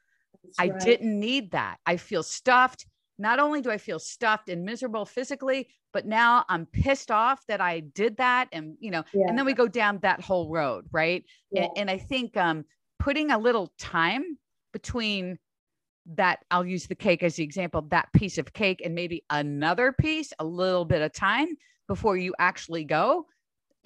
I 0.58 0.68
right. 0.68 0.80
didn't 0.80 1.18
need 1.18 1.50
that. 1.52 1.78
I 1.86 1.96
feel 1.96 2.22
stuffed. 2.22 2.86
Not 3.18 3.38
only 3.38 3.62
do 3.62 3.70
I 3.70 3.78
feel 3.78 3.98
stuffed 3.98 4.48
and 4.48 4.64
miserable 4.64 5.06
physically, 5.06 5.68
but 5.92 6.06
now 6.06 6.44
I'm 6.48 6.66
pissed 6.66 7.10
off 7.10 7.42
that 7.48 7.60
I 7.60 7.80
did 7.80 8.18
that. 8.18 8.48
And, 8.52 8.76
you 8.78 8.90
know, 8.90 9.04
yeah. 9.14 9.26
and 9.28 9.38
then 9.38 9.46
we 9.46 9.54
go 9.54 9.68
down 9.68 9.98
that 10.02 10.20
whole 10.20 10.50
road. 10.50 10.86
Right. 10.92 11.24
Yeah. 11.50 11.62
And, 11.62 11.70
and 11.76 11.90
I 11.90 11.98
think 11.98 12.36
um, 12.36 12.64
putting 12.98 13.30
a 13.30 13.38
little 13.38 13.72
time 13.78 14.38
between 14.72 15.38
that, 16.14 16.40
I'll 16.50 16.66
use 16.66 16.86
the 16.86 16.94
cake 16.94 17.22
as 17.22 17.36
the 17.36 17.44
example, 17.44 17.82
that 17.90 18.12
piece 18.12 18.36
of 18.36 18.52
cake 18.52 18.82
and 18.84 18.94
maybe 18.94 19.24
another 19.30 19.92
piece, 19.92 20.32
a 20.38 20.44
little 20.44 20.84
bit 20.84 21.00
of 21.00 21.12
time 21.12 21.48
before 21.88 22.16
you 22.16 22.34
actually 22.38 22.84
go 22.84 23.26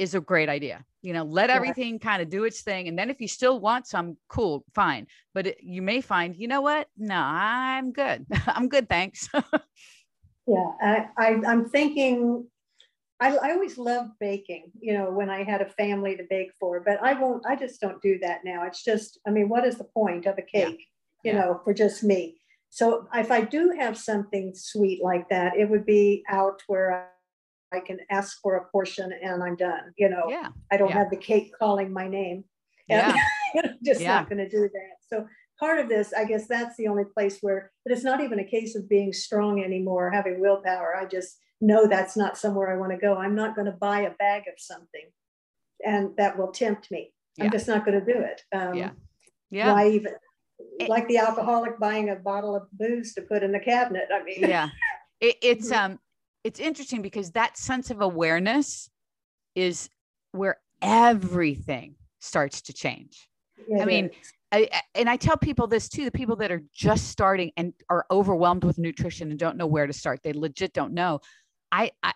is 0.00 0.14
a 0.14 0.20
great 0.20 0.48
idea 0.48 0.82
you 1.02 1.12
know 1.12 1.24
let 1.24 1.50
everything 1.50 1.92
yeah. 1.92 1.98
kind 1.98 2.22
of 2.22 2.30
do 2.30 2.44
its 2.44 2.62
thing 2.62 2.88
and 2.88 2.98
then 2.98 3.10
if 3.10 3.20
you 3.20 3.28
still 3.28 3.60
want 3.60 3.86
some 3.86 4.16
cool 4.28 4.64
fine 4.74 5.06
but 5.34 5.46
it, 5.46 5.58
you 5.60 5.82
may 5.82 6.00
find 6.00 6.34
you 6.36 6.48
know 6.48 6.62
what 6.62 6.88
no 6.96 7.14
i'm 7.14 7.92
good 7.92 8.24
i'm 8.46 8.66
good 8.66 8.88
thanks 8.88 9.28
yeah 10.46 10.70
I, 10.82 11.06
I 11.18 11.40
i'm 11.46 11.68
thinking 11.68 12.46
I, 13.20 13.36
I 13.36 13.50
always 13.50 13.76
loved 13.76 14.12
baking 14.18 14.72
you 14.80 14.94
know 14.94 15.10
when 15.10 15.28
i 15.28 15.44
had 15.44 15.60
a 15.60 15.68
family 15.68 16.16
to 16.16 16.24
bake 16.30 16.52
for 16.58 16.80
but 16.80 16.98
i 17.02 17.12
won't 17.12 17.44
i 17.46 17.54
just 17.54 17.78
don't 17.78 18.00
do 18.00 18.18
that 18.22 18.40
now 18.42 18.64
it's 18.64 18.82
just 18.82 19.20
i 19.26 19.30
mean 19.30 19.50
what 19.50 19.66
is 19.66 19.76
the 19.76 19.84
point 19.84 20.24
of 20.24 20.38
a 20.38 20.42
cake 20.42 20.80
yeah. 21.24 21.32
you 21.32 21.38
yeah. 21.38 21.44
know 21.44 21.60
for 21.62 21.74
just 21.74 22.02
me 22.02 22.40
so 22.70 23.06
if 23.14 23.30
i 23.30 23.42
do 23.42 23.74
have 23.78 23.98
something 23.98 24.54
sweet 24.54 25.02
like 25.04 25.28
that 25.28 25.58
it 25.58 25.68
would 25.68 25.84
be 25.84 26.24
out 26.30 26.62
where 26.68 27.10
I 27.72 27.80
can 27.80 27.98
ask 28.10 28.40
for 28.42 28.56
a 28.56 28.64
portion 28.70 29.12
and 29.22 29.42
I'm 29.42 29.56
done. 29.56 29.92
You 29.96 30.08
know, 30.08 30.24
yeah. 30.28 30.48
I 30.70 30.76
don't 30.76 30.90
yeah. 30.90 30.98
have 30.98 31.10
the 31.10 31.16
cake 31.16 31.52
calling 31.58 31.92
my 31.92 32.08
name. 32.08 32.44
And 32.88 33.14
yeah. 33.14 33.62
I'm 33.64 33.78
just 33.84 34.00
yeah. 34.00 34.16
not 34.16 34.28
going 34.28 34.38
to 34.38 34.48
do 34.48 34.62
that. 34.62 34.96
So 35.08 35.26
part 35.58 35.78
of 35.78 35.88
this, 35.88 36.12
I 36.12 36.24
guess 36.24 36.46
that's 36.48 36.76
the 36.76 36.88
only 36.88 37.04
place 37.04 37.38
where, 37.40 37.70
but 37.84 37.92
it's 37.92 38.04
not 38.04 38.20
even 38.20 38.40
a 38.40 38.44
case 38.44 38.74
of 38.74 38.88
being 38.88 39.12
strong 39.12 39.62
anymore, 39.62 40.10
having 40.10 40.40
willpower. 40.40 40.96
I 40.96 41.06
just 41.06 41.38
know 41.60 41.86
that's 41.86 42.16
not 42.16 42.38
somewhere 42.38 42.72
I 42.72 42.78
want 42.78 42.92
to 42.92 42.98
go. 42.98 43.16
I'm 43.16 43.34
not 43.34 43.54
going 43.54 43.66
to 43.66 43.72
buy 43.72 44.00
a 44.00 44.10
bag 44.10 44.44
of 44.48 44.54
something 44.58 45.10
and 45.84 46.16
that 46.16 46.38
will 46.38 46.52
tempt 46.52 46.90
me. 46.90 47.12
I'm 47.40 47.50
just 47.50 47.68
not 47.68 47.86
going 47.86 47.98
to 47.98 48.12
do 48.12 48.18
it. 48.20 48.42
Um, 48.52 48.74
yeah. 48.74 48.90
Yeah. 49.50 49.72
Why 49.72 49.88
even? 49.90 50.12
It, 50.78 50.90
like 50.90 51.08
the 51.08 51.16
alcoholic 51.16 51.78
buying 51.78 52.10
a 52.10 52.16
bottle 52.16 52.54
of 52.54 52.64
booze 52.72 53.14
to 53.14 53.22
put 53.22 53.42
in 53.42 53.50
the 53.52 53.60
cabinet. 53.60 54.08
I 54.12 54.22
mean, 54.22 54.40
yeah, 54.40 54.68
it, 55.20 55.36
it's 55.42 55.72
um, 55.72 55.98
it's 56.44 56.60
interesting 56.60 57.02
because 57.02 57.32
that 57.32 57.56
sense 57.56 57.90
of 57.90 58.00
awareness 58.00 58.90
is 59.54 59.90
where 60.32 60.58
everything 60.80 61.96
starts 62.20 62.62
to 62.62 62.72
change. 62.72 63.28
Yeah, 63.68 63.82
I 63.82 63.84
mean, 63.84 64.10
I, 64.52 64.68
and 64.94 65.08
I 65.08 65.16
tell 65.16 65.36
people 65.36 65.66
this 65.66 65.88
too 65.88 66.04
the 66.04 66.10
people 66.10 66.36
that 66.36 66.50
are 66.50 66.62
just 66.72 67.08
starting 67.08 67.52
and 67.56 67.72
are 67.88 68.06
overwhelmed 68.10 68.64
with 68.64 68.78
nutrition 68.78 69.30
and 69.30 69.38
don't 69.38 69.56
know 69.56 69.66
where 69.66 69.86
to 69.86 69.92
start, 69.92 70.20
they 70.22 70.32
legit 70.32 70.72
don't 70.72 70.92
know. 70.92 71.20
I, 71.70 71.92
I, 72.02 72.12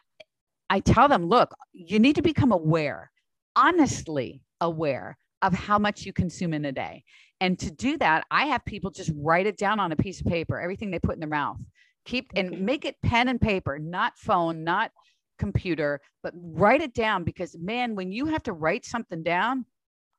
I 0.71 0.81
tell 0.81 1.09
them, 1.09 1.27
look, 1.27 1.55
you 1.73 1.99
need 1.99 2.17
to 2.17 2.23
become 2.23 2.51
aware, 2.51 3.11
honestly 3.55 4.43
aware 4.61 5.17
of 5.43 5.53
how 5.53 5.79
much 5.79 6.07
you 6.07 6.13
consume 6.13 6.55
in 6.55 6.65
a 6.65 6.73
day. 6.73 7.05
And 7.41 7.59
to 7.59 7.71
do 7.71 7.99
that, 7.99 8.25
I 8.31 8.47
have 8.47 8.65
people 8.65 8.91
just 8.91 9.13
write 9.15 9.47
it 9.47 9.59
down 9.59 9.79
on 9.79 9.93
a 9.93 9.97
piece 9.97 10.21
of 10.21 10.27
paper, 10.27 10.59
everything 10.59 10.91
they 10.91 10.99
put 10.99 11.15
in 11.15 11.21
their 11.21 11.29
mouth 11.29 11.59
keep 12.05 12.31
and 12.37 12.51
mm-hmm. 12.51 12.65
make 12.65 12.85
it 12.85 12.97
pen 13.03 13.29
and 13.29 13.41
paper 13.41 13.79
not 13.79 14.17
phone 14.19 14.65
not 14.65 14.91
computer 15.39 16.01
but 16.23 16.33
write 16.37 16.81
it 16.81 16.95
down 16.95 17.25
because 17.25 17.57
man 17.59 17.95
when 17.95 18.13
you 18.13 18.27
have 18.27 18.43
to 18.43 18.53
write 18.53 18.85
something 18.85 19.23
down 19.23 19.65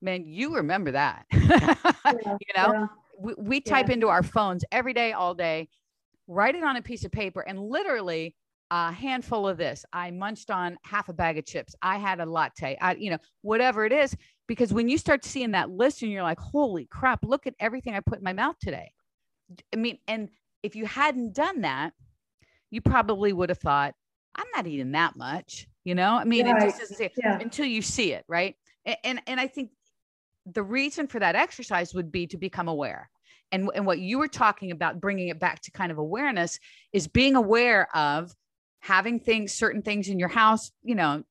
man 0.01 0.23
you 0.25 0.55
remember 0.55 0.91
that. 0.91 1.25
Yeah, 2.05 2.37
you 2.39 2.53
know 2.55 2.73
yeah. 2.73 2.87
we, 3.19 3.33
we 3.37 3.59
type 3.59 3.87
yeah. 3.87 3.95
into 3.95 4.09
our 4.09 4.21
phones 4.21 4.63
every 4.71 4.93
day 4.93 5.13
all 5.13 5.33
day 5.33 5.67
write 6.27 6.53
it 6.53 6.63
on 6.63 6.75
a 6.75 6.81
piece 6.81 7.03
of 7.03 7.11
paper 7.11 7.41
and 7.41 7.59
literally 7.59 8.35
a 8.71 8.91
handful 8.91 9.47
of 9.47 9.57
this. 9.57 9.85
I 9.93 10.11
munched 10.11 10.49
on 10.49 10.77
half 10.83 11.09
a 11.09 11.13
bag 11.13 11.37
of 11.37 11.45
chips. 11.45 11.75
I 11.81 11.97
had 11.97 12.19
a 12.19 12.25
latte. 12.25 12.77
I, 12.81 12.95
you 12.95 13.11
know 13.11 13.17
whatever 13.41 13.85
it 13.85 13.91
is 13.91 14.15
because 14.47 14.73
when 14.73 14.89
you 14.89 14.97
start 14.97 15.23
seeing 15.23 15.51
that 15.51 15.69
list 15.69 16.01
and 16.03 16.11
you're 16.11 16.23
like 16.23 16.39
holy 16.39 16.85
crap 16.85 17.23
look 17.23 17.47
at 17.47 17.55
everything 17.59 17.95
i 17.95 17.99
put 17.99 18.19
in 18.19 18.23
my 18.23 18.33
mouth 18.33 18.55
today. 18.59 18.91
I 19.73 19.77
mean 19.77 19.99
and 20.07 20.29
if 20.65 20.75
you 20.75 20.85
hadn't 20.85 21.33
done 21.33 21.61
that, 21.61 21.93
you 22.71 22.81
probably 22.81 23.31
would 23.31 23.49
have 23.49 23.59
thought, 23.59 23.93
I'm 24.35 24.47
not 24.55 24.67
eating 24.67 24.91
that 24.91 25.15
much. 25.15 25.67
You 25.83 25.93
know, 25.93 26.15
I 26.15 26.23
mean, 26.23 26.47
right. 26.47 26.63
it 26.63 26.65
just 26.65 26.79
doesn't 26.79 26.97
say 26.97 27.11
yeah. 27.17 27.37
until 27.39 27.67
you 27.67 27.83
see 27.83 28.11
it, 28.13 28.25
right? 28.27 28.55
And, 28.85 28.97
and 29.03 29.21
and 29.27 29.39
I 29.39 29.45
think 29.45 29.69
the 30.45 30.63
reason 30.63 31.05
for 31.07 31.19
that 31.19 31.35
exercise 31.35 31.93
would 31.93 32.11
be 32.11 32.25
to 32.27 32.37
become 32.37 32.67
aware. 32.67 33.09
And, 33.51 33.69
and 33.75 33.85
what 33.85 33.99
you 33.99 34.17
were 34.17 34.27
talking 34.27 34.71
about, 34.71 34.99
bringing 34.99 35.27
it 35.27 35.39
back 35.39 35.61
to 35.61 35.71
kind 35.71 35.91
of 35.91 35.99
awareness, 35.99 36.59
is 36.91 37.07
being 37.07 37.35
aware 37.35 37.87
of 37.95 38.33
having 38.79 39.19
things, 39.19 39.53
certain 39.53 39.83
things 39.83 40.09
in 40.09 40.17
your 40.17 40.29
house. 40.29 40.71
You 40.81 40.95
know, 40.95 41.23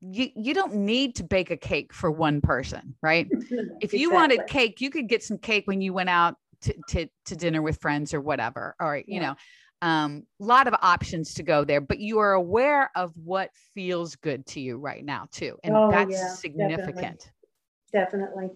you 0.00 0.30
you 0.34 0.52
don't 0.52 0.74
need 0.74 1.14
to 1.16 1.22
bake 1.22 1.52
a 1.52 1.56
cake 1.56 1.94
for 1.94 2.10
one 2.10 2.40
person, 2.40 2.96
right? 3.00 3.28
if 3.80 3.92
you 3.92 4.10
wanted 4.10 4.48
cake, 4.48 4.80
you 4.80 4.90
could 4.90 5.08
get 5.08 5.22
some 5.22 5.38
cake 5.38 5.68
when 5.68 5.80
you 5.80 5.92
went 5.92 6.08
out 6.08 6.34
to, 6.62 6.74
to, 6.88 7.06
to 7.26 7.36
dinner 7.36 7.62
with 7.62 7.80
friends 7.80 8.14
or 8.14 8.20
whatever, 8.20 8.74
or, 8.80 8.96
you 8.96 9.04
yeah. 9.06 9.20
know, 9.20 9.34
um, 9.82 10.24
a 10.40 10.44
lot 10.44 10.66
of 10.66 10.74
options 10.82 11.34
to 11.34 11.42
go 11.42 11.64
there, 11.64 11.80
but 11.80 11.98
you 11.98 12.18
are 12.18 12.32
aware 12.32 12.90
of 12.94 13.12
what 13.16 13.50
feels 13.74 14.16
good 14.16 14.44
to 14.46 14.60
you 14.60 14.76
right 14.76 15.04
now 15.04 15.26
too. 15.32 15.56
And 15.64 15.74
oh, 15.74 15.90
that's 15.90 16.12
yeah, 16.12 16.34
significant. 16.34 17.30
Definitely. 17.92 18.50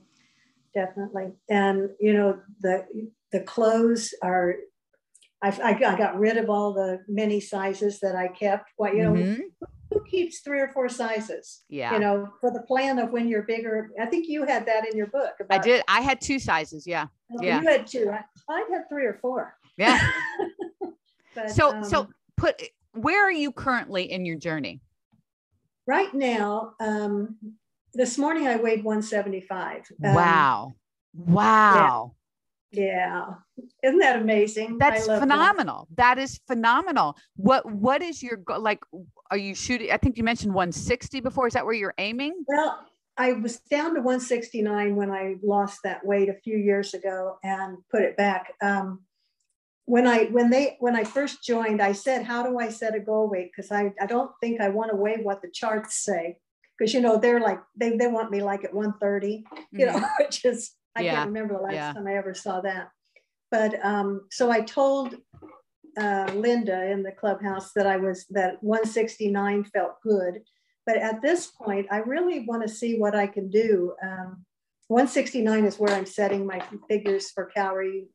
definitely. 0.74 1.32
And, 1.48 1.90
you 1.98 2.12
know, 2.12 2.40
the, 2.60 2.84
the 3.32 3.40
clothes 3.40 4.12
are, 4.22 4.56
I, 5.42 5.58
I 5.62 5.96
got 5.96 6.18
rid 6.18 6.36
of 6.36 6.50
all 6.50 6.72
the 6.72 7.00
many 7.08 7.40
sizes 7.40 8.00
that 8.00 8.16
I 8.16 8.28
kept. 8.28 8.70
What, 8.76 8.94
you 8.94 9.02
know, 9.02 9.12
mm-hmm. 9.12 9.40
Keeps 10.10 10.40
three 10.40 10.60
or 10.60 10.68
four 10.68 10.88
sizes? 10.88 11.62
Yeah. 11.68 11.92
You 11.92 11.98
know, 11.98 12.28
for 12.40 12.50
the 12.50 12.62
plan 12.62 12.98
of 12.98 13.10
when 13.10 13.28
you're 13.28 13.42
bigger. 13.42 13.90
I 14.00 14.06
think 14.06 14.26
you 14.28 14.44
had 14.44 14.66
that 14.66 14.86
in 14.88 14.96
your 14.96 15.08
book. 15.08 15.34
About, 15.40 15.60
I 15.60 15.62
did. 15.62 15.82
I 15.88 16.00
had 16.00 16.20
two 16.20 16.38
sizes. 16.38 16.86
Yeah. 16.86 17.06
Oh, 17.32 17.42
yeah. 17.42 17.60
You 17.60 17.68
had 17.68 17.86
two. 17.86 18.10
I, 18.10 18.24
I 18.52 18.64
had 18.70 18.88
three 18.88 19.06
or 19.06 19.18
four. 19.20 19.56
Yeah. 19.76 19.98
But, 21.34 21.50
so, 21.50 21.72
um, 21.72 21.82
so 21.82 22.08
put 22.36 22.62
where 22.92 23.26
are 23.26 23.32
you 23.32 23.52
currently 23.52 24.10
in 24.10 24.24
your 24.24 24.36
journey? 24.36 24.80
Right 25.86 26.12
now, 26.14 26.74
um, 26.80 27.36
this 27.92 28.16
morning 28.16 28.46
I 28.46 28.56
weighed 28.56 28.84
175. 28.84 29.82
Um, 30.04 30.14
wow. 30.14 30.74
Wow. 31.14 32.14
Yeah. 32.14 32.23
Yeah. 32.74 33.34
Isn't 33.82 33.98
that 33.98 34.20
amazing? 34.20 34.78
That's 34.78 35.06
phenomenal. 35.06 35.88
That. 35.96 36.16
that 36.16 36.22
is 36.22 36.40
phenomenal. 36.46 37.16
What 37.36 37.70
what 37.70 38.02
is 38.02 38.22
your 38.22 38.42
like 38.58 38.80
are 39.30 39.36
you 39.36 39.54
shooting 39.54 39.90
I 39.90 39.96
think 39.96 40.16
you 40.16 40.24
mentioned 40.24 40.54
160 40.54 41.20
before. 41.20 41.46
Is 41.46 41.54
that 41.54 41.64
where 41.64 41.74
you're 41.74 41.94
aiming? 41.98 42.44
Well, 42.46 42.78
I 43.16 43.32
was 43.32 43.60
down 43.70 43.94
to 43.94 44.00
169 44.00 44.96
when 44.96 45.10
I 45.10 45.36
lost 45.42 45.80
that 45.84 46.04
weight 46.04 46.28
a 46.28 46.34
few 46.34 46.56
years 46.56 46.94
ago 46.94 47.38
and 47.44 47.78
put 47.90 48.02
it 48.02 48.16
back. 48.16 48.52
Um, 48.60 49.00
when 49.86 50.06
I 50.06 50.24
when 50.24 50.50
they 50.50 50.76
when 50.80 50.96
I 50.96 51.04
first 51.04 51.44
joined, 51.44 51.82
I 51.82 51.92
said, 51.92 52.24
"How 52.24 52.42
do 52.42 52.58
I 52.58 52.70
set 52.70 52.94
a 52.94 53.00
goal 53.00 53.28
weight?" 53.28 53.50
Because 53.54 53.70
I 53.70 53.92
I 54.00 54.06
don't 54.06 54.30
think 54.40 54.60
I 54.60 54.68
want 54.68 54.90
to 54.90 54.96
weigh 54.96 55.18
what 55.22 55.42
the 55.42 55.50
charts 55.50 56.02
say, 56.04 56.38
because 56.78 56.94
you 56.94 57.00
know 57.00 57.18
they're 57.18 57.40
like 57.40 57.60
they 57.76 57.96
they 57.96 58.06
want 58.06 58.30
me 58.30 58.42
like 58.42 58.64
at 58.64 58.74
130, 58.74 59.44
you 59.72 59.86
mm-hmm. 59.86 60.00
know, 60.00 60.08
which 60.18 60.44
is 60.44 60.72
I 60.96 61.02
yeah. 61.02 61.14
can't 61.16 61.28
remember 61.28 61.54
the 61.54 61.62
last 61.62 61.74
yeah. 61.74 61.92
time 61.92 62.06
I 62.06 62.16
ever 62.16 62.34
saw 62.34 62.60
that. 62.60 62.90
But 63.50 63.84
um, 63.84 64.26
so 64.30 64.50
I 64.50 64.60
told 64.62 65.16
uh, 65.98 66.30
Linda 66.34 66.90
in 66.90 67.02
the 67.02 67.12
clubhouse 67.12 67.72
that 67.74 67.86
I 67.86 67.96
was 67.96 68.26
that 68.30 68.62
169 68.62 69.64
felt 69.64 70.00
good, 70.02 70.42
but 70.86 70.96
at 70.96 71.22
this 71.22 71.46
point, 71.46 71.86
I 71.90 71.98
really 71.98 72.44
want 72.46 72.62
to 72.62 72.68
see 72.68 72.98
what 72.98 73.14
I 73.14 73.26
can 73.26 73.48
do. 73.48 73.94
Um, 74.02 74.44
169 74.88 75.64
is 75.64 75.78
where 75.78 75.94
I'm 75.94 76.06
setting 76.06 76.46
my 76.46 76.62
figures 76.88 77.30
for 77.30 77.46
calorie 77.46 78.08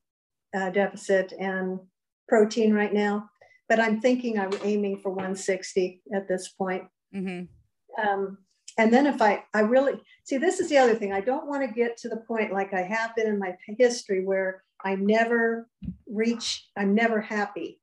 uh, 0.55 0.69
deficit 0.69 1.33
and 1.39 1.79
protein 2.27 2.73
right 2.73 2.93
now, 2.93 3.29
but 3.67 3.79
I'm 3.79 4.01
thinking 4.01 4.39
I'm 4.39 4.53
aiming 4.63 4.99
for 4.99 5.09
160 5.09 6.01
at 6.13 6.27
this 6.27 6.49
point. 6.49 6.83
Mm-hmm. 7.15 8.07
Um, 8.07 8.37
and 8.79 8.93
then 8.93 9.07
if 9.07 9.21
I, 9.21 9.43
I 9.53 9.59
really 9.59 9.99
see, 10.23 10.37
this 10.37 10.61
is 10.61 10.69
the 10.69 10.77
other 10.77 10.95
thing. 10.95 11.11
I 11.11 11.19
don't 11.19 11.47
want 11.47 11.67
to 11.67 11.75
get 11.75 11.97
to 11.97 12.07
the 12.07 12.15
point 12.15 12.53
like 12.53 12.73
I 12.73 12.81
have 12.81 13.13
been 13.13 13.27
in 13.27 13.37
my 13.37 13.57
history 13.77 14.23
where 14.23 14.63
I 14.81 14.95
never 14.95 15.67
reach, 16.07 16.65
I'm 16.77 16.95
never 16.95 17.19
happy. 17.19 17.81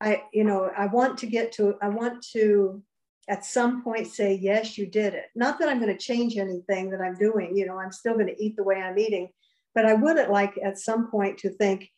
I, 0.00 0.24
you 0.32 0.42
know, 0.42 0.68
I 0.76 0.86
want 0.86 1.18
to 1.18 1.26
get 1.26 1.52
to, 1.52 1.76
I 1.80 1.90
want 1.90 2.26
to 2.32 2.82
at 3.28 3.44
some 3.44 3.84
point 3.84 4.08
say, 4.08 4.34
yes, 4.34 4.76
you 4.76 4.86
did 4.86 5.14
it. 5.14 5.26
Not 5.36 5.60
that 5.60 5.68
I'm 5.68 5.78
going 5.78 5.96
to 5.96 6.04
change 6.04 6.36
anything 6.36 6.90
that 6.90 7.00
I'm 7.00 7.14
doing. 7.14 7.56
You 7.56 7.66
know, 7.66 7.78
I'm 7.78 7.92
still 7.92 8.14
going 8.14 8.26
to 8.26 8.44
eat 8.44 8.56
the 8.56 8.64
way 8.64 8.82
I'm 8.82 8.98
eating, 8.98 9.28
but 9.76 9.86
I 9.86 9.94
would 9.94 10.16
like 10.28 10.58
at 10.64 10.76
some 10.76 11.08
point 11.08 11.38
to 11.38 11.50
think, 11.50 11.88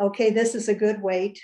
okay, 0.00 0.30
this 0.30 0.54
is 0.54 0.70
a 0.70 0.74
good 0.74 1.02
weight. 1.02 1.38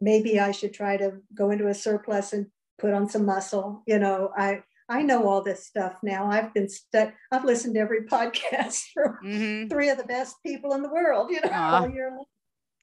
Maybe 0.00 0.38
I 0.38 0.52
should 0.52 0.72
try 0.72 0.96
to 0.96 1.14
go 1.34 1.50
into 1.50 1.66
a 1.66 1.74
surplus 1.74 2.32
and 2.32 2.46
put 2.78 2.94
on 2.94 3.08
some 3.08 3.26
muscle. 3.26 3.82
You 3.84 3.98
know, 3.98 4.30
I 4.36 4.62
I 4.88 5.02
know 5.02 5.26
all 5.26 5.42
this 5.42 5.66
stuff 5.66 5.98
now. 6.02 6.26
I've 6.30 6.52
been 6.52 6.68
stu- 6.68 7.12
I've 7.32 7.44
listened 7.44 7.74
to 7.74 7.80
every 7.80 8.02
podcast 8.10 8.82
from 8.92 9.18
mm-hmm. 9.24 9.68
three 9.68 9.88
of 9.88 9.98
the 9.98 10.04
best 10.04 10.36
people 10.44 10.74
in 10.74 10.82
the 10.82 10.92
world. 10.92 11.30
You 11.30 11.40
know, 11.40 11.52
all 11.52 11.88
year 11.88 12.10
long. 12.10 12.24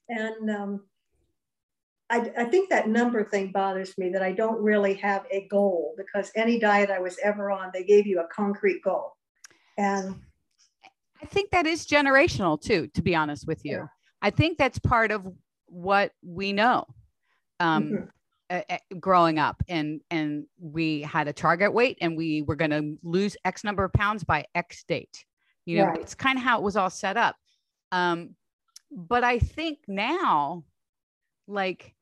And 0.08 0.50
um, 0.50 0.80
I, 2.10 2.30
I 2.36 2.44
think 2.44 2.68
that 2.68 2.88
number 2.88 3.24
thing 3.24 3.52
bothers 3.52 3.96
me 3.96 4.10
that 4.10 4.22
I 4.22 4.32
don't 4.32 4.60
really 4.60 4.94
have 4.94 5.24
a 5.30 5.46
goal 5.48 5.94
because 5.96 6.30
any 6.36 6.58
diet 6.58 6.90
I 6.90 6.98
was 6.98 7.16
ever 7.22 7.50
on, 7.50 7.70
they 7.72 7.84
gave 7.84 8.06
you 8.06 8.20
a 8.20 8.26
concrete 8.26 8.82
goal. 8.82 9.16
And 9.78 10.16
I 11.22 11.26
think 11.26 11.50
that 11.50 11.66
is 11.66 11.86
generational 11.86 12.60
too, 12.60 12.88
to 12.94 13.02
be 13.02 13.14
honest 13.14 13.46
with 13.46 13.64
you. 13.64 13.72
Yeah. 13.72 13.86
I 14.20 14.30
think 14.30 14.58
that's 14.58 14.78
part 14.78 15.10
of 15.10 15.26
what 15.66 16.12
we 16.22 16.52
know. 16.52 16.86
Um, 17.60 17.84
mm-hmm. 17.84 18.04
Uh, 18.52 18.76
growing 19.00 19.38
up 19.38 19.62
and 19.68 20.00
and 20.10 20.44
we 20.60 21.02
had 21.02 21.28
a 21.28 21.32
target 21.32 21.72
weight 21.72 21.98
and 22.00 22.16
we 22.16 22.42
were 22.42 22.56
going 22.56 22.70
to 22.70 22.96
lose 23.02 23.36
x 23.44 23.64
number 23.64 23.84
of 23.84 23.92
pounds 23.92 24.24
by 24.24 24.44
x 24.54 24.84
date 24.84 25.24
you 25.64 25.78
know 25.78 25.86
right. 25.86 26.00
it's 26.00 26.14
kind 26.14 26.36
of 26.36 26.44
how 26.44 26.58
it 26.58 26.62
was 26.62 26.76
all 26.76 26.90
set 26.90 27.16
up 27.16 27.36
um 27.92 28.34
but 28.90 29.24
i 29.24 29.38
think 29.38 29.78
now 29.88 30.64
like 31.48 31.94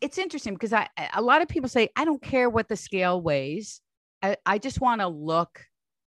it's 0.00 0.18
interesting 0.18 0.54
because 0.54 0.72
i 0.72 0.86
a 1.14 1.22
lot 1.22 1.42
of 1.42 1.48
people 1.48 1.68
say 1.68 1.88
i 1.96 2.04
don't 2.04 2.22
care 2.22 2.50
what 2.50 2.68
the 2.68 2.76
scale 2.76 3.20
weighs 3.20 3.80
i, 4.22 4.36
I 4.44 4.58
just 4.58 4.80
want 4.80 5.00
to 5.00 5.08
look 5.08 5.62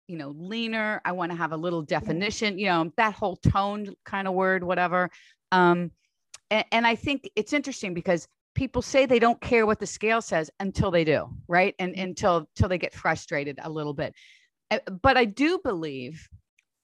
you 0.09 0.16
know, 0.16 0.35
leaner. 0.39 1.01
I 1.05 1.12
want 1.12 1.33
to 1.33 1.37
have 1.37 1.53
a 1.53 1.57
little 1.57 1.83
definition, 1.83 2.59
you 2.59 2.66
know, 2.66 2.93
that 2.97 3.14
whole 3.14 3.37
toned 3.37 3.95
kind 4.05 4.29
of 4.29 4.35
word, 4.35 4.62
whatever. 4.62 5.11
Um, 5.51 5.91
and, 6.51 6.64
and 6.70 6.87
I 6.87 6.95
think 6.95 7.29
it's 7.35 7.53
interesting 7.53 7.95
because 7.95 8.29
people 8.57 8.83
say 8.83 9.07
they 9.07 9.21
don't 9.21 9.41
care 9.41 9.67
what 9.67 9.79
the 9.79 9.87
scale 9.87 10.21
says 10.21 10.51
until 10.59 10.91
they 10.91 11.05
do, 11.05 11.29
right? 11.47 11.75
And 11.79 11.93
mm-hmm. 11.93 12.03
until 12.03 12.37
until 12.39 12.69
they 12.69 12.79
get 12.79 12.95
frustrated 12.95 13.61
a 13.63 13.71
little 13.71 13.95
bit. 13.95 14.15
But 15.03 15.17
I 15.17 15.27
do 15.27 15.61
believe 15.63 16.29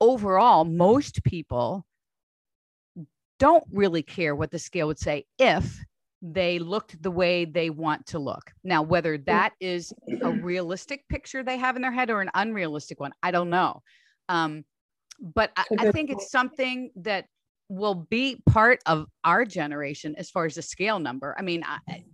overall, 0.00 0.64
most 0.64 1.24
people 1.24 1.84
don't 3.40 3.64
really 3.72 4.04
care 4.04 4.36
what 4.36 4.52
the 4.52 4.58
scale 4.58 4.86
would 4.86 5.00
say 5.00 5.24
if 5.38 5.84
they 6.20 6.60
looked 6.60 7.02
the 7.02 7.10
way 7.10 7.44
they 7.44 7.70
want 7.70 8.06
to 8.06 8.20
look. 8.20 8.52
Now, 8.62 8.82
whether 8.82 9.18
that 9.18 9.54
is 9.60 9.92
a 10.22 10.30
realistic 10.30 11.08
picture 11.08 11.42
they 11.42 11.56
have 11.56 11.74
in 11.74 11.82
their 11.82 11.90
head 11.90 12.10
or 12.10 12.20
an 12.20 12.30
unrealistic 12.34 13.00
one, 13.00 13.12
I 13.24 13.32
don't 13.32 13.50
know. 13.50 13.82
Um, 14.28 14.64
but 15.20 15.50
I, 15.56 15.64
I 15.78 15.90
think 15.90 16.10
it's 16.10 16.30
something 16.30 16.90
that 16.96 17.26
will 17.72 18.06
be 18.10 18.40
part 18.48 18.80
of 18.86 19.06
our 19.24 19.44
generation 19.44 20.14
as 20.18 20.30
far 20.30 20.44
as 20.44 20.54
the 20.56 20.62
scale 20.62 20.98
number. 20.98 21.34
I 21.38 21.42
mean, 21.42 21.64
I, 21.64 21.78
mm-hmm. 21.90 22.10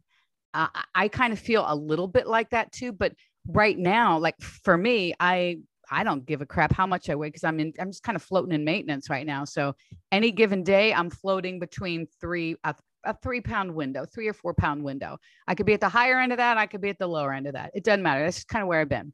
I, 0.54 0.84
I 0.94 1.08
kind 1.08 1.32
of 1.32 1.38
feel 1.38 1.64
a 1.66 1.74
little 1.74 2.06
bit 2.08 2.26
like 2.26 2.50
that 2.50 2.72
too. 2.72 2.92
But 2.92 3.12
right 3.46 3.76
now, 3.76 4.18
like 4.18 4.40
for 4.40 4.76
me, 4.76 5.14
I 5.18 5.58
I 5.90 6.04
don't 6.04 6.26
give 6.26 6.42
a 6.42 6.46
crap 6.46 6.72
how 6.72 6.86
much 6.86 7.08
I 7.08 7.14
weigh 7.14 7.28
because 7.28 7.44
I'm 7.44 7.58
in 7.60 7.72
I'm 7.80 7.90
just 7.90 8.02
kind 8.02 8.16
of 8.16 8.22
floating 8.22 8.52
in 8.52 8.64
maintenance 8.64 9.10
right 9.10 9.26
now. 9.26 9.44
So 9.44 9.74
any 10.12 10.30
given 10.30 10.62
day, 10.62 10.94
I'm 10.94 11.10
floating 11.10 11.58
between 11.58 12.06
three 12.20 12.56
a 12.64 12.74
a 13.04 13.16
three 13.22 13.40
pound 13.40 13.74
window, 13.74 14.04
three 14.04 14.28
or 14.28 14.32
four 14.32 14.54
pound 14.54 14.82
window. 14.82 15.18
I 15.46 15.54
could 15.54 15.66
be 15.66 15.74
at 15.74 15.80
the 15.80 15.88
higher 15.88 16.18
end 16.18 16.32
of 16.32 16.38
that. 16.38 16.56
I 16.56 16.66
could 16.66 16.80
be 16.80 16.90
at 16.90 16.98
the 16.98 17.06
lower 17.06 17.32
end 17.32 17.46
of 17.46 17.54
that. 17.54 17.72
It 17.74 17.84
doesn't 17.84 18.02
matter. 18.02 18.24
That's 18.24 18.44
kind 18.44 18.62
of 18.62 18.68
where 18.68 18.80
I've 18.80 18.88
been. 18.88 19.12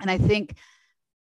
And 0.00 0.10
I 0.10 0.18
think 0.18 0.56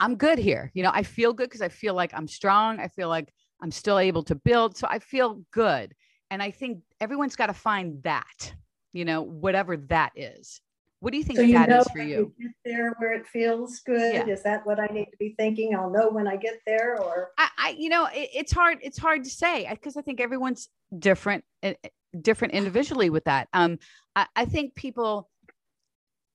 I'm 0.01 0.17
good 0.17 0.39
here. 0.39 0.71
You 0.75 0.83
know, 0.83 0.91
I 0.93 1.03
feel 1.03 1.33
good 1.33 1.49
because 1.49 1.63
I 1.63 1.69
feel 1.69 1.95
like 1.95 2.13
I'm 2.15 2.27
strong. 2.27 2.81
I 2.81 2.89
feel 2.89 3.09
like 3.09 3.33
I'm 3.65 3.71
still 3.71 3.99
able 3.99 4.23
to 4.25 4.35
build. 4.35 4.77
So 4.77 4.87
I 4.91 4.99
feel 4.99 5.41
good. 5.51 5.95
And 6.31 6.43
I 6.43 6.51
think 6.51 6.81
everyone's 7.01 7.35
got 7.35 7.47
to 7.47 7.55
find 7.55 8.03
that, 8.03 8.53
you 8.93 9.07
know, 9.07 9.23
whatever 9.23 9.79
that 9.89 10.13
is. 10.15 10.61
What 11.01 11.13
do 11.13 11.17
you 11.17 11.25
think 11.25 11.39
so 11.39 11.45
you 11.45 11.55
that 11.55 11.71
is 11.71 11.89
for 11.89 12.03
you? 12.03 12.35
Get 12.39 12.51
there 12.63 12.95
where 12.99 13.15
it 13.15 13.27
feels 13.27 13.81
good. 13.81 14.15
Yeah. 14.15 14.27
Is 14.27 14.43
that 14.43 14.67
what 14.67 14.79
I 14.79 14.87
need 14.93 15.07
to 15.07 15.17
be 15.19 15.35
thinking? 15.39 15.75
I'll 15.75 15.89
know 15.89 16.11
when 16.11 16.29
I 16.29 16.37
get 16.37 16.61
there, 16.67 17.01
or 17.01 17.31
I, 17.39 17.49
I 17.59 17.77
you 17.79 17.89
know, 17.89 18.07
it, 18.07 18.29
it's 18.35 18.53
hard. 18.53 18.79
It's 18.83 18.99
hard 18.99 19.25
to 19.25 19.31
say 19.31 19.67
because 19.71 19.97
I 19.97 20.03
think 20.03 20.21
everyone's 20.21 20.69
different, 20.99 21.45
eh, 21.63 21.73
eh, 21.83 21.89
different 22.21 22.53
individually 22.53 23.09
with 23.09 23.25
that. 23.25 23.49
Um, 23.55 23.79
I, 24.15 24.27
I 24.37 24.45
think 24.45 24.75
people, 24.75 25.31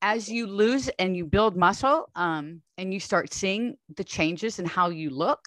as 0.02 0.30
you 0.30 0.48
lose 0.48 0.90
and 0.98 1.16
you 1.16 1.26
build 1.26 1.56
muscle, 1.56 2.10
um, 2.16 2.64
and 2.80 2.92
you 2.92 3.00
start 3.00 3.34
seeing 3.34 3.76
the 3.98 4.04
changes 4.04 4.58
in 4.58 4.66
how 4.66 4.90
you 4.90 5.12
look, 5.12 5.42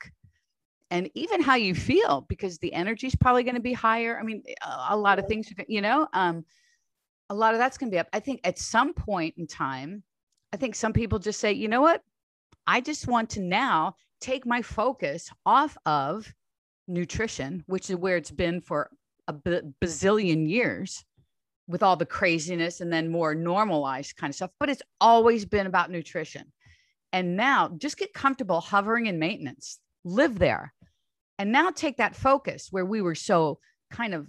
and 0.93 1.11
even 1.15 1.43
how 1.43 1.57
you 1.57 1.75
feel, 1.75 2.27
because 2.29 2.59
the 2.59 2.73
energy 2.73 3.07
is 3.07 3.17
probably 3.17 3.43
going 3.43 3.57
to 3.57 3.61
be 3.61 3.73
higher. 3.73 4.19
I 4.21 4.23
mean, 4.23 4.43
a, 4.63 4.95
a 4.95 4.97
lot 4.97 5.19
of 5.19 5.27
things, 5.27 5.51
you 5.67 5.81
know. 5.81 6.07
Um, 6.13 6.45
a 7.31 7.35
lot 7.35 7.55
of 7.55 7.59
that's 7.59 7.79
going 7.79 7.91
to 7.91 7.95
be 7.95 7.99
up. 7.99 8.09
I 8.13 8.21
think 8.21 8.41
at 8.45 8.59
some 8.59 8.93
point 8.93 9.35
in 9.39 9.47
time, 9.47 10.03
I 10.53 10.59
think 10.59 10.75
some 10.75 10.93
people 10.93 11.19
just 11.19 11.41
say, 11.41 11.53
you 11.53 11.67
know 11.67 11.81
what? 11.81 12.03
I 12.67 12.83
just 12.83 13.09
want 13.09 13.31
to 13.31 13.41
now 13.41 13.97
take 14.21 14.45
my 14.45 14.61
focus 14.61 15.31
off 15.47 15.77
of 15.87 16.33
nutrition, 16.87 17.65
which 17.67 17.89
is 17.89 17.97
where 17.97 18.19
it's 18.19 18.31
been 18.31 18.61
for 18.61 18.91
a 19.29 19.33
bazillion 19.33 20.47
years 20.47 21.05
with 21.69 21.83
all 21.83 21.97
the 21.97 22.05
craziness 22.05 22.83
and 22.83 22.93
then 22.93 23.09
more 23.09 23.35
normalized 23.35 24.17
kind 24.17 24.31
of 24.31 24.35
stuff. 24.35 24.51
But 24.61 24.69
it's 24.69 24.83
always 25.01 25.47
been 25.47 25.67
about 25.67 25.91
nutrition. 25.91 26.53
And 27.15 27.37
now 27.37 27.71
just 27.79 27.97
get 27.97 28.13
comfortable 28.13 28.61
hovering 28.61 29.07
in 29.07 29.19
maintenance, 29.19 29.79
live 30.05 30.39
there. 30.39 30.75
And 31.39 31.53
now 31.53 31.71
take 31.71 31.97
that 31.97 32.15
focus 32.15 32.69
where 32.71 32.85
we 32.85 33.03
were 33.03 33.15
so 33.15 33.59
kind 33.91 34.15
of 34.15 34.29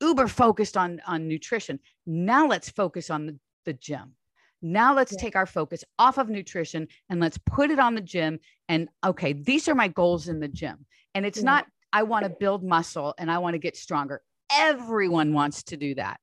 uber 0.00 0.28
focused 0.28 0.76
on 0.76 1.00
on 1.06 1.28
nutrition. 1.28 1.80
Now 2.06 2.46
let's 2.46 2.68
focus 2.68 3.10
on 3.10 3.26
the, 3.26 3.38
the 3.64 3.72
gym. 3.72 4.14
Now 4.62 4.94
let's 4.94 5.12
yeah. 5.12 5.22
take 5.22 5.36
our 5.36 5.46
focus 5.46 5.84
off 5.98 6.18
of 6.18 6.28
nutrition 6.28 6.88
and 7.08 7.20
let's 7.20 7.38
put 7.38 7.70
it 7.70 7.78
on 7.78 7.94
the 7.94 8.00
gym. 8.00 8.38
And 8.68 8.88
okay, 9.04 9.32
these 9.32 9.68
are 9.68 9.74
my 9.74 9.88
goals 9.88 10.28
in 10.28 10.40
the 10.40 10.48
gym. 10.48 10.86
And 11.14 11.26
it's 11.26 11.38
yeah. 11.38 11.44
not, 11.44 11.66
I 11.92 12.02
want 12.02 12.24
to 12.24 12.30
build 12.30 12.64
muscle 12.64 13.14
and 13.18 13.30
I 13.30 13.38
want 13.38 13.54
to 13.54 13.58
get 13.58 13.76
stronger. 13.76 14.22
Everyone 14.52 15.32
wants 15.32 15.62
to 15.64 15.76
do 15.76 15.94
that. 15.96 16.20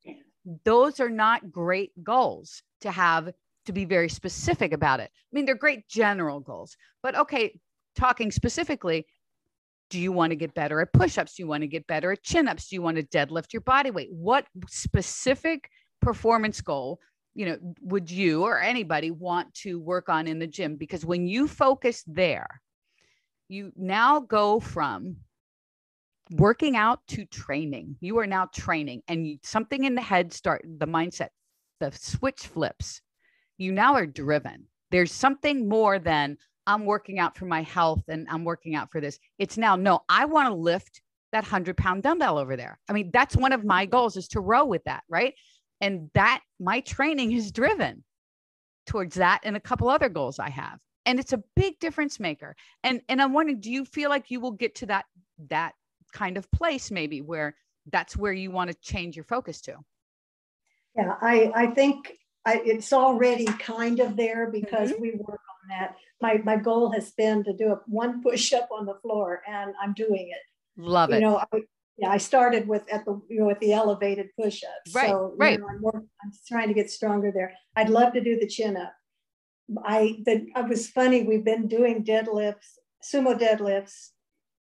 Those 0.66 0.99
are 0.99 1.09
not 1.09 1.51
great 1.51 1.91
goals 2.03 2.64
to 2.82 2.91
have 2.91 3.32
to 3.66 3.74
be 3.74 3.86
very 3.86 4.09
specific 4.09 4.74
about 4.74 4.99
it. 4.99 5.09
I 5.14 5.30
mean, 5.32 5.45
they're 5.45 5.55
great 5.55 5.88
general 5.88 6.39
goals, 6.39 6.76
but 7.01 7.16
okay, 7.16 7.59
talking 7.95 8.32
specifically, 8.32 9.05
do 9.94 10.00
you 10.00 10.12
want 10.12 10.32
to 10.32 10.36
get 10.36 10.56
better 10.56 10.82
at 10.82 10.91
push 10.91 11.20
ups? 11.20 11.36
Do 11.36 11.44
you 11.44 11.48
want 11.48 11.62
to 11.62 11.68
get 11.68 11.86
better 11.86 12.12
at 12.12 12.24
chin 12.24 12.48
ups? 12.48 12.68
Do 12.68 12.76
you 12.76 12.82
want 12.82 12.98
to 12.98 13.04
deadlift 13.04 13.54
your 13.54 13.62
body 13.62 13.91
weight? 13.91 14.10
What 14.12 14.48
specific 14.68 15.70
performance 16.02 16.60
goal 16.62 17.00
you 17.36 17.46
know 17.46 17.58
would 17.82 18.10
you 18.10 18.44
or 18.44 18.60
anybody 18.60 19.12
want 19.12 19.54
to 19.54 19.80
work 19.80 20.10
on 20.10 20.28
in 20.28 20.39
the 20.39 20.48
gym 20.48 20.76
because 20.76 21.06
when 21.06 21.28
you 21.28 21.48
focus 21.48 22.04
there 22.06 22.62
you 23.48 23.72
now 23.78 24.20
go 24.20 24.60
from 24.60 25.16
working 26.32 26.76
out 26.76 27.00
to 27.08 27.24
training 27.26 27.96
you 28.02 28.20
are 28.20 28.28
now 28.28 28.48
training 28.54 29.02
and 29.08 29.39
something 29.44 29.86
in 29.86 29.96
the 29.96 30.02
head 30.02 30.34
start 30.34 30.62
the 30.78 30.86
mindset 30.86 31.30
the 31.80 31.89
switch 31.91 32.41
flips 32.48 33.02
you 33.58 33.72
now 33.72 33.94
are 33.94 34.06
driven 34.06 34.66
there's 34.91 35.12
something 35.12 35.70
more 35.70 36.00
than 36.00 36.38
i'm 36.68 36.86
working 36.86 37.20
out 37.20 37.38
for 37.38 37.45
my 37.45 37.61
health 37.61 38.03
and 38.07 38.28
i'm 38.30 38.43
working 38.43 38.76
out 38.76 38.91
for 38.91 39.01
this 39.01 39.20
it's 39.39 39.57
now 39.57 39.76
no 39.76 39.99
i 40.09 40.26
want 40.26 40.47
to 40.47 40.53
lift 40.53 41.01
that 41.32 41.43
100 41.43 41.76
pound 41.78 42.03
dumbbell 42.03 42.38
over 42.38 42.55
there 42.55 42.80
i 42.89 42.93
mean 42.93 43.09
that's 43.14 43.36
one 43.36 43.53
of 43.53 43.64
my 43.64 43.86
goals 43.86 44.18
is 44.18 44.28
to 44.28 44.39
row 44.39 44.66
with 44.66 44.84
that 44.84 45.03
right 45.09 45.34
and 45.82 46.09
that 46.14 46.41
my 46.59 46.80
training 46.80 47.34
is 47.34 47.51
driven 47.51 48.03
towards 48.86 49.16
that 49.16 49.41
and 49.43 49.55
a 49.55 49.59
couple 49.59 49.89
other 49.89 50.09
goals 50.09 50.39
I 50.39 50.49
have. 50.49 50.80
And 51.05 51.20
it's 51.20 51.34
a 51.34 51.43
big 51.55 51.80
difference 51.80 52.20
maker. 52.20 52.55
And 52.84 53.01
and 53.09 53.22
I'm 53.22 53.34
wondering, 53.34 53.59
do 53.59 53.70
you 53.70 53.84
feel 53.86 54.09
like 54.09 54.32
you 54.32 54.39
will 54.39 54.51
get 54.51 54.76
to 54.76 54.86
that 54.88 55.05
that 55.49 55.74
kind 56.14 56.38
of 56.38 56.49
place 56.51 56.91
maybe 56.91 57.22
where 57.22 57.55
that's 57.91 58.16
where 58.16 58.32
you 58.32 58.51
want 58.51 58.72
to 58.72 58.78
change 58.80 59.16
your 59.16 59.26
focus 59.26 59.59
to? 59.61 59.76
Yeah, 60.95 61.16
I 61.22 61.51
I 61.53 61.68
think 61.68 62.14
I, 62.45 62.61
it's 62.64 62.93
already 62.93 63.45
kind 63.45 63.99
of 63.99 64.16
there 64.16 64.49
because 64.49 64.91
mm-hmm. 64.91 65.01
we 65.01 65.11
work 65.16 65.41
that. 65.70 65.95
My 66.22 66.41
my 66.43 66.57
goal 66.57 66.91
has 66.91 67.11
been 67.11 67.43
to 67.43 67.53
do 67.53 67.72
a 67.72 67.80
one 67.88 68.22
push 68.22 68.53
up 68.53 68.70
on 68.72 68.86
the 68.86 68.95
floor, 69.01 69.41
and 69.47 69.74
I'm 69.82 69.93
doing 69.93 70.32
it. 70.32 70.82
Love 70.82 71.09
you 71.09 71.16
it. 71.16 71.20
You 71.20 71.26
know, 71.26 71.43
I, 71.53 71.61
yeah, 71.97 72.09
I 72.09 72.18
started 72.18 72.68
with 72.68 72.84
at 72.91 73.05
the 73.05 73.22
you 73.30 73.39
know 73.39 73.45
with 73.45 73.59
the 73.59 73.74
elevated 73.74 74.30
push-ups. 74.39 74.95
Right, 74.95 75.09
so, 75.09 75.34
right. 75.38 75.59
Know, 75.59 75.68
I'm, 75.68 75.86
I'm 75.95 76.32
trying 76.47 76.68
to 76.68 76.74
get 76.74 76.89
stronger 76.89 77.32
there. 77.32 77.53
I'd 77.76 77.89
love 77.89 78.14
to 78.14 78.22
do 78.22 78.39
the 78.39 78.47
chin 78.47 78.78
up. 78.78 78.93
I 79.84 80.18
the 80.26 80.47
I 80.55 80.61
was 80.61 80.89
funny. 80.89 81.24
We've 81.24 81.45
been 81.45 81.68
doing 81.68 82.03
deadlifts, 82.03 82.78
sumo 83.03 83.39
deadlifts, 83.39 84.09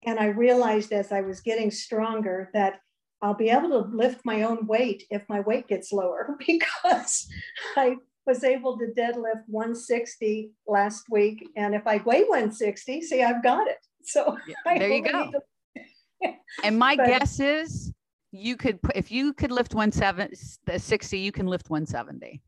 and 0.04 0.18
I 0.18 0.26
realized 0.26 0.92
as 0.92 1.12
I 1.12 1.22
was 1.22 1.40
getting 1.40 1.70
stronger 1.70 2.50
that 2.52 2.80
I'll 3.22 3.34
be 3.34 3.50
able 3.50 3.68
to 3.70 3.96
lift 3.96 4.24
my 4.24 4.42
own 4.42 4.66
weight 4.66 5.04
if 5.10 5.28
my 5.28 5.40
weight 5.40 5.68
gets 5.68 5.92
lower 5.92 6.36
because 6.46 7.28
I 7.76 7.96
was 8.26 8.44
able 8.44 8.78
to 8.78 8.86
deadlift 8.96 9.44
160 9.46 10.52
last 10.66 11.04
week, 11.10 11.46
and 11.56 11.74
if 11.74 11.86
I 11.86 11.98
weigh 12.04 12.24
160, 12.24 13.02
see, 13.02 13.22
I've 13.22 13.42
got 13.42 13.68
it. 13.68 13.78
So 14.04 14.36
yeah, 14.46 14.54
there 14.78 14.88
you 14.88 15.02
go. 15.02 15.30
To, 15.30 16.32
and 16.64 16.78
my 16.78 16.96
but, 16.96 17.06
guess 17.06 17.40
is 17.40 17.92
you 18.30 18.56
could 18.56 18.78
if 18.94 19.12
you 19.12 19.32
could 19.34 19.52
lift 19.52 19.74
160 19.74 21.18
you 21.18 21.32
can 21.32 21.46
lift 21.46 21.68
170 21.68 22.40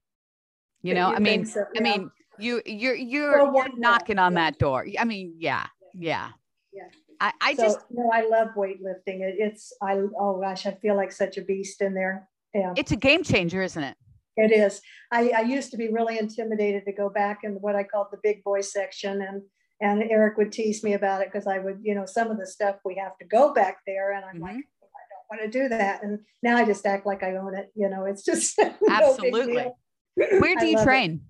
you 0.83 0.95
know 0.95 1.11
you 1.11 1.17
i 1.17 1.19
mean 1.19 1.45
so, 1.45 1.63
yeah. 1.75 1.81
i 1.81 1.83
mean 1.83 2.11
you 2.39 2.63
you're 2.65 2.95
you're, 2.95 3.51
well, 3.51 3.69
you're 3.69 3.79
knocking 3.79 4.19
on 4.19 4.33
yeah. 4.33 4.51
that 4.51 4.59
door. 4.59 4.87
I 4.99 5.05
mean 5.05 5.35
yeah. 5.39 5.67
yeah. 5.95 6.31
Yeah. 6.73 6.89
I 7.21 7.33
i 7.41 7.55
so, 7.55 7.63
just 7.63 7.79
no 7.91 8.11
i 8.13 8.27
love 8.27 8.49
weightlifting. 8.57 9.21
It, 9.21 9.37
it's 9.39 9.73
i 9.83 9.93
oh 9.93 10.41
gosh 10.41 10.67
i 10.67 10.73
feel 10.73 10.97
like 10.97 11.13
such 11.13 11.39
a 11.39 11.43
beast 11.43 11.81
in 11.81 11.95
there. 11.95 12.29
Yeah. 12.53 12.73
It's 12.77 12.93
a 12.93 12.97
game 12.97 13.23
changer 13.23 13.63
isn't 13.63 13.83
it 13.83 13.97
it 14.37 14.53
is 14.53 14.81
i 15.13 15.31
i 15.31 15.41
used 15.41 15.71
to 15.71 15.77
be 15.77 15.93
really 15.93 16.19
intimidated 16.19 16.85
to 16.85 16.93
go 16.93 17.09
back 17.09 17.41
in 17.43 17.53
what 17.55 17.77
i 17.77 17.83
called 17.83 18.09
the 18.11 18.19
big 18.23 18.43
boy 18.45 18.61
section 18.61 19.23
and 19.23 19.43
and 19.81 20.03
Eric 20.03 20.37
would 20.39 20.53
tease 20.53 20.83
me 20.83 20.95
about 20.95 21.21
it 21.21 21.29
because 21.33 21.47
I 21.47 21.59
would, 21.59 21.81
you 21.83 21.95
know, 21.95 22.07
some 22.07 22.31
of 22.31 22.39
the 22.39 22.47
stuff 22.47 22.77
we 22.85 22.97
have 22.97 23.19
to 23.19 23.27
go 23.27 23.53
back 23.53 23.79
there, 23.87 24.13
and 24.13 24.25
I'm 24.25 24.37
mm-hmm. 24.37 24.43
like, 24.43 24.53
I 24.55 25.05
don't 25.11 25.41
want 25.41 25.53
to 25.53 25.59
do 25.59 25.69
that. 25.69 26.03
And 26.03 26.21
now 26.43 26.57
I 26.57 26.65
just 26.65 26.87
act 26.87 27.07
like 27.07 27.23
I 27.23 27.37
own 27.37 27.55
it. 27.55 27.71
You 27.75 27.89
know, 27.89 28.05
it's 28.05 28.25
just 28.25 28.59
absolutely. 28.89 29.55
No 29.55 29.77
Where 30.17 30.57
do 30.57 30.67
you 30.67 30.83
train? 30.83 31.21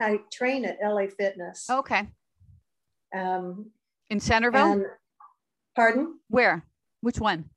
It. 0.00 0.04
I 0.04 0.18
train 0.32 0.64
at 0.64 0.78
LA 0.82 1.06
Fitness. 1.06 1.68
Okay. 1.70 2.08
Um, 3.14 3.70
in 4.08 4.20
Centerville. 4.20 4.72
And, 4.72 4.84
pardon? 5.76 6.18
Where? 6.28 6.64
Which 7.00 7.18
one? 7.18 7.50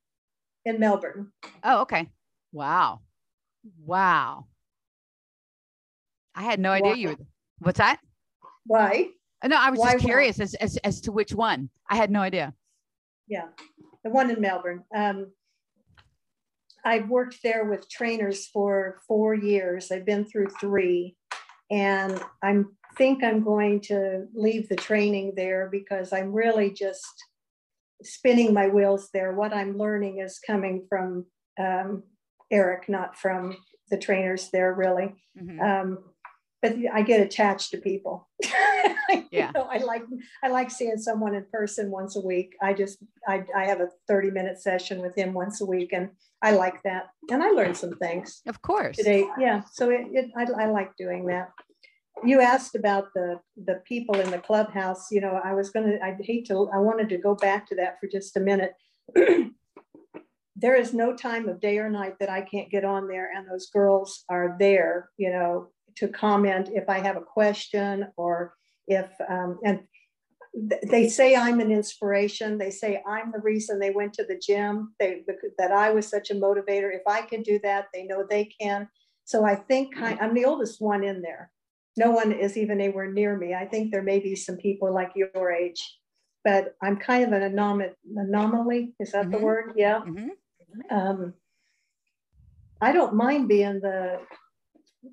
In 0.66 0.80
Melbourne. 0.80 1.32
Oh, 1.64 1.82
okay. 1.82 2.10
Wow. 2.52 3.02
Wow. 3.84 4.46
I 6.36 6.44
had 6.44 6.60
no 6.60 6.72
idea 6.72 6.92
Why? 6.92 6.96
you 6.96 7.08
were. 7.10 7.18
What's 7.60 7.78
that? 7.78 8.00
Why? 8.66 9.08
No, 9.46 9.58
I 9.58 9.70
was 9.70 9.80
Why 9.80 9.94
just 9.94 10.06
curious 10.06 10.40
as, 10.40 10.54
as, 10.56 10.78
as 10.78 11.02
to 11.02 11.12
which 11.12 11.34
one. 11.34 11.70
I 11.90 11.96
had 11.96 12.12
no 12.12 12.22
idea. 12.22 12.54
Yeah, 13.28 13.48
the 14.04 14.10
one 14.10 14.30
in 14.30 14.40
Melbourne. 14.40 14.84
Um, 14.96 15.32
I've 16.86 17.10
worked 17.10 17.38
there 17.44 17.66
with 17.66 17.90
trainers 17.90 18.48
for 18.48 19.00
four 19.08 19.34
years. 19.34 19.92
I've 19.92 20.06
been 20.06 20.26
through 20.26 20.48
three, 20.60 21.16
and 21.72 22.22
I 22.42 22.64
think 22.98 23.24
I'm 23.24 23.44
going 23.44 23.82
to 23.82 24.26
leave 24.34 24.70
the 24.70 24.76
training 24.76 25.34
there 25.36 25.70
because 25.72 26.14
I'm 26.14 26.34
really 26.34 26.72
just 26.72 27.14
spinning 28.04 28.54
my 28.54 28.68
wheels 28.68 29.10
there. 29.14 29.34
What 29.34 29.54
I'm 29.54 29.78
learning 29.78 30.20
is 30.20 30.40
coming 30.46 30.86
from 30.90 31.26
um, 31.60 32.04
Eric, 32.52 32.90
not 32.90 33.18
from 33.18 33.58
the 33.90 33.98
trainers 33.98 34.50
there, 34.52 34.74
really. 34.74 35.16
Mm-hmm. 35.42 35.60
Um, 35.62 35.98
but 36.64 36.78
I 36.94 37.02
get 37.02 37.20
attached 37.20 37.72
to 37.72 37.78
people. 37.78 38.30
yeah. 39.32 39.52
know, 39.54 39.68
I 39.70 39.80
like 39.80 40.04
I 40.42 40.48
like 40.48 40.72
seeing 40.72 40.98
someone 40.98 41.36
in 41.36 41.46
person 41.52 41.92
once 41.92 42.16
a 42.16 42.22
week. 42.22 42.56
I 42.62 42.74
just 42.74 43.00
I, 43.28 43.44
I 43.54 43.66
have 43.66 43.82
a 43.82 43.90
30 44.08 44.32
minute 44.32 44.62
session 44.62 45.02
with 45.02 45.14
him 45.16 45.34
once 45.34 45.60
a 45.60 45.66
week 45.66 45.92
and 45.92 46.10
I 46.42 46.52
like 46.52 46.82
that. 46.84 47.08
And 47.30 47.44
I 47.44 47.50
learned 47.50 47.76
some 47.76 47.98
things. 47.98 48.42
Of 48.48 48.62
course. 48.62 48.96
Today. 48.96 49.28
Yeah. 49.38 49.64
So 49.74 49.90
it, 49.90 50.08
it 50.14 50.32
I, 50.38 50.64
I 50.64 50.66
like 50.68 50.96
doing 50.96 51.26
that. 51.26 51.52
You 52.24 52.40
asked 52.40 52.76
about 52.76 53.08
the 53.14 53.42
the 53.58 53.82
people 53.86 54.22
in 54.22 54.32
the 54.32 54.40
clubhouse. 54.40 55.12
You 55.12 55.20
know, 55.20 55.42
I 55.44 55.54
was 55.54 55.70
gonna 55.70 55.98
I'd 56.02 56.22
hate 56.22 56.48
to 56.48 56.70
I 56.74 56.78
wanted 56.78 57.10
to 57.10 57.18
go 57.18 57.36
back 57.36 57.68
to 57.68 57.76
that 57.76 58.00
for 58.00 58.08
just 58.08 58.38
a 58.38 58.40
minute. 58.40 58.72
there 60.56 60.76
is 60.76 60.94
no 60.94 61.14
time 61.14 61.50
of 61.50 61.60
day 61.60 61.78
or 61.78 61.90
night 61.90 62.16
that 62.22 62.30
I 62.30 62.40
can't 62.40 62.70
get 62.70 62.86
on 62.86 63.10
there 63.10 63.30
and 63.36 63.46
those 63.50 63.70
girls 63.70 64.24
are 64.30 64.56
there, 64.58 65.10
you 65.18 65.30
know, 65.30 65.68
to 65.98 66.08
comment 66.08 66.70
if 66.74 66.90
I 66.90 67.00
have 67.00 67.18
a 67.18 67.22
question 67.22 68.08
or 68.18 68.54
if, 68.88 69.10
um, 69.30 69.60
and 69.66 69.82
they 70.84 71.10
say 71.10 71.36
I'm 71.36 71.60
an 71.60 71.72
inspiration. 71.72 72.58
They 72.58 72.70
say 72.70 73.02
I'm 73.08 73.32
the 73.32 73.40
reason 73.40 73.80
they 73.80 73.90
went 73.90 74.14
to 74.14 74.24
the 74.24 74.38
gym, 74.38 74.94
they, 75.00 75.24
that 75.58 75.72
I 75.72 75.90
was 75.90 76.08
such 76.08 76.30
a 76.30 76.36
motivator. 76.36 76.94
If 76.94 77.02
I 77.08 77.22
can 77.22 77.42
do 77.42 77.60
that, 77.64 77.88
they 77.94 78.04
know 78.04 78.26
they 78.30 78.46
can. 78.46 78.88
So 79.26 79.46
I 79.46 79.56
think 79.56 79.96
I'm 80.00 80.34
the 80.34 80.46
oldest 80.46 80.82
one 80.82 81.04
in 81.04 81.22
there. 81.22 81.50
No 81.96 82.12
one 82.12 82.32
is 82.32 82.58
even 82.58 82.82
anywhere 82.82 83.12
near 83.12 83.38
me. 83.38 83.54
I 83.54 83.66
think 83.66 83.92
there 83.92 84.04
may 84.04 84.20
be 84.20 84.36
some 84.36 84.58
people 84.58 84.94
like 84.94 85.12
your 85.16 85.52
age, 85.52 86.00
but 86.44 86.76
I'm 86.82 86.98
kind 86.98 87.24
of 87.24 87.32
an 87.32 87.56
anom- 87.56 87.94
anomaly. 88.16 88.94
Is 89.00 89.12
that 89.12 89.24
mm-hmm. 89.24 89.32
the 89.32 89.38
word? 89.40 89.74
Yeah. 89.76 90.02
Mm-hmm. 90.02 90.96
Um, 90.96 91.34
I 92.82 92.92
don't 92.92 93.16
mind 93.16 93.48
being 93.48 93.80
the 93.80 94.20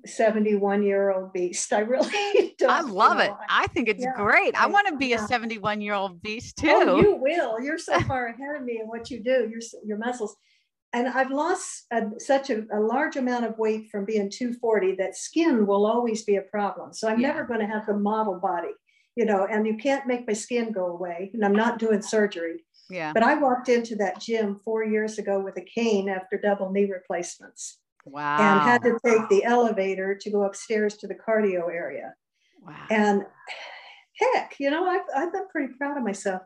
71 0.05 0.83
year 0.83 1.11
old 1.11 1.33
beast. 1.33 1.71
I 1.73 1.79
really 1.79 2.55
don't. 2.57 2.69
I 2.69 2.81
love 2.81 3.17
you 3.17 3.17
know, 3.19 3.23
it. 3.25 3.33
I 3.49 3.67
think 3.67 3.87
it's 3.87 4.03
yeah, 4.03 4.13
great. 4.15 4.59
I, 4.59 4.65
I 4.65 4.67
want 4.67 4.87
to 4.87 4.97
be 4.97 5.07
yeah. 5.07 5.23
a 5.23 5.27
71 5.27 5.81
year 5.81 5.93
old 5.93 6.21
beast 6.21 6.59
oh, 6.63 6.67
too. 6.67 6.89
Oh, 6.89 7.01
you 7.01 7.15
will. 7.15 7.61
You're 7.61 7.77
so 7.77 7.99
far 8.07 8.27
ahead 8.27 8.55
of 8.55 8.63
me 8.63 8.79
in 8.81 8.87
what 8.87 9.09
you 9.09 9.23
do, 9.23 9.49
your, 9.49 9.61
your 9.85 9.97
muscles. 9.97 10.35
And 10.93 11.07
I've 11.07 11.31
lost 11.31 11.85
a, 11.91 12.03
such 12.17 12.49
a, 12.49 12.65
a, 12.73 12.79
large 12.79 13.15
amount 13.15 13.45
of 13.45 13.57
weight 13.57 13.89
from 13.89 14.03
being 14.03 14.29
240 14.29 14.95
that 14.95 15.15
skin 15.15 15.65
will 15.65 15.85
always 15.85 16.23
be 16.23 16.35
a 16.35 16.41
problem. 16.41 16.93
So 16.93 17.07
I'm 17.07 17.19
yeah. 17.19 17.29
never 17.29 17.45
going 17.45 17.61
to 17.61 17.65
have 17.65 17.85
the 17.85 17.93
model 17.93 18.39
body, 18.39 18.73
you 19.15 19.23
know, 19.23 19.47
and 19.49 19.65
you 19.65 19.77
can't 19.77 20.05
make 20.05 20.27
my 20.27 20.33
skin 20.33 20.73
go 20.73 20.87
away. 20.87 21.31
And 21.33 21.45
I'm 21.45 21.55
not 21.55 21.79
doing 21.79 22.01
surgery. 22.01 22.65
Yeah. 22.89 23.13
But 23.13 23.23
I 23.23 23.35
walked 23.35 23.69
into 23.69 23.95
that 23.97 24.19
gym 24.19 24.59
four 24.65 24.83
years 24.83 25.17
ago 25.17 25.39
with 25.39 25.55
a 25.57 25.61
cane 25.61 26.09
after 26.09 26.37
double 26.37 26.71
knee 26.71 26.91
replacements. 26.91 27.77
Wow. 28.05 28.37
And 28.39 28.61
had 28.61 28.83
to 28.83 28.97
take 29.05 29.29
the 29.29 29.43
elevator 29.43 30.15
to 30.19 30.31
go 30.31 30.43
upstairs 30.43 30.97
to 30.97 31.07
the 31.07 31.15
cardio 31.15 31.73
area. 31.73 32.13
Wow. 32.65 32.85
And 32.89 33.25
heck, 34.19 34.55
you 34.59 34.69
know, 34.71 34.85
I've, 34.85 35.01
I've 35.15 35.33
been 35.33 35.47
pretty 35.49 35.73
proud 35.77 35.97
of 35.97 36.03
myself. 36.03 36.41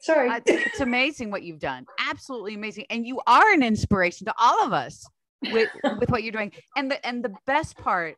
Sorry. 0.00 0.30
Uh, 0.30 0.40
it's 0.46 0.80
amazing 0.80 1.30
what 1.30 1.42
you've 1.42 1.58
done. 1.58 1.84
Absolutely 2.08 2.54
amazing. 2.54 2.86
And 2.90 3.06
you 3.06 3.20
are 3.26 3.52
an 3.52 3.62
inspiration 3.62 4.24
to 4.26 4.34
all 4.38 4.64
of 4.64 4.72
us 4.72 5.06
with 5.52 5.68
with 5.98 6.10
what 6.10 6.22
you're 6.22 6.32
doing. 6.32 6.52
And 6.76 6.90
the 6.90 7.06
and 7.06 7.22
the 7.22 7.34
best 7.46 7.76
part 7.76 8.16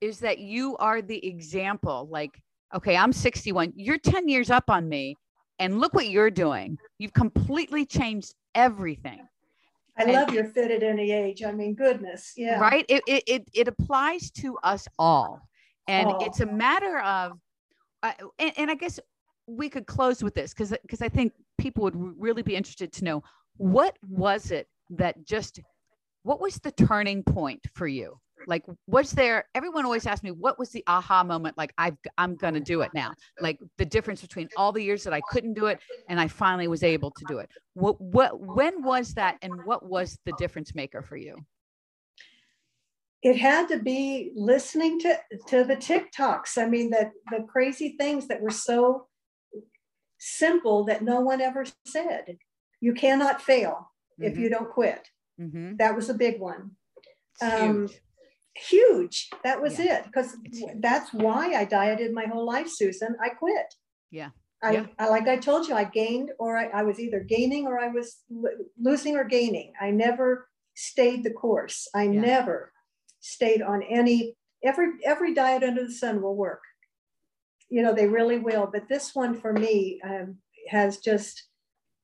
is 0.00 0.20
that 0.20 0.38
you 0.38 0.76
are 0.76 1.02
the 1.02 1.24
example. 1.26 2.08
Like, 2.10 2.40
okay, 2.74 2.96
I'm 2.96 3.12
61. 3.12 3.72
You're 3.74 3.98
10 3.98 4.28
years 4.28 4.50
up 4.50 4.70
on 4.70 4.88
me. 4.88 5.16
And 5.58 5.80
look 5.80 5.92
what 5.92 6.08
you're 6.08 6.30
doing. 6.30 6.78
You've 6.98 7.12
completely 7.12 7.84
changed 7.84 8.34
everything. 8.54 9.26
I 9.98 10.04
and, 10.04 10.12
love 10.12 10.32
your 10.32 10.44
fit 10.44 10.70
at 10.70 10.82
any 10.82 11.10
age. 11.10 11.42
I 11.42 11.52
mean, 11.52 11.74
goodness. 11.74 12.32
Yeah. 12.36 12.58
Right. 12.58 12.84
It 12.88 13.02
it 13.06 13.22
it, 13.26 13.48
it 13.52 13.68
applies 13.68 14.30
to 14.32 14.56
us 14.58 14.86
all. 14.98 15.40
And 15.88 16.08
oh. 16.08 16.18
it's 16.20 16.40
a 16.40 16.46
matter 16.46 17.00
of 17.00 17.38
uh, 18.02 18.12
and, 18.38 18.52
and 18.56 18.70
I 18.70 18.74
guess 18.74 19.00
we 19.46 19.68
could 19.68 19.86
close 19.86 20.22
with 20.22 20.34
this 20.34 20.52
because 20.52 20.72
because 20.82 21.02
I 21.02 21.08
think 21.08 21.32
people 21.58 21.82
would 21.82 21.96
really 21.96 22.42
be 22.42 22.54
interested 22.54 22.92
to 22.94 23.04
know 23.04 23.22
what 23.56 23.96
was 24.06 24.50
it 24.50 24.68
that 24.90 25.24
just 25.24 25.60
what 26.22 26.40
was 26.40 26.56
the 26.56 26.70
turning 26.70 27.22
point 27.22 27.60
for 27.74 27.86
you 27.88 28.18
like 28.46 28.64
was 28.86 29.10
there 29.12 29.44
everyone 29.54 29.84
always 29.84 30.06
asks 30.06 30.22
me 30.22 30.30
what 30.30 30.58
was 30.58 30.70
the 30.70 30.82
aha 30.86 31.22
moment 31.24 31.56
like 31.58 31.72
i 31.78 31.92
i'm 32.16 32.36
gonna 32.36 32.60
do 32.60 32.80
it 32.82 32.90
now 32.94 33.12
like 33.40 33.58
the 33.76 33.84
difference 33.84 34.20
between 34.20 34.48
all 34.56 34.72
the 34.72 34.82
years 34.82 35.04
that 35.04 35.12
i 35.12 35.20
couldn't 35.30 35.54
do 35.54 35.66
it 35.66 35.78
and 36.08 36.20
i 36.20 36.28
finally 36.28 36.68
was 36.68 36.82
able 36.82 37.10
to 37.10 37.24
do 37.26 37.38
it 37.38 37.50
what 37.74 38.00
what 38.00 38.38
when 38.40 38.82
was 38.82 39.14
that 39.14 39.36
and 39.42 39.52
what 39.64 39.84
was 39.84 40.18
the 40.24 40.32
difference 40.38 40.74
maker 40.74 41.02
for 41.02 41.16
you 41.16 41.36
it 43.22 43.36
had 43.36 43.66
to 43.66 43.78
be 43.78 44.32
listening 44.36 44.98
to 45.00 45.18
to 45.46 45.64
the 45.64 45.76
tiktoks 45.76 46.56
i 46.56 46.66
mean 46.66 46.90
that 46.90 47.10
the 47.30 47.44
crazy 47.48 47.96
things 47.98 48.28
that 48.28 48.40
were 48.40 48.50
so 48.50 49.08
simple 50.18 50.84
that 50.84 51.02
no 51.02 51.20
one 51.20 51.40
ever 51.40 51.64
said. 51.86 52.38
You 52.80 52.94
cannot 52.94 53.40
fail 53.40 53.90
mm-hmm. 54.20 54.24
if 54.24 54.38
you 54.38 54.48
don't 54.50 54.70
quit. 54.70 55.08
Mm-hmm. 55.40 55.76
That 55.76 55.96
was 55.96 56.08
a 56.08 56.14
big 56.14 56.40
one. 56.40 56.72
Um, 57.40 57.88
huge. 58.58 59.28
That 59.44 59.60
was 59.60 59.78
yeah. 59.78 59.98
it. 59.98 60.04
Because 60.04 60.36
that's 60.80 61.12
why 61.12 61.54
I 61.54 61.64
dieted 61.64 62.12
my 62.12 62.26
whole 62.26 62.46
life, 62.46 62.68
Susan. 62.68 63.16
I 63.22 63.30
quit. 63.30 63.74
Yeah. 64.10 64.30
I, 64.62 64.72
yeah. 64.72 64.86
I 64.98 65.08
like 65.08 65.28
I 65.28 65.36
told 65.36 65.68
you, 65.68 65.74
I 65.74 65.84
gained 65.84 66.30
or 66.38 66.56
I, 66.56 66.66
I 66.66 66.82
was 66.82 66.98
either 66.98 67.20
gaining 67.20 67.66
or 67.66 67.78
I 67.78 67.88
was 67.88 68.16
losing 68.80 69.16
or 69.16 69.24
gaining. 69.24 69.72
I 69.80 69.90
never 69.90 70.48
stayed 70.74 71.22
the 71.22 71.30
course. 71.30 71.88
I 71.94 72.04
yeah. 72.04 72.20
never 72.20 72.72
stayed 73.20 73.62
on 73.62 73.82
any 73.82 74.34
every 74.64 74.88
every 75.04 75.32
diet 75.32 75.62
under 75.62 75.84
the 75.84 75.92
sun 75.92 76.20
will 76.20 76.34
work 76.34 76.60
you 77.68 77.82
know, 77.82 77.94
they 77.94 78.06
really 78.06 78.38
will. 78.38 78.68
But 78.72 78.88
this 78.88 79.14
one 79.14 79.34
for 79.34 79.52
me 79.52 80.00
um, 80.04 80.36
has 80.70 80.98
just, 80.98 81.44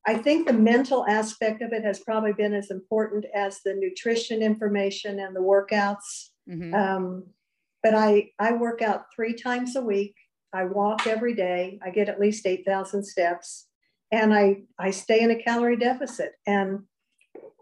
I 0.06 0.14
think 0.14 0.46
the 0.46 0.52
mental 0.52 1.06
aspect 1.06 1.62
of 1.62 1.72
it 1.72 1.84
has 1.84 2.00
probably 2.00 2.32
been 2.32 2.54
as 2.54 2.70
important 2.70 3.24
as 3.34 3.60
the 3.64 3.74
nutrition 3.74 4.42
information 4.42 5.20
and 5.20 5.34
the 5.34 5.40
workouts. 5.40 6.30
Mm-hmm. 6.48 6.74
Um, 6.74 7.24
but 7.82 7.94
I, 7.94 8.30
I 8.38 8.52
work 8.52 8.82
out 8.82 9.06
three 9.14 9.34
times 9.34 9.76
a 9.76 9.82
week. 9.82 10.14
I 10.52 10.64
walk 10.64 11.06
every 11.06 11.34
day. 11.34 11.78
I 11.84 11.90
get 11.90 12.08
at 12.08 12.20
least 12.20 12.46
8,000 12.46 13.04
steps 13.04 13.66
and 14.12 14.32
I, 14.32 14.62
I 14.78 14.90
stay 14.90 15.20
in 15.20 15.30
a 15.30 15.42
calorie 15.42 15.76
deficit 15.76 16.32
and 16.46 16.84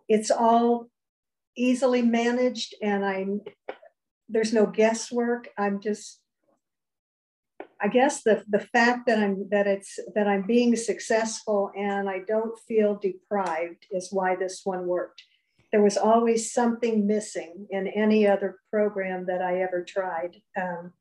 it's 0.09 0.31
all 0.31 0.89
easily 1.57 2.03
managed 2.03 2.75
and 2.83 3.05
I'm, 3.05 3.41
there's 4.29 4.53
no 4.53 4.67
guesswork. 4.67 5.49
I'm 5.59 5.81
just 5.81 6.23
I 7.83 7.89
guess 7.89 8.23
the 8.23 8.45
the 8.49 8.61
fact 8.61 9.07
that 9.09 9.19
I'm 9.19 9.49
that 9.51 9.67
it's 9.67 9.99
that 10.15 10.29
I'm 10.29 10.47
being 10.47 10.77
successful 10.77 11.73
and 11.77 12.09
I 12.09 12.21
don't 12.21 12.57
feel 12.69 12.95
deprived 12.95 13.87
is 13.91 14.13
why 14.13 14.37
this 14.37 14.61
one 14.63 14.87
worked. 14.87 15.25
There 15.73 15.83
was 15.83 15.97
always 15.97 16.53
something 16.53 17.07
missing 17.07 17.67
in 17.71 17.89
any 17.89 18.27
other 18.27 18.59
program 18.71 19.27
that 19.27 19.41
I 19.41 19.63
ever 19.63 19.83
tried. 19.83 20.37
Um, 20.61 20.93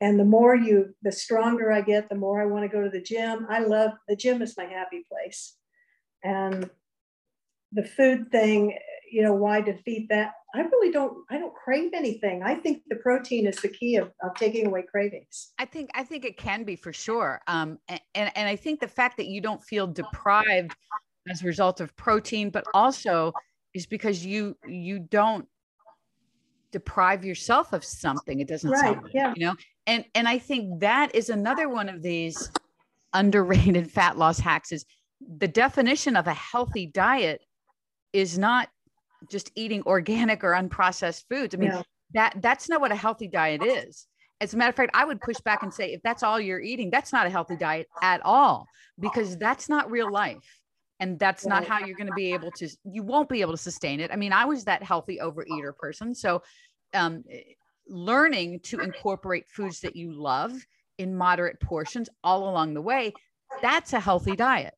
and 0.00 0.18
the 0.18 0.24
more 0.24 0.56
you, 0.56 0.94
the 1.02 1.12
stronger 1.12 1.70
I 1.70 1.82
get, 1.82 2.08
the 2.08 2.14
more 2.14 2.40
I 2.40 2.46
want 2.46 2.64
to 2.64 2.74
go 2.74 2.82
to 2.82 2.90
the 2.90 3.00
gym. 3.00 3.46
I 3.50 3.60
love 3.60 3.92
the 4.08 4.16
gym 4.16 4.42
is 4.42 4.56
my 4.56 4.64
happy 4.64 5.04
place, 5.10 5.56
and 6.22 6.70
the 7.72 7.84
food 7.84 8.30
thing 8.30 8.78
you 9.10 9.22
know 9.22 9.34
why 9.34 9.60
defeat 9.60 10.08
that? 10.10 10.32
I 10.54 10.60
really 10.60 10.90
don't 10.90 11.24
i 11.30 11.38
don't 11.38 11.54
crave 11.54 11.92
anything. 11.94 12.42
I 12.42 12.54
think 12.54 12.82
the 12.88 12.96
protein 12.96 13.46
is 13.46 13.56
the 13.56 13.68
key 13.68 13.96
of, 13.96 14.12
of 14.22 14.34
taking 14.34 14.66
away 14.66 14.84
cravings. 14.90 15.52
I 15.58 15.64
think 15.64 15.90
i 15.94 16.02
think 16.02 16.24
it 16.24 16.36
can 16.36 16.64
be 16.64 16.76
for 16.76 16.92
sure. 16.92 17.40
Um 17.46 17.78
and, 17.88 18.00
and 18.14 18.48
i 18.48 18.56
think 18.56 18.80
the 18.80 18.88
fact 18.88 19.16
that 19.16 19.26
you 19.26 19.40
don't 19.40 19.62
feel 19.62 19.86
deprived 19.86 20.76
as 21.28 21.42
a 21.42 21.46
result 21.46 21.80
of 21.80 21.94
protein 21.96 22.50
but 22.50 22.64
also 22.72 23.32
is 23.78 23.86
because 23.86 24.24
you 24.24 24.56
you 24.66 24.98
don't 24.98 25.46
deprive 26.70 27.24
yourself 27.24 27.72
of 27.72 27.82
something 27.82 28.40
it 28.40 28.48
doesn't 28.48 28.70
right, 28.70 28.94
sound 28.94 29.08
yeah. 29.14 29.32
you 29.34 29.46
know 29.46 29.54
and 29.86 30.04
and 30.14 30.28
i 30.28 30.38
think 30.38 30.80
that 30.80 31.14
is 31.14 31.30
another 31.30 31.68
one 31.68 31.88
of 31.88 32.02
these 32.02 32.50
underrated 33.14 33.90
fat 33.96 34.18
loss 34.18 34.38
hacks 34.38 34.72
is 34.72 34.84
the 35.38 35.48
definition 35.48 36.16
of 36.16 36.26
a 36.26 36.34
healthy 36.34 36.86
diet 36.86 37.40
is 38.12 38.38
not 38.38 38.68
just 39.30 39.50
eating 39.54 39.82
organic 39.84 40.44
or 40.44 40.52
unprocessed 40.52 41.24
foods. 41.28 41.54
I 41.54 41.58
mean, 41.58 41.70
yeah. 41.70 41.82
that 42.14 42.34
that's 42.40 42.68
not 42.68 42.80
what 42.80 42.92
a 42.92 42.96
healthy 42.96 43.28
diet 43.28 43.62
is. 43.62 44.06
As 44.40 44.54
a 44.54 44.56
matter 44.56 44.70
of 44.70 44.76
fact, 44.76 44.92
I 44.94 45.04
would 45.04 45.20
push 45.20 45.38
back 45.44 45.64
and 45.64 45.74
say 45.74 45.92
if 45.92 46.00
that's 46.02 46.22
all 46.22 46.38
you're 46.38 46.60
eating, 46.60 46.90
that's 46.90 47.12
not 47.12 47.26
a 47.26 47.30
healthy 47.30 47.56
diet 47.56 47.88
at 48.02 48.24
all 48.24 48.68
because 49.00 49.36
that's 49.36 49.68
not 49.68 49.90
real 49.90 50.10
life. 50.10 50.57
And 51.00 51.18
that's 51.18 51.46
not 51.46 51.64
how 51.64 51.78
you're 51.78 51.96
going 51.96 52.08
to 52.08 52.14
be 52.14 52.32
able 52.32 52.50
to, 52.52 52.68
you 52.84 53.02
won't 53.02 53.28
be 53.28 53.40
able 53.40 53.52
to 53.52 53.58
sustain 53.58 54.00
it. 54.00 54.10
I 54.12 54.16
mean, 54.16 54.32
I 54.32 54.44
was 54.44 54.64
that 54.64 54.82
healthy 54.82 55.18
overeater 55.22 55.76
person. 55.76 56.14
So, 56.14 56.42
um, 56.92 57.22
learning 57.86 58.60
to 58.60 58.80
incorporate 58.80 59.48
foods 59.48 59.80
that 59.80 59.96
you 59.96 60.12
love 60.12 60.52
in 60.98 61.16
moderate 61.16 61.60
portions 61.60 62.08
all 62.22 62.50
along 62.50 62.74
the 62.74 62.82
way, 62.82 63.12
that's 63.62 63.92
a 63.92 64.00
healthy 64.00 64.36
diet, 64.36 64.74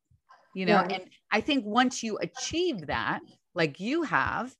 you 0.55 0.66
know. 0.66 0.85
Yeah. 0.89 0.97
And 0.97 1.05
I 1.31 1.41
think 1.41 1.64
once 1.64 2.03
you 2.03 2.18
achieve 2.18 2.87
that, 2.87 3.21
like 3.55 3.81
you 3.81 4.03
have, 4.03 4.55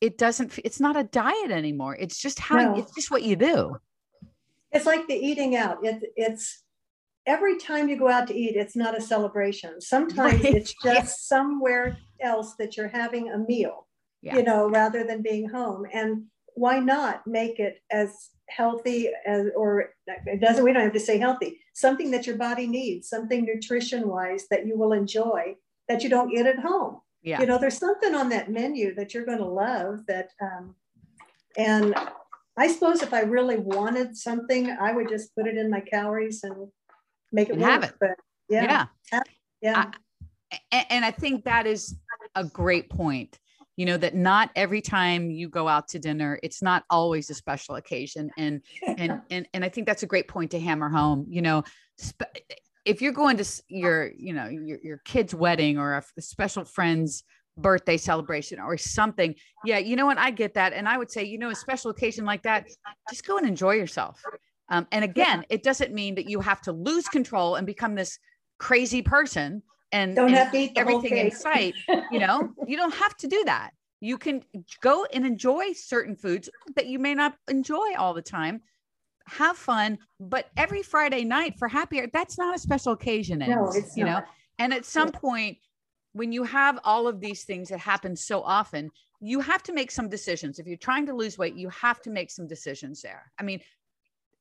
it 0.00 0.18
doesn't, 0.18 0.58
it's 0.64 0.80
not 0.80 0.96
a 0.96 1.04
diet 1.04 1.50
anymore. 1.50 1.94
It's 1.94 2.20
just 2.20 2.38
how, 2.38 2.56
no. 2.56 2.78
it's 2.78 2.94
just 2.94 3.10
what 3.10 3.22
you 3.22 3.36
do. 3.36 3.76
It's 4.72 4.86
like 4.86 5.06
the 5.06 5.14
eating 5.14 5.56
out. 5.56 5.78
It, 5.84 6.02
it's 6.16 6.62
every 7.30 7.56
time 7.58 7.88
you 7.88 7.96
go 7.96 8.08
out 8.08 8.26
to 8.28 8.34
eat, 8.34 8.56
it's 8.56 8.74
not 8.74 8.98
a 8.98 9.00
celebration. 9.00 9.80
Sometimes 9.80 10.42
right. 10.42 10.54
it's 10.54 10.74
just 10.82 10.84
yeah. 10.84 11.36
somewhere 11.36 11.96
else 12.20 12.54
that 12.58 12.76
you're 12.76 12.88
having 12.88 13.30
a 13.30 13.38
meal, 13.38 13.86
yeah. 14.20 14.36
you 14.36 14.42
know, 14.42 14.68
rather 14.68 15.04
than 15.04 15.22
being 15.22 15.48
home. 15.48 15.86
And 15.92 16.24
why 16.54 16.80
not 16.80 17.26
make 17.26 17.60
it 17.60 17.82
as 17.90 18.30
healthy 18.48 19.10
as, 19.26 19.46
or 19.56 19.90
it 20.06 20.40
doesn't, 20.40 20.64
we 20.64 20.72
don't 20.72 20.82
have 20.82 20.92
to 20.92 21.00
say 21.00 21.18
healthy, 21.18 21.60
something 21.72 22.10
that 22.10 22.26
your 22.26 22.36
body 22.36 22.66
needs, 22.66 23.08
something 23.08 23.44
nutrition 23.44 24.08
wise 24.08 24.46
that 24.50 24.66
you 24.66 24.76
will 24.76 24.92
enjoy 24.92 25.54
that 25.88 26.02
you 26.02 26.08
don't 26.08 26.34
get 26.34 26.46
at 26.46 26.58
home 26.58 27.00
yeah. 27.22 27.40
you 27.40 27.46
know 27.46 27.58
there's 27.58 27.78
something 27.78 28.14
on 28.14 28.28
that 28.28 28.50
menu 28.50 28.94
that 28.94 29.12
you're 29.12 29.24
going 29.24 29.38
to 29.38 29.44
love 29.44 30.06
that 30.06 30.30
um, 30.40 30.74
and 31.56 31.94
i 32.56 32.66
suppose 32.68 33.02
if 33.02 33.12
i 33.12 33.20
really 33.20 33.58
wanted 33.58 34.16
something 34.16 34.70
i 34.80 34.92
would 34.92 35.08
just 35.08 35.34
put 35.34 35.46
it 35.46 35.56
in 35.56 35.70
my 35.70 35.80
calories 35.80 36.42
and 36.44 36.68
make 37.32 37.48
it 37.48 37.56
work. 37.56 37.70
have 37.70 37.84
it. 37.84 37.94
But 38.00 38.10
yeah. 38.48 38.86
Yeah, 39.12 39.20
yeah. 39.62 39.84
I, 39.86 40.86
and 40.90 41.04
i 41.04 41.10
think 41.10 41.44
that 41.44 41.66
is 41.66 41.96
a 42.34 42.44
great 42.44 42.90
point 42.90 43.38
you 43.76 43.86
know 43.86 43.96
that 43.96 44.14
not 44.14 44.50
every 44.56 44.80
time 44.80 45.30
you 45.30 45.48
go 45.48 45.68
out 45.68 45.88
to 45.88 45.98
dinner 45.98 46.38
it's 46.42 46.62
not 46.62 46.84
always 46.90 47.30
a 47.30 47.34
special 47.34 47.76
occasion. 47.76 48.30
And 48.36 48.62
and 48.84 49.22
and, 49.30 49.48
and 49.54 49.64
i 49.64 49.68
think 49.68 49.86
that's 49.86 50.02
a 50.02 50.06
great 50.06 50.28
point 50.28 50.50
to 50.52 50.60
hammer 50.60 50.88
home 50.88 51.26
you 51.28 51.42
know 51.42 51.64
if 52.84 53.02
you're 53.02 53.12
going 53.12 53.36
to 53.36 53.62
your 53.68 54.10
you 54.16 54.32
know 54.32 54.48
your, 54.48 54.78
your 54.82 54.98
kid's 55.04 55.34
wedding 55.34 55.78
or 55.78 56.04
a 56.16 56.22
special 56.22 56.64
friend's 56.64 57.24
birthday 57.56 57.96
celebration 57.96 58.58
or 58.58 58.76
something 58.76 59.34
yeah 59.64 59.78
you 59.78 59.96
know 59.96 60.06
what? 60.06 60.18
I 60.18 60.30
get 60.30 60.54
that. 60.54 60.72
And 60.72 60.88
i 60.88 60.96
would 60.96 61.10
say 61.10 61.24
you 61.24 61.38
know 61.38 61.50
a 61.50 61.54
special 61.54 61.90
occasion 61.90 62.24
like 62.24 62.42
that 62.42 62.68
just 63.08 63.26
go 63.26 63.38
and 63.38 63.46
enjoy 63.46 63.74
yourself 63.74 64.22
um, 64.70 64.86
and 64.92 65.04
again 65.04 65.44
it 65.48 65.62
doesn't 65.62 65.92
mean 65.92 66.14
that 66.14 66.28
you 66.28 66.40
have 66.40 66.60
to 66.60 66.72
lose 66.72 67.06
control 67.08 67.56
and 67.56 67.66
become 67.66 67.94
this 67.94 68.18
crazy 68.58 69.02
person 69.02 69.62
and 69.92 70.14
don't 70.14 70.32
have 70.32 70.52
to 70.52 70.58
eat 70.58 70.72
everything 70.76 71.16
in 71.16 71.30
sight 71.30 71.74
you 72.10 72.18
know 72.18 72.52
you 72.66 72.76
don't 72.76 72.94
have 72.94 73.16
to 73.16 73.26
do 73.26 73.42
that 73.44 73.70
you 74.00 74.16
can 74.16 74.42
go 74.80 75.06
and 75.12 75.26
enjoy 75.26 75.72
certain 75.72 76.16
foods 76.16 76.48
that 76.74 76.86
you 76.86 76.98
may 76.98 77.14
not 77.14 77.34
enjoy 77.48 77.94
all 77.98 78.14
the 78.14 78.22
time 78.22 78.60
have 79.30 79.56
fun. 79.56 79.98
But 80.18 80.50
every 80.56 80.82
Friday 80.82 81.24
night 81.24 81.58
for 81.58 81.68
happy 81.68 82.00
hour, 82.00 82.08
that's 82.12 82.38
not 82.38 82.54
a 82.54 82.58
special 82.58 82.92
occasion. 82.92 83.38
No, 83.38 83.70
it's 83.74 83.96
you 83.96 84.04
not. 84.04 84.24
know. 84.24 84.30
And 84.58 84.74
at 84.74 84.84
some 84.84 85.10
point, 85.10 85.58
when 86.12 86.32
you 86.32 86.42
have 86.44 86.78
all 86.84 87.06
of 87.06 87.20
these 87.20 87.44
things 87.44 87.68
that 87.68 87.78
happen 87.78 88.16
so 88.16 88.42
often, 88.42 88.90
you 89.20 89.40
have 89.40 89.62
to 89.64 89.72
make 89.72 89.90
some 89.90 90.08
decisions. 90.08 90.58
If 90.58 90.66
you're 90.66 90.76
trying 90.76 91.06
to 91.06 91.14
lose 91.14 91.38
weight, 91.38 91.54
you 91.54 91.68
have 91.68 92.00
to 92.02 92.10
make 92.10 92.30
some 92.30 92.46
decisions 92.46 93.00
there. 93.00 93.30
I 93.38 93.42
mean, 93.42 93.60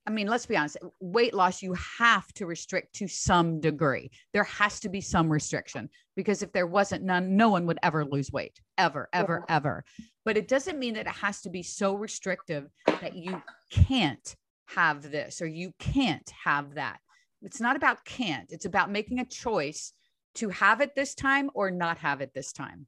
I 0.10 0.12
mean, 0.12 0.26
let's 0.26 0.47
be 0.47 0.57
honest, 0.57 0.78
weight 0.99 1.36
loss, 1.36 1.62
you 1.62 1.76
have 1.76 2.34
to 2.34 2.47
restrict 2.47 2.95
to 2.95 3.07
some 3.07 3.62
degree. 3.62 4.10
There 4.34 4.43
has 4.43 4.80
to 4.80 4.89
be 4.89 5.01
some 5.01 5.32
restriction 5.32 5.88
because 6.16 6.41
if 6.41 6.51
there 6.51 6.66
wasn't 6.66 7.03
none, 7.03 7.38
no 7.38 7.49
one 7.49 7.68
would 7.68 7.78
ever 7.84 8.03
lose 8.03 8.32
weight, 8.32 8.60
ever, 8.80 9.07
ever, 9.14 9.45
yeah. 9.47 9.55
ever. 9.55 9.86
But 10.26 10.36
it 10.36 10.47
doesn't 10.47 10.80
mean 10.80 10.95
that 10.95 11.05
it 11.05 11.14
has 11.14 11.41
to 11.41 11.51
be 11.51 11.62
so 11.62 11.93
restrictive 11.93 12.70
that 12.88 13.16
you 13.16 13.39
can't 13.70 14.36
have 14.70 15.03
this 15.12 15.43
or 15.43 15.45
you 15.45 15.74
can't 15.78 16.28
have 16.43 16.74
that. 16.74 16.97
It's 17.43 17.62
not 17.62 17.76
about 17.76 18.03
can't, 18.03 18.51
it's 18.51 18.66
about 18.66 18.89
making 18.89 19.20
a 19.20 19.26
choice 19.26 19.93
to 20.36 20.49
have 20.49 20.82
it 20.82 20.95
this 20.95 21.14
time 21.14 21.51
or 21.53 21.70
not 21.70 21.99
have 21.99 22.22
it 22.22 22.34
this 22.34 22.51
time. 22.51 22.88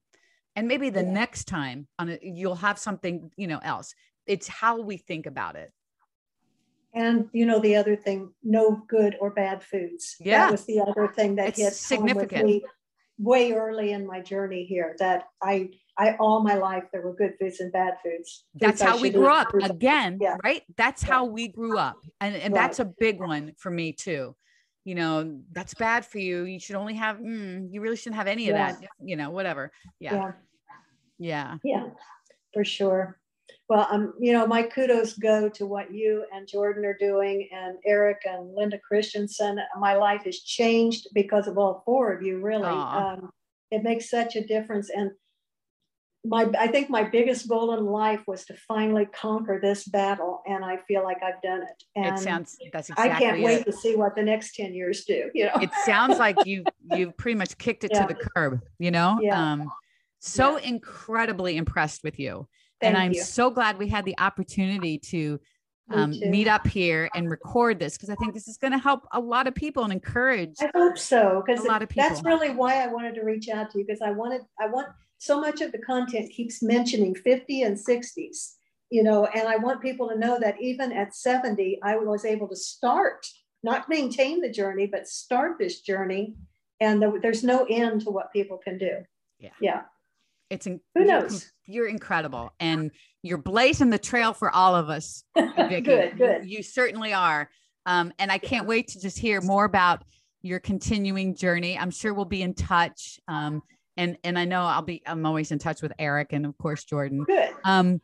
And 0.55 0.67
maybe 0.67 0.89
the 0.89 1.03
yeah. 1.03 1.11
next 1.11 1.43
time 1.43 1.87
on 1.99 2.09
it, 2.09 2.21
you'll 2.23 2.55
have 2.55 2.79
something, 2.79 3.29
you 3.37 3.45
know, 3.45 3.59
else. 3.59 3.93
It's 4.25 4.47
how 4.47 4.81
we 4.81 4.97
think 4.97 5.27
about 5.27 5.55
it. 5.55 5.71
And 6.93 7.29
you 7.31 7.45
know 7.45 7.59
the 7.59 7.75
other 7.75 7.95
thing, 7.95 8.33
no 8.43 8.83
good 8.87 9.15
or 9.21 9.29
bad 9.29 9.63
foods. 9.63 10.15
Yeah, 10.19 10.45
that 10.45 10.51
was 10.51 10.65
the 10.65 10.81
other 10.81 11.07
thing 11.07 11.35
that 11.35 11.49
it's 11.49 11.59
hit 11.59 11.73
significant. 11.73 12.45
me 12.45 12.63
way 13.17 13.53
early 13.53 13.91
in 13.93 14.05
my 14.05 14.19
journey 14.19 14.65
here. 14.65 14.95
That 14.99 15.29
I, 15.41 15.69
I 15.97 16.15
all 16.19 16.41
my 16.41 16.55
life 16.55 16.83
there 16.91 17.01
were 17.01 17.15
good 17.15 17.35
foods 17.39 17.61
and 17.61 17.71
bad 17.71 17.93
foods. 18.03 18.43
That's 18.55 18.81
how 18.81 18.99
we 18.99 19.09
grew 19.09 19.31
up. 19.31 19.53
Again, 19.53 20.17
yeah. 20.21 20.35
right? 20.43 20.63
That's 20.75 21.03
yeah. 21.03 21.13
how 21.13 21.25
we 21.25 21.47
grew 21.47 21.77
up, 21.77 21.97
and 22.19 22.35
and 22.35 22.53
right. 22.53 22.61
that's 22.61 22.79
a 22.79 22.85
big 22.85 23.19
one 23.19 23.53
for 23.57 23.71
me 23.71 23.93
too 23.93 24.35
you 24.83 24.95
know 24.95 25.39
that's 25.51 25.73
bad 25.75 26.05
for 26.05 26.17
you 26.17 26.43
you 26.43 26.59
should 26.59 26.75
only 26.75 26.95
have 26.95 27.17
mm, 27.17 27.67
you 27.71 27.81
really 27.81 27.95
shouldn't 27.95 28.15
have 28.15 28.27
any 28.27 28.49
of 28.49 28.55
that 28.55 28.77
you 28.99 29.15
know 29.15 29.29
whatever 29.29 29.71
yeah. 29.99 30.13
yeah 30.13 30.31
yeah 31.19 31.57
yeah 31.63 31.87
for 32.53 32.65
sure 32.65 33.19
well 33.71 33.87
um 33.89 34.13
you 34.19 34.33
know 34.33 34.45
my 34.45 34.61
kudos 34.61 35.13
go 35.13 35.47
to 35.47 35.65
what 35.65 35.93
you 35.93 36.25
and 36.33 36.47
jordan 36.47 36.83
are 36.83 36.97
doing 36.99 37.47
and 37.53 37.77
eric 37.85 38.17
and 38.25 38.53
linda 38.53 38.77
christensen 38.85 39.57
my 39.79 39.93
life 39.95 40.23
has 40.25 40.41
changed 40.41 41.07
because 41.13 41.47
of 41.47 41.57
all 41.57 41.81
four 41.85 42.11
of 42.11 42.21
you 42.21 42.39
really 42.39 42.67
um, 42.67 43.31
it 43.71 43.81
makes 43.81 44.09
such 44.09 44.35
a 44.35 44.45
difference 44.45 44.89
and 44.89 45.11
my 46.23 46.47
I 46.59 46.67
think 46.67 46.89
my 46.89 47.03
biggest 47.03 47.47
goal 47.47 47.73
in 47.75 47.85
life 47.85 48.21
was 48.27 48.45
to 48.45 48.53
finally 48.67 49.07
conquer 49.07 49.59
this 49.59 49.85
battle, 49.85 50.43
and 50.45 50.63
I 50.63 50.77
feel 50.87 51.03
like 51.03 51.17
I've 51.23 51.41
done 51.41 51.63
it. 51.63 51.83
And 51.95 52.15
it 52.15 52.19
sounds 52.19 52.57
that's 52.71 52.89
exactly. 52.91 53.15
I 53.15 53.19
can't 53.19 53.39
it. 53.39 53.43
wait 53.43 53.65
to 53.65 53.71
see 53.71 53.95
what 53.95 54.15
the 54.15 54.21
next 54.21 54.53
ten 54.53 54.75
years 54.75 55.03
do. 55.05 55.31
You 55.33 55.45
know, 55.45 55.55
it 55.55 55.71
sounds 55.83 56.19
like 56.19 56.37
you 56.45 56.63
you 56.91 57.11
pretty 57.17 57.39
much 57.39 57.57
kicked 57.57 57.83
it 57.85 57.91
yeah. 57.91 58.05
to 58.05 58.13
the 58.13 58.29
curb. 58.35 58.61
You 58.77 58.91
know, 58.91 59.17
yeah. 59.19 59.53
um, 59.53 59.71
so 60.19 60.59
yeah. 60.59 60.67
incredibly 60.67 61.57
impressed 61.57 62.03
with 62.03 62.19
you, 62.19 62.47
Thank 62.81 62.95
and 62.95 62.97
I'm 62.97 63.13
you. 63.13 63.23
so 63.23 63.49
glad 63.49 63.77
we 63.77 63.87
had 63.87 64.05
the 64.05 64.17
opportunity 64.19 64.97
to 64.97 65.39
um, 65.93 66.11
meet 66.11 66.47
up 66.47 66.65
here 66.65 67.09
and 67.13 67.29
record 67.29 67.79
this 67.79 67.97
because 67.97 68.09
I 68.09 68.15
think 68.15 68.33
this 68.33 68.47
is 68.47 68.57
going 68.57 68.71
to 68.71 68.79
help 68.79 69.01
a 69.11 69.19
lot 69.19 69.47
of 69.47 69.55
people 69.55 69.83
and 69.83 69.93
encourage. 69.93 70.55
I 70.61 70.71
hope 70.73 70.97
so 70.97 71.43
because 71.45 71.63
a 71.63 71.67
lot 71.67 71.81
of 71.81 71.89
people. 71.89 72.07
That's 72.07 72.23
really 72.23 72.49
why 72.49 72.83
I 72.83 72.87
wanted 72.87 73.15
to 73.15 73.21
reach 73.21 73.49
out 73.49 73.71
to 73.71 73.79
you 73.79 73.85
because 73.85 74.01
I 74.01 74.11
wanted 74.11 74.41
I 74.59 74.67
want 74.67 74.87
so 75.17 75.39
much 75.39 75.61
of 75.61 75.71
the 75.71 75.77
content 75.77 76.31
keeps 76.31 76.63
mentioning 76.63 77.13
50 77.13 77.61
and 77.61 77.77
60s, 77.77 78.53
you 78.89 79.03
know, 79.03 79.25
and 79.25 79.47
I 79.47 79.57
want 79.57 79.81
people 79.81 80.09
to 80.09 80.17
know 80.17 80.39
that 80.39 80.59
even 80.59 80.91
at 80.91 81.13
70, 81.13 81.79
I 81.83 81.97
was 81.97 82.25
able 82.25 82.47
to 82.47 82.55
start, 82.55 83.27
not 83.61 83.87
maintain 83.87 84.41
the 84.41 84.49
journey, 84.49 84.87
but 84.87 85.07
start 85.07 85.59
this 85.59 85.81
journey. 85.81 86.35
And 86.79 86.99
the, 86.99 87.19
there's 87.21 87.43
no 87.43 87.67
end 87.69 88.01
to 88.01 88.09
what 88.09 88.33
people 88.33 88.57
can 88.57 88.79
do. 88.79 89.03
Yeah. 89.37 89.51
Yeah. 89.61 89.81
It's 90.51 90.67
in, 90.67 90.81
who 90.95 91.05
knows? 91.05 91.51
You're, 91.65 91.85
you're 91.85 91.89
incredible, 91.89 92.53
and 92.59 92.91
you're 93.23 93.37
blazing 93.37 93.89
the 93.89 93.97
trail 93.97 94.33
for 94.33 94.51
all 94.51 94.75
of 94.75 94.89
us. 94.89 95.23
Vicki. 95.35 95.81
good, 95.81 96.17
good. 96.17 96.45
You, 96.45 96.57
you 96.57 96.63
certainly 96.63 97.13
are, 97.13 97.49
um, 97.85 98.11
and 98.19 98.31
I 98.31 98.37
can't 98.37 98.67
wait 98.67 98.89
to 98.89 98.99
just 98.99 99.17
hear 99.17 99.39
more 99.41 99.63
about 99.63 100.03
your 100.41 100.59
continuing 100.59 101.35
journey. 101.35 101.77
I'm 101.77 101.91
sure 101.91 102.13
we'll 102.13 102.25
be 102.25 102.41
in 102.41 102.53
touch. 102.53 103.19
Um, 103.27 103.61
and 103.95 104.17
and 104.23 104.37
I 104.37 104.45
know 104.45 104.63
I'll 104.63 104.81
be 104.81 105.01
I'm 105.05 105.25
always 105.25 105.51
in 105.51 105.59
touch 105.59 105.81
with 105.81 105.93
Eric 105.97 106.33
and 106.33 106.45
of 106.45 106.57
course 106.57 106.83
Jordan. 106.83 107.23
Good. 107.23 107.51
Um, 107.63 108.01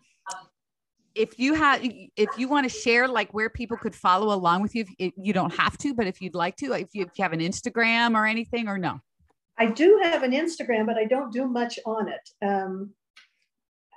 if 1.15 1.39
you 1.39 1.53
have 1.55 1.81
if 1.83 2.29
you 2.37 2.47
want 2.47 2.69
to 2.69 2.77
share 2.77 3.07
like 3.07 3.33
where 3.33 3.49
people 3.49 3.75
could 3.75 3.95
follow 3.95 4.33
along 4.33 4.61
with 4.61 4.75
you, 4.75 4.83
if, 4.83 4.89
if 4.99 5.13
you 5.17 5.33
don't 5.33 5.53
have 5.55 5.77
to, 5.79 5.93
but 5.93 6.07
if 6.07 6.21
you'd 6.21 6.35
like 6.35 6.55
to, 6.57 6.73
if 6.73 6.89
you, 6.93 7.03
if 7.03 7.09
you 7.17 7.23
have 7.23 7.33
an 7.33 7.39
Instagram 7.39 8.15
or 8.15 8.25
anything 8.25 8.67
or 8.67 8.77
no. 8.77 8.99
I 9.57 9.67
do 9.67 9.99
have 10.03 10.23
an 10.23 10.31
Instagram, 10.31 10.85
but 10.85 10.97
I 10.97 11.05
don't 11.05 11.31
do 11.31 11.47
much 11.47 11.79
on 11.85 12.09
it. 12.09 12.29
Um, 12.45 12.91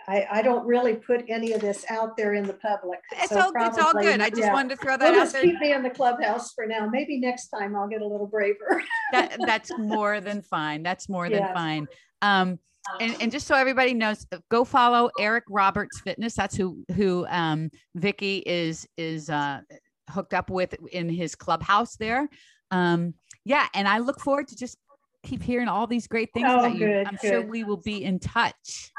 I, 0.08 0.26
I 0.30 0.42
don't 0.42 0.66
really 0.66 0.94
put 0.94 1.24
any 1.28 1.52
of 1.52 1.61
this 1.61 1.84
out 1.88 2.16
there 2.16 2.34
in 2.34 2.44
the 2.44 2.54
public. 2.54 2.98
It's, 3.12 3.28
so 3.28 3.40
all, 3.40 3.52
probably, 3.52 3.68
it's 3.68 3.78
all 3.78 3.92
good. 3.92 4.20
I 4.20 4.30
just 4.30 4.42
yeah. 4.42 4.52
wanted 4.52 4.70
to 4.70 4.76
throw 4.76 4.96
that 4.96 5.12
we'll 5.12 5.22
out 5.22 5.32
there. 5.32 5.42
Keep 5.42 5.61
me 5.61 5.72
in 5.72 5.82
the 5.82 5.90
clubhouse 5.90 6.52
for 6.52 6.66
now. 6.66 6.88
Maybe 6.90 7.20
next 7.20 7.48
time 7.48 7.76
I'll 7.76 7.88
get 7.88 8.00
a 8.00 8.06
little 8.06 8.26
braver. 8.26 8.82
that, 9.12 9.36
that's 9.46 9.70
more 9.78 10.20
than 10.20 10.42
fine. 10.42 10.82
That's 10.82 11.08
more 11.08 11.28
than 11.28 11.40
yeah. 11.40 11.54
fine. 11.54 11.86
Um, 12.22 12.58
and, 13.00 13.14
and 13.20 13.30
just 13.30 13.46
so 13.46 13.54
everybody 13.54 13.94
knows, 13.94 14.26
go 14.50 14.64
follow 14.64 15.11
Eric 15.18 15.44
Roberts 15.48 16.00
Fitness. 16.00 16.34
That's 16.34 16.56
who 16.56 16.82
who 16.96 17.26
um, 17.28 17.70
Vicki 17.94 18.38
is 18.38 18.88
is 18.96 19.30
uh, 19.30 19.61
hooked 20.08 20.34
up 20.34 20.50
with 20.50 20.74
in 20.90 21.08
his 21.08 21.34
clubhouse 21.34 21.96
there. 21.96 22.28
Um, 22.70 23.14
yeah, 23.44 23.68
and 23.74 23.86
I 23.86 23.98
look 23.98 24.18
forward 24.18 24.48
to 24.48 24.56
just 24.56 24.76
keep 25.22 25.42
hearing 25.42 25.68
all 25.68 25.86
these 25.86 26.06
great 26.06 26.32
things 26.32 26.46
oh, 26.48 26.58
about 26.58 26.74
you. 26.74 26.86
Good, 26.86 27.06
I'm 27.06 27.16
good. 27.16 27.30
sure 27.30 27.42
we 27.42 27.64
will 27.64 27.80
be 27.80 28.04
in 28.04 28.18
touch. 28.18 28.92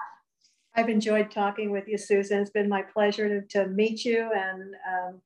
I've 0.76 0.90
enjoyed 0.90 1.32
talking 1.32 1.72
with 1.72 1.88
you, 1.88 1.98
Susan. 1.98 2.40
It's 2.40 2.50
been 2.50 2.70
my 2.70 2.82
pleasure 2.82 3.42
to, 3.42 3.48
to 3.48 3.68
meet 3.68 4.06
you, 4.06 4.32
and 4.34 4.76
um, 4.90 5.22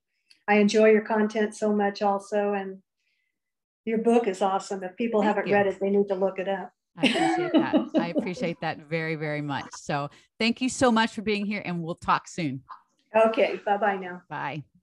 I 0.47 0.55
enjoy 0.55 0.89
your 0.89 1.01
content 1.01 1.55
so 1.55 1.73
much 1.73 2.01
also. 2.01 2.53
And 2.53 2.81
your 3.85 3.99
book 3.99 4.27
is 4.27 4.41
awesome. 4.41 4.83
If 4.83 4.95
people 4.95 5.21
Thank 5.21 5.35
haven't 5.35 5.47
you. 5.47 5.53
read 5.53 5.67
it, 5.67 5.79
they 5.79 5.91
need 5.91 6.07
to 6.07 6.15
look 6.15 6.39
it 6.39 6.47
up. 6.47 6.71
I 6.97 7.07
appreciate 7.07 7.51
that. 7.53 7.75
I 7.99 8.07
appreciate 8.07 8.61
that 8.61 8.79
very, 8.89 9.15
very 9.15 9.41
much. 9.41 9.67
So 9.73 10.09
thank 10.39 10.61
you 10.61 10.69
so 10.69 10.91
much 10.91 11.13
for 11.13 11.21
being 11.21 11.45
here, 11.45 11.61
and 11.63 11.83
we'll 11.83 11.95
talk 11.95 12.27
soon. 12.27 12.63
Okay. 13.15 13.59
Bye 13.65 13.77
bye 13.77 13.97
now. 13.97 14.23
Bye. 14.29 14.65